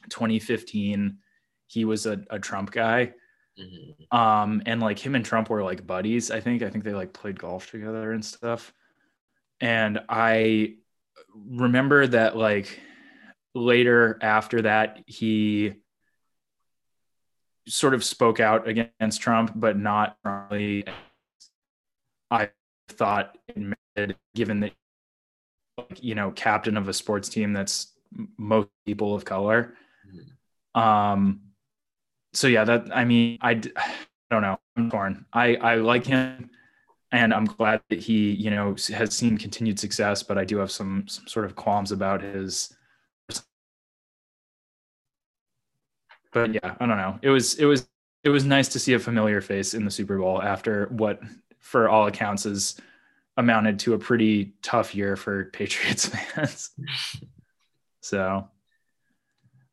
2015, 0.09 1.18
he 1.66 1.85
was 1.85 2.07
a, 2.07 2.22
a 2.31 2.39
Trump 2.39 2.70
guy. 2.70 3.12
Mhm. 3.59 4.16
Um, 4.16 4.62
and 4.66 4.81
like 4.81 4.99
him 4.99 5.14
and 5.14 5.24
Trump 5.24 5.51
were 5.51 5.62
like 5.62 5.87
buddies, 5.87 6.31
I 6.31 6.41
think. 6.41 6.62
I 6.62 6.70
think 6.70 6.85
they 6.85 6.95
like 6.95 7.12
played 7.12 7.39
golf 7.39 7.70
together 7.70 8.12
and 8.12 8.24
stuff. 8.24 8.72
And 9.61 10.01
I 10.09 10.76
remember 11.35 12.07
that 12.07 12.37
like 12.37 12.81
later 13.55 14.18
after 14.22 14.62
that, 14.62 15.03
he 15.07 15.74
sort 17.66 17.95
of 17.95 18.05
spoke 18.05 18.41
out 18.41 18.66
against 18.66 19.20
Trump, 19.20 19.53
but 19.55 19.76
not 19.76 20.16
really. 20.24 20.85
I 22.31 22.51
thought 22.89 23.37
admitted, 23.49 24.16
given 24.35 24.61
that 24.61 24.72
you 26.01 26.14
know 26.14 26.31
captain 26.31 26.76
of 26.76 26.89
a 26.89 26.93
sports 26.93 27.29
team 27.29 27.53
that's 27.53 27.93
most 28.37 28.68
people 28.87 29.14
of 29.14 29.24
color. 29.24 29.74
Mm-hmm. 30.07 30.81
Um, 30.81 31.41
so 32.33 32.47
yeah, 32.47 32.64
that 32.64 32.95
I 32.95 33.05
mean, 33.05 33.39
I, 33.41 33.51
I 33.76 33.95
don't 34.31 34.43
know. 34.43 34.59
I'm 34.76 34.91
torn. 34.91 35.24
I 35.33 35.57
I 35.57 35.74
like 35.76 36.07
him, 36.07 36.51
and 37.12 37.33
I'm 37.33 37.45
glad 37.45 37.81
that 37.91 37.99
he 37.99 38.33
you 38.33 38.51
know 38.51 38.76
has 38.95 39.14
seen 39.14 39.39
continued 39.39 39.79
success. 39.79 40.22
But 40.22 40.39
I 40.39 40.45
do 40.45 40.59
have 40.59 40.70
some 40.70 41.07
some 41.09 41.26
sort 41.26 41.47
of 41.47 41.57
qualms 41.57 41.93
about 41.93 42.22
his. 42.22 42.74
But 46.31 46.53
yeah, 46.53 46.74
I 46.79 46.87
don't 46.87 46.99
know. 46.99 47.18
It 47.22 47.31
was 47.31 47.55
it 47.55 47.64
was 47.64 47.89
it 48.24 48.31
was 48.31 48.45
nice 48.45 48.68
to 48.68 48.79
see 48.79 48.95
a 48.95 48.99
familiar 48.99 49.41
face 49.41 49.74
in 49.74 49.85
the 49.85 49.91
Super 49.91 50.18
Bowl 50.18 50.43
after 50.43 50.87
what, 50.91 51.20
for 51.61 51.89
all 51.89 52.07
accounts, 52.07 52.47
is 52.47 52.79
amounted 53.39 53.78
to 53.78 53.95
a 53.95 53.99
pretty 53.99 54.53
tough 54.62 54.95
year 54.95 55.16
for 55.16 55.45
Patriots 55.53 56.07
fans. 56.07 56.70
so, 58.03 58.47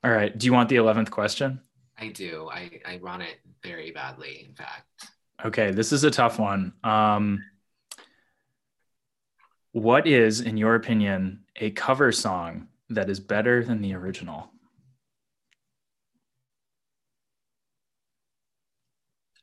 all 0.03 0.11
right. 0.11 0.37
Do 0.37 0.45
you 0.45 0.53
want 0.53 0.69
the 0.69 0.75
11th 0.77 1.09
question? 1.09 1.59
I 1.97 2.09
do. 2.09 2.47
I, 2.51 2.79
I 2.85 2.99
run 3.01 3.21
it 3.21 3.39
very 3.63 3.91
badly, 3.91 4.45
in 4.47 4.53
fact. 4.53 5.09
Okay. 5.43 5.71
This 5.71 5.91
is 5.91 6.03
a 6.03 6.11
tough 6.11 6.39
one. 6.39 6.73
Um, 6.83 7.43
what 9.71 10.07
is, 10.07 10.41
in 10.41 10.57
your 10.57 10.75
opinion, 10.75 11.43
a 11.55 11.71
cover 11.71 12.11
song 12.11 12.67
that 12.89 13.09
is 13.09 13.19
better 13.19 13.63
than 13.63 13.81
the 13.81 13.95
original? 13.95 14.51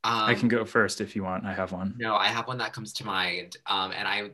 Um, 0.04 0.24
I 0.24 0.34
can 0.34 0.48
go 0.48 0.64
first 0.64 1.00
if 1.00 1.14
you 1.14 1.22
want. 1.22 1.44
I 1.44 1.52
have 1.52 1.72
one. 1.72 1.94
No, 1.96 2.16
I 2.16 2.26
have 2.26 2.48
one 2.48 2.58
that 2.58 2.72
comes 2.72 2.92
to 2.94 3.06
mind, 3.06 3.56
um, 3.66 3.92
and 3.92 4.08
I, 4.08 4.30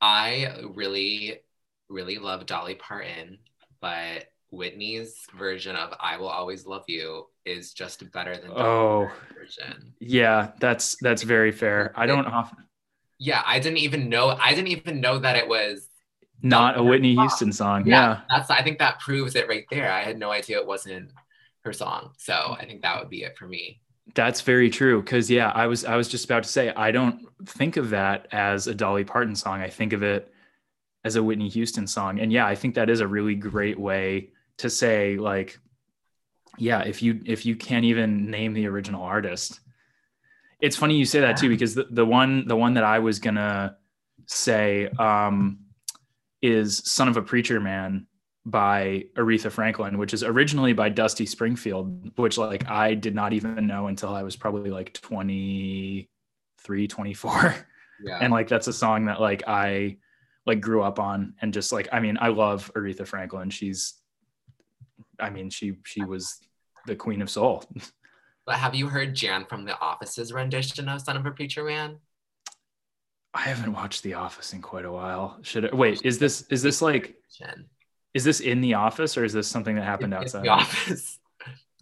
I 0.00 0.54
really, 0.74 1.40
really 1.88 2.18
love 2.18 2.46
Dolly 2.46 2.76
Parton, 2.76 3.38
but 3.80 4.26
Whitney's 4.52 5.16
version 5.36 5.74
of 5.74 5.94
"I 5.98 6.18
Will 6.18 6.28
Always 6.28 6.66
Love 6.66 6.84
You" 6.86 7.26
is 7.44 7.72
just 7.72 8.10
better 8.12 8.36
than 8.36 8.50
Dolly 8.50 8.62
oh 8.62 9.10
version. 9.36 9.92
Yeah, 9.98 10.52
that's 10.60 10.96
that's 11.00 11.22
very 11.22 11.50
fair. 11.50 11.92
I 11.96 12.06
don't 12.06 12.26
often. 12.26 12.58
Yeah, 13.18 13.42
I 13.44 13.58
didn't 13.58 13.78
even 13.78 14.08
know. 14.08 14.36
I 14.40 14.54
didn't 14.54 14.68
even 14.68 15.00
know 15.00 15.18
that 15.18 15.36
it 15.36 15.48
was 15.48 15.88
not 16.42 16.78
a 16.78 16.82
Whitney 16.82 17.14
Houston 17.14 17.52
song. 17.52 17.86
Yeah, 17.86 17.94
yeah, 17.94 18.20
that's. 18.30 18.50
I 18.50 18.62
think 18.62 18.78
that 18.78 19.00
proves 19.00 19.34
it 19.34 19.48
right 19.48 19.64
there. 19.70 19.90
I 19.90 20.02
had 20.02 20.18
no 20.18 20.30
idea 20.30 20.58
it 20.58 20.66
wasn't 20.66 21.10
her 21.64 21.72
song, 21.72 22.12
so 22.18 22.56
I 22.58 22.64
think 22.64 22.82
that 22.82 22.98
would 22.98 23.10
be 23.10 23.24
it 23.24 23.36
for 23.36 23.46
me. 23.46 23.80
That's 24.14 24.40
very 24.40 24.70
true. 24.70 25.02
Cause 25.02 25.30
yeah, 25.30 25.50
I 25.50 25.66
was 25.66 25.84
I 25.84 25.96
was 25.96 26.08
just 26.08 26.24
about 26.24 26.42
to 26.42 26.48
say 26.48 26.70
I 26.70 26.90
don't 26.90 27.26
think 27.46 27.76
of 27.76 27.90
that 27.90 28.28
as 28.32 28.66
a 28.66 28.74
Dolly 28.74 29.04
Parton 29.04 29.36
song. 29.36 29.60
I 29.60 29.68
think 29.68 29.92
of 29.92 30.02
it 30.02 30.32
as 31.04 31.16
a 31.16 31.22
Whitney 31.22 31.48
Houston 31.48 31.86
song. 31.86 32.20
And 32.20 32.32
yeah, 32.32 32.46
I 32.46 32.54
think 32.54 32.74
that 32.74 32.90
is 32.90 33.00
a 33.00 33.06
really 33.06 33.34
great 33.34 33.78
way 33.78 34.30
to 34.58 34.68
say 34.68 35.16
like, 35.16 35.58
yeah, 36.58 36.80
if 36.82 37.02
you 37.02 37.20
if 37.24 37.46
you 37.46 37.56
can't 37.56 37.84
even 37.84 38.30
name 38.30 38.52
the 38.52 38.66
original 38.66 39.02
artist. 39.02 39.60
It's 40.60 40.76
funny 40.76 40.96
you 40.96 41.06
say 41.06 41.20
that 41.20 41.38
too, 41.38 41.48
because 41.48 41.74
the, 41.74 41.86
the 41.90 42.04
one 42.04 42.46
the 42.46 42.56
one 42.56 42.74
that 42.74 42.84
I 42.84 42.98
was 42.98 43.18
gonna 43.18 43.76
say 44.26 44.88
um 44.98 45.60
is 46.42 46.82
Son 46.84 47.08
of 47.08 47.16
a 47.16 47.22
Preacher 47.22 47.60
Man 47.60 48.06
by 48.46 49.04
Aretha 49.16 49.50
Franklin, 49.50 49.98
which 49.98 50.14
is 50.14 50.22
originally 50.24 50.72
by 50.72 50.88
Dusty 50.88 51.26
Springfield, 51.26 52.16
which 52.16 52.38
like 52.38 52.68
I 52.68 52.94
did 52.94 53.14
not 53.14 53.32
even 53.32 53.66
know 53.66 53.88
until 53.88 54.14
I 54.14 54.22
was 54.22 54.36
probably 54.36 54.70
like 54.70 54.92
23, 54.94 56.88
24. 56.88 57.66
Yeah. 58.02 58.18
And 58.18 58.32
like 58.32 58.48
that's 58.48 58.66
a 58.66 58.72
song 58.72 59.04
that 59.06 59.20
like 59.20 59.42
I 59.46 59.98
like 60.46 60.62
grew 60.62 60.82
up 60.82 60.98
on 60.98 61.34
and 61.42 61.52
just 61.52 61.70
like 61.70 61.88
I 61.92 62.00
mean, 62.00 62.16
I 62.18 62.28
love 62.28 62.72
Aretha 62.74 63.06
Franklin. 63.06 63.50
She's 63.50 63.94
I 65.18 65.28
mean, 65.28 65.50
she 65.50 65.74
she 65.84 66.02
was 66.02 66.38
the 66.86 66.96
queen 66.96 67.20
of 67.22 67.28
soul. 67.30 67.64
But 68.46 68.56
have 68.56 68.74
you 68.74 68.88
heard 68.88 69.14
Jan 69.14 69.44
from 69.44 69.64
The 69.64 69.78
Office's 69.78 70.32
rendition 70.32 70.88
of 70.88 71.02
Son 71.02 71.16
of 71.16 71.26
a 71.26 71.30
Preacher 71.30 71.62
Man? 71.62 71.98
I 73.32 73.42
haven't 73.42 73.74
watched 73.74 74.02
The 74.02 74.14
Office 74.14 74.54
in 74.54 74.62
quite 74.62 74.86
a 74.86 74.90
while. 74.90 75.38
Should 75.42 75.70
I 75.70 75.76
wait? 75.76 76.00
Is 76.04 76.18
this 76.18 76.42
is 76.50 76.62
this 76.62 76.82
like 76.82 77.14
is 78.14 78.24
this 78.24 78.40
in 78.40 78.60
the 78.60 78.74
office 78.74 79.16
or 79.16 79.24
is 79.24 79.32
this 79.32 79.48
something 79.48 79.76
that 79.76 79.84
happened 79.84 80.12
it's 80.14 80.34
outside? 80.34 80.44
the 80.44 80.48
office. 80.48 81.18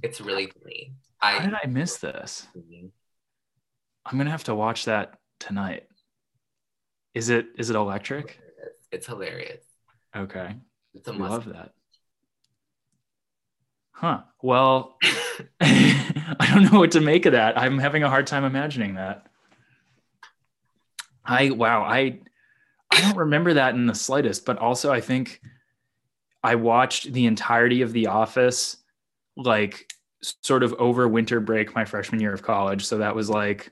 It's 0.00 0.20
really 0.20 0.46
funny. 0.46 0.92
I, 1.20 1.32
How 1.32 1.44
did 1.46 1.54
I 1.60 1.66
miss 1.66 1.96
this? 1.96 2.46
Mm-hmm. 2.56 2.86
I'm 4.06 4.16
gonna 4.16 4.30
have 4.30 4.44
to 4.44 4.54
watch 4.54 4.84
that 4.84 5.18
tonight. 5.40 5.88
Is 7.14 7.30
it 7.30 7.46
is 7.58 7.68
it 7.68 7.74
electric? 7.74 8.38
It's 8.92 9.08
hilarious. 9.08 9.64
Okay. 10.16 10.54
It's 10.94 11.08
a 11.08 11.12
must. 11.12 11.30
love 11.32 11.44
that. 11.46 11.72
Huh. 13.90 14.20
Well, 14.40 14.96
I 15.60 16.50
don't 16.54 16.72
know 16.72 16.78
what 16.78 16.92
to 16.92 17.00
make 17.00 17.26
of 17.26 17.32
that. 17.32 17.58
I'm 17.58 17.78
having 17.78 18.04
a 18.04 18.08
hard 18.08 18.28
time 18.28 18.44
imagining 18.44 18.94
that. 18.94 19.26
I 21.24 21.50
wow, 21.50 21.82
I 21.82 22.20
I 22.92 23.00
don't 23.00 23.16
remember 23.16 23.54
that 23.54 23.74
in 23.74 23.86
the 23.86 23.94
slightest, 23.96 24.44
but 24.44 24.58
also 24.58 24.92
I 24.92 25.00
think 25.00 25.40
I 26.48 26.54
watched 26.54 27.12
the 27.12 27.26
entirety 27.26 27.82
of 27.82 27.92
The 27.92 28.06
Office, 28.06 28.78
like 29.36 29.92
sort 30.22 30.62
of 30.62 30.72
over 30.78 31.06
winter 31.06 31.40
break 31.40 31.74
my 31.74 31.84
freshman 31.84 32.22
year 32.22 32.32
of 32.32 32.40
college. 32.40 32.86
So 32.86 32.96
that 32.98 33.14
was 33.14 33.28
like 33.28 33.70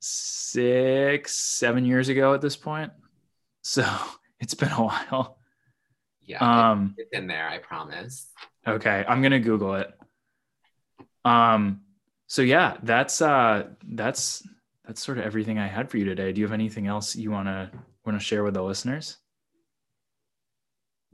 six, 0.00 1.36
seven 1.36 1.84
years 1.84 2.08
ago 2.08 2.32
at 2.32 2.40
this 2.40 2.56
point. 2.56 2.90
So 3.60 3.86
it's 4.40 4.54
been 4.54 4.70
a 4.70 4.82
while. 4.82 5.36
Yeah, 6.22 6.70
um, 6.70 6.94
it's 6.96 7.12
in 7.12 7.26
there. 7.26 7.46
I 7.46 7.58
promise. 7.58 8.28
Okay, 8.66 9.04
I'm 9.06 9.20
gonna 9.20 9.40
Google 9.40 9.74
it. 9.74 9.92
Um, 11.26 11.82
so 12.28 12.40
yeah, 12.40 12.78
that's 12.82 13.20
uh, 13.20 13.64
that's 13.86 14.42
that's 14.86 15.02
sort 15.04 15.18
of 15.18 15.24
everything 15.24 15.58
I 15.58 15.66
had 15.66 15.90
for 15.90 15.98
you 15.98 16.06
today. 16.06 16.32
Do 16.32 16.40
you 16.40 16.46
have 16.46 16.54
anything 16.54 16.86
else 16.86 17.14
you 17.14 17.30
wanna 17.30 17.70
wanna 18.06 18.20
share 18.20 18.42
with 18.42 18.54
the 18.54 18.62
listeners? 18.62 19.18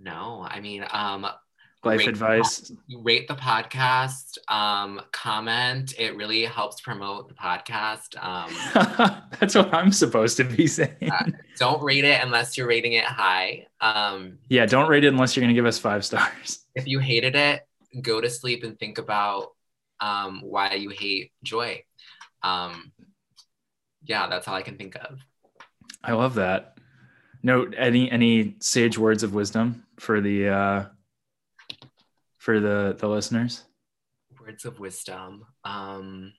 No, 0.02 0.46
I 0.48 0.60
mean, 0.60 0.84
um, 0.90 1.26
life 1.84 2.06
advice. 2.06 2.72
The, 2.88 2.96
rate 2.96 3.28
the 3.28 3.34
podcast, 3.34 4.38
um, 4.48 5.00
comment. 5.12 5.94
It 5.98 6.16
really 6.16 6.44
helps 6.44 6.80
promote 6.80 7.28
the 7.28 7.34
podcast. 7.34 8.16
Um, 8.22 9.22
That's 9.40 9.54
what 9.54 9.72
I'm 9.74 9.92
supposed 9.92 10.36
to 10.38 10.44
be 10.44 10.66
saying. 10.66 11.10
Uh, 11.10 11.30
don't 11.58 11.82
rate 11.82 12.04
it 12.04 12.22
unless 12.22 12.56
you're 12.56 12.66
rating 12.66 12.94
it 12.94 13.04
high. 13.04 13.66
Um, 13.80 14.38
yeah, 14.48 14.66
don't 14.66 14.88
rate 14.88 15.04
it 15.04 15.08
unless 15.08 15.36
you're 15.36 15.42
going 15.42 15.54
to 15.54 15.58
give 15.58 15.66
us 15.66 15.78
five 15.78 16.04
stars. 16.04 16.58
If 16.76 16.86
you 16.86 17.00
hated 17.00 17.34
it, 17.34 17.66
go 18.00 18.20
to 18.20 18.30
sleep 18.30 18.62
and 18.62 18.78
think 18.78 18.98
about 18.98 19.48
um, 19.98 20.40
why 20.40 20.74
you 20.74 20.90
hate 20.90 21.32
joy. 21.42 21.82
Um, 22.44 22.92
yeah, 24.04 24.28
that's 24.28 24.46
all 24.46 24.54
I 24.54 24.62
can 24.62 24.78
think 24.78 24.94
of. 24.94 25.18
I 26.02 26.12
love 26.12 26.34
that. 26.36 26.78
Note 27.42 27.74
any 27.76 28.10
any 28.10 28.54
sage 28.60 28.96
words 28.96 29.24
of 29.24 29.34
wisdom 29.34 29.84
for 30.00 30.20
the 30.20 30.48
uh, 30.48 30.84
for 32.38 32.58
the 32.58 32.96
the 32.98 33.08
listeners? 33.08 33.64
Words 34.40 34.64
of 34.64 34.80
wisdom. 34.80 35.44
Um, 35.64 36.32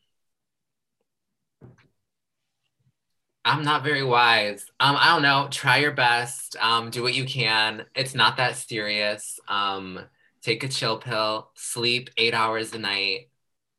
I'm 3.46 3.64
not 3.64 3.84
very 3.84 4.04
wise. 4.04 4.66
Um, 4.80 4.96
I 5.00 5.14
don't 5.14 5.22
know. 5.22 5.48
Try 5.50 5.78
your 5.78 5.92
best. 5.92 6.56
Um, 6.60 6.90
do 6.90 7.02
what 7.02 7.14
you 7.14 7.26
can. 7.26 7.86
It's 7.96 8.16
not 8.16 8.38
that 8.38 8.56
serious. 8.56 9.40
Um, 9.48 10.00
take 10.42 10.64
a 10.64 10.68
chill 10.68 10.98
pill. 10.98 11.52
Sleep 11.56 12.10
eight 12.18 12.34
hours 12.34 12.74
a 12.74 12.80
night, 12.80 13.30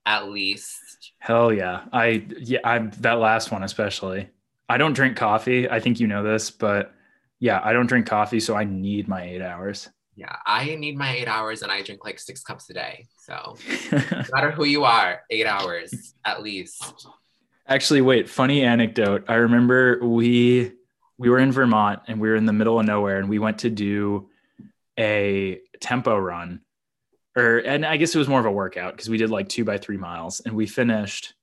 at 0.06 0.28
least. 0.30 1.12
Hell 1.18 1.52
yeah! 1.52 1.84
I 1.92 2.24
yeah. 2.38 2.60
I'm 2.64 2.90
that 3.00 3.18
last 3.18 3.50
one 3.50 3.64
especially. 3.64 4.30
I 4.68 4.78
don't 4.78 4.94
drink 4.94 5.16
coffee. 5.16 5.68
I 5.68 5.80
think 5.80 6.00
you 6.00 6.06
know 6.06 6.22
this, 6.22 6.50
but 6.50 6.94
yeah, 7.42 7.60
I 7.64 7.72
don't 7.72 7.86
drink 7.86 8.06
coffee, 8.06 8.38
so 8.38 8.54
I 8.54 8.62
need 8.62 9.08
my 9.08 9.24
eight 9.24 9.42
hours. 9.42 9.88
Yeah, 10.14 10.36
I 10.46 10.76
need 10.76 10.96
my 10.96 11.12
eight 11.12 11.26
hours 11.26 11.62
and 11.62 11.72
I 11.72 11.82
drink 11.82 12.04
like 12.04 12.20
six 12.20 12.40
cups 12.40 12.70
a 12.70 12.74
day. 12.74 13.08
So 13.18 13.56
no 13.92 14.24
matter 14.32 14.52
who 14.52 14.64
you 14.64 14.84
are, 14.84 15.22
eight 15.28 15.44
hours 15.44 16.14
at 16.24 16.40
least. 16.40 17.08
Actually, 17.66 18.00
wait, 18.00 18.28
funny 18.28 18.62
anecdote. 18.62 19.24
I 19.26 19.34
remember 19.34 19.98
we 20.06 20.70
we 21.18 21.30
were 21.30 21.40
in 21.40 21.50
Vermont 21.50 22.02
and 22.06 22.20
we 22.20 22.28
were 22.28 22.36
in 22.36 22.46
the 22.46 22.52
middle 22.52 22.78
of 22.78 22.86
nowhere 22.86 23.18
and 23.18 23.28
we 23.28 23.40
went 23.40 23.58
to 23.60 23.70
do 23.70 24.30
a 24.96 25.58
tempo 25.80 26.16
run. 26.16 26.60
Or 27.36 27.58
and 27.58 27.84
I 27.84 27.96
guess 27.96 28.14
it 28.14 28.18
was 28.18 28.28
more 28.28 28.38
of 28.38 28.46
a 28.46 28.52
workout 28.52 28.92
because 28.92 29.10
we 29.10 29.18
did 29.18 29.30
like 29.30 29.48
two 29.48 29.64
by 29.64 29.78
three 29.78 29.96
miles 29.96 30.38
and 30.38 30.54
we 30.54 30.68
finished 30.68 31.34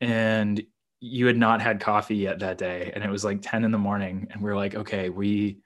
and 0.00 0.62
you 1.00 1.26
had 1.26 1.36
not 1.36 1.60
had 1.60 1.80
coffee 1.80 2.16
yet 2.16 2.38
that 2.38 2.58
day 2.58 2.90
and 2.94 3.04
it 3.04 3.10
was 3.10 3.24
like 3.24 3.40
10 3.42 3.64
in 3.64 3.70
the 3.70 3.78
morning 3.78 4.28
and 4.30 4.42
we 4.42 4.50
are 4.50 4.56
like 4.56 4.74
okay 4.74 5.08
we 5.08 5.58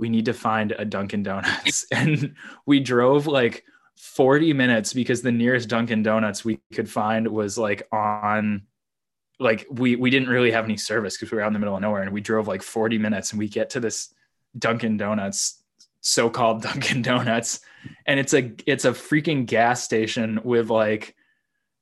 we 0.00 0.08
need 0.08 0.24
to 0.24 0.32
find 0.32 0.72
a 0.72 0.84
dunkin 0.84 1.22
donuts. 1.22 1.84
And 1.92 2.34
we 2.66 2.80
drove 2.80 3.26
like 3.26 3.64
40 3.96 4.54
minutes 4.54 4.94
because 4.94 5.20
the 5.20 5.30
nearest 5.30 5.68
dunkin 5.68 6.02
donuts 6.02 6.42
we 6.42 6.58
could 6.72 6.88
find 6.88 7.28
was 7.28 7.58
like 7.58 7.86
on 7.92 8.62
like 9.38 9.66
we 9.70 9.96
we 9.96 10.08
didn't 10.10 10.28
really 10.28 10.50
have 10.50 10.64
any 10.64 10.78
service 10.78 11.16
because 11.16 11.30
we 11.30 11.36
were 11.36 11.42
out 11.42 11.48
in 11.48 11.52
the 11.52 11.58
middle 11.58 11.76
of 11.76 11.82
nowhere 11.82 12.02
and 12.02 12.12
we 12.12 12.22
drove 12.22 12.48
like 12.48 12.62
40 12.62 12.96
minutes 12.96 13.32
and 13.32 13.38
we 13.38 13.48
get 13.48 13.70
to 13.70 13.80
this 13.80 14.12
Dunkin' 14.58 14.96
Donuts, 14.96 15.62
so-called 16.00 16.62
Dunkin' 16.66 17.02
Donuts, 17.02 17.60
and 18.06 18.18
it's 18.18 18.32
a 18.32 18.52
it's 18.66 18.86
a 18.86 18.92
freaking 18.92 19.44
gas 19.44 19.82
station 19.82 20.40
with 20.44 20.70
like 20.70 21.14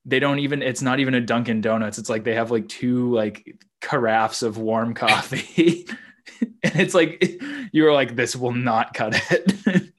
they 0.09 0.21
don't 0.21 0.39
even 0.39 0.63
it's 0.63 0.81
not 0.81 1.01
even 1.01 1.15
a 1.15 1.21
Dunkin' 1.21 1.61
Donuts. 1.61 1.99
It's 1.99 2.09
like 2.09 2.25
they 2.25 2.35
have 2.35 2.51
like 2.51 2.67
two 2.69 3.15
like 3.15 3.57
carafes 3.81 4.43
of 4.43 4.57
warm 4.57 4.95
coffee. 4.95 5.87
and 6.41 6.77
it's 6.77 6.95
like 6.95 7.41
you 7.73 7.85
were 7.85 7.93
like, 7.93 8.17
this 8.17 8.35
will 8.35 8.53
not 8.53 8.95
cut 8.95 9.21
it. 9.31 9.93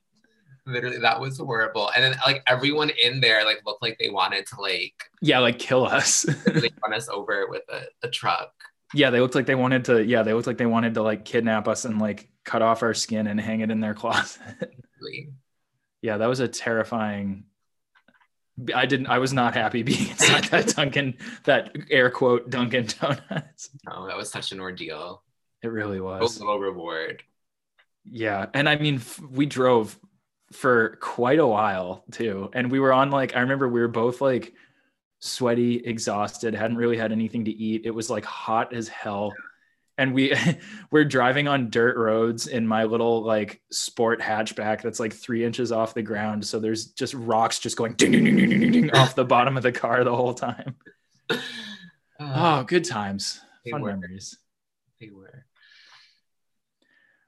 Literally, 0.66 1.00
that 1.00 1.20
was 1.20 1.38
horrible. 1.38 1.92
And 1.96 2.04
then 2.04 2.16
like 2.26 2.44
everyone 2.48 2.92
in 3.02 3.22
there 3.22 3.46
like 3.46 3.62
looked 3.66 3.84
like 3.84 3.98
they 4.00 4.10
wanted 4.10 4.48
to 4.48 4.60
like 4.60 4.94
yeah, 5.22 5.40
like 5.40 5.60
kill 5.60 5.86
us. 5.86 6.24
they 6.24 6.70
run 6.84 6.94
us 6.94 7.08
over 7.08 7.48
with 7.48 7.64
a, 7.70 7.84
a 8.04 8.10
truck. 8.10 8.52
Yeah, 8.96 9.12
they 9.12 9.20
looked 9.20 9.36
like 9.36 9.46
they 9.46 9.56
wanted 9.56 9.86
to. 9.86 10.04
Yeah, 10.04 10.24
they 10.24 10.34
looked 10.34 10.48
like 10.48 10.58
they 10.58 10.66
wanted 10.66 10.96
to 10.96 11.04
like 11.04 11.24
kidnap 11.24 11.68
us 11.68 11.86
and 11.86 12.00
like 12.00 12.30
cut 12.46 12.64
off 12.64 12.82
our 12.82 12.96
skin 12.96 13.28
and 13.28 13.40
hang 13.40 13.60
it 13.60 13.70
in 13.70 13.80
their 13.80 13.94
closet. 13.94 14.42
Yeah, 16.02 16.18
that 16.18 16.28
was 16.28 16.40
a 16.40 16.48
terrifying. 16.48 17.44
I 18.74 18.86
didn't. 18.86 19.08
I 19.08 19.20
was 19.20 19.34
not 19.34 19.54
happy 19.54 19.84
being 19.84 20.10
inside 20.10 20.46
that 20.46 20.68
Dunkin', 20.76 21.18
that 21.46 21.76
air 21.90 22.10
quote 22.10 22.50
Dunkin' 22.50 22.88
Donuts. 23.00 23.70
No, 23.86 24.08
that 24.08 24.18
was 24.18 24.30
such 24.32 24.52
an 24.52 24.60
ordeal. 24.60 25.24
It 25.62 25.68
really 25.68 26.00
was. 26.00 26.38
A 26.38 26.40
little 26.40 26.60
reward. 26.60 27.24
Yeah, 28.06 28.48
and 28.54 28.68
I 28.68 28.78
mean, 28.78 28.96
f- 28.96 29.20
we 29.20 29.46
drove 29.46 29.98
for 30.52 30.98
quite 31.00 31.40
a 31.40 31.46
while 31.48 32.04
too, 32.12 32.50
and 32.54 32.72
we 32.72 32.80
were 32.80 32.94
on 32.94 33.12
like 33.12 33.36
I 33.36 33.42
remember 33.42 33.68
we 33.68 33.82
were 33.82 33.88
both 33.88 34.22
like 34.22 34.54
sweaty, 35.20 35.76
exhausted, 35.76 36.56
hadn't 36.56 36.78
really 36.78 36.98
had 36.98 37.12
anything 37.12 37.46
to 37.46 37.52
eat. 37.52 37.86
It 37.86 37.92
was 37.92 38.10
like 38.10 38.26
hot 38.26 38.74
as 38.74 38.88
hell, 38.88 39.34
and 40.00 40.14
we 40.14 40.34
we're 40.92 41.06
driving 41.06 41.48
on 41.48 41.70
dirt 41.70 41.98
roads 41.98 42.48
in 42.48 42.66
my 42.66 42.86
little 42.86 43.22
like 43.22 43.62
sport 43.70 44.22
hatchback 44.22 44.82
that's 44.82 45.00
like 45.00 45.14
three 45.14 45.44
inches 45.44 45.72
off 45.72 45.94
the 45.94 46.02
ground. 46.02 46.46
So 46.46 46.60
there's 46.60 46.88
just 46.88 47.14
rocks 47.14 47.60
just 47.60 47.78
going 47.78 47.94
ding, 47.94 48.14
ding, 48.14 48.24
ding, 48.24 48.36
ding, 48.38 48.50
ding, 48.50 48.72
ding, 48.72 48.92
off 48.92 49.14
the 49.14 49.26
bottom 49.26 49.58
of 49.58 49.64
the 49.64 49.74
car 49.74 50.04
the 50.04 50.16
whole 50.16 50.34
time. 50.34 50.76
Uh, 51.30 51.38
Oh, 52.22 52.64
good 52.64 52.84
times, 52.84 53.40
fun 53.72 53.82
were. 53.82 53.92
memories. 53.92 54.38
they 55.00 55.10
were. 55.10 55.46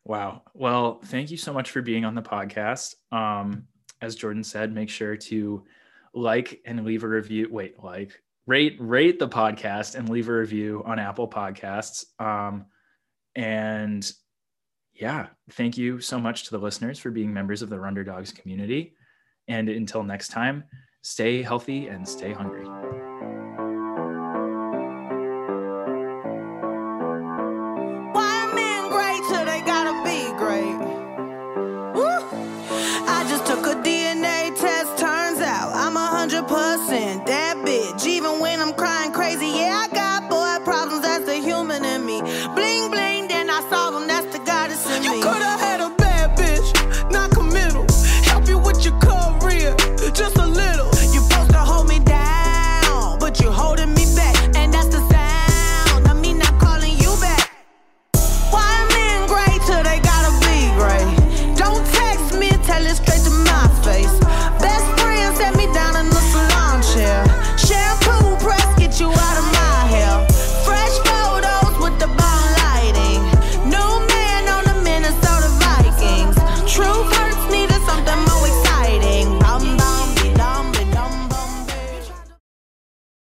Wow. 0.03 0.41
Well, 0.53 0.99
thank 1.05 1.31
you 1.31 1.37
so 1.37 1.53
much 1.53 1.71
for 1.71 1.81
being 1.81 2.03
on 2.03 2.13
the 2.13 2.21
podcast. 2.21 2.95
Um, 3.09 3.67
as 4.01 4.15
Jordan 4.15 4.43
said, 4.43 4.73
make 4.73 4.89
sure 4.89 5.15
to 5.15 5.63
like 6.13 6.59
and 6.65 6.83
leave 6.83 7.05
a 7.05 7.07
review. 7.07 7.47
Wait, 7.49 7.81
like 7.81 8.21
rate 8.51 8.75
rate 8.81 9.17
the 9.17 9.29
podcast 9.29 9.95
and 9.95 10.09
leave 10.09 10.27
a 10.27 10.33
review 10.33 10.83
on 10.85 10.99
Apple 10.99 11.25
Podcasts. 11.25 12.03
Um, 12.19 12.65
and 13.33 14.11
yeah, 14.93 15.27
thank 15.51 15.77
you 15.77 16.01
so 16.01 16.19
much 16.19 16.43
to 16.43 16.51
the 16.51 16.59
listeners 16.59 16.99
for 16.99 17.11
being 17.11 17.33
members 17.33 17.61
of 17.61 17.69
the 17.69 17.77
Runder 17.77 18.05
Dogs 18.05 18.33
community. 18.33 18.93
And 19.47 19.69
until 19.69 20.03
next 20.03 20.31
time, 20.31 20.65
stay 21.01 21.41
healthy 21.41 21.87
and 21.87 22.05
stay 22.05 22.33
hungry. 22.33 22.67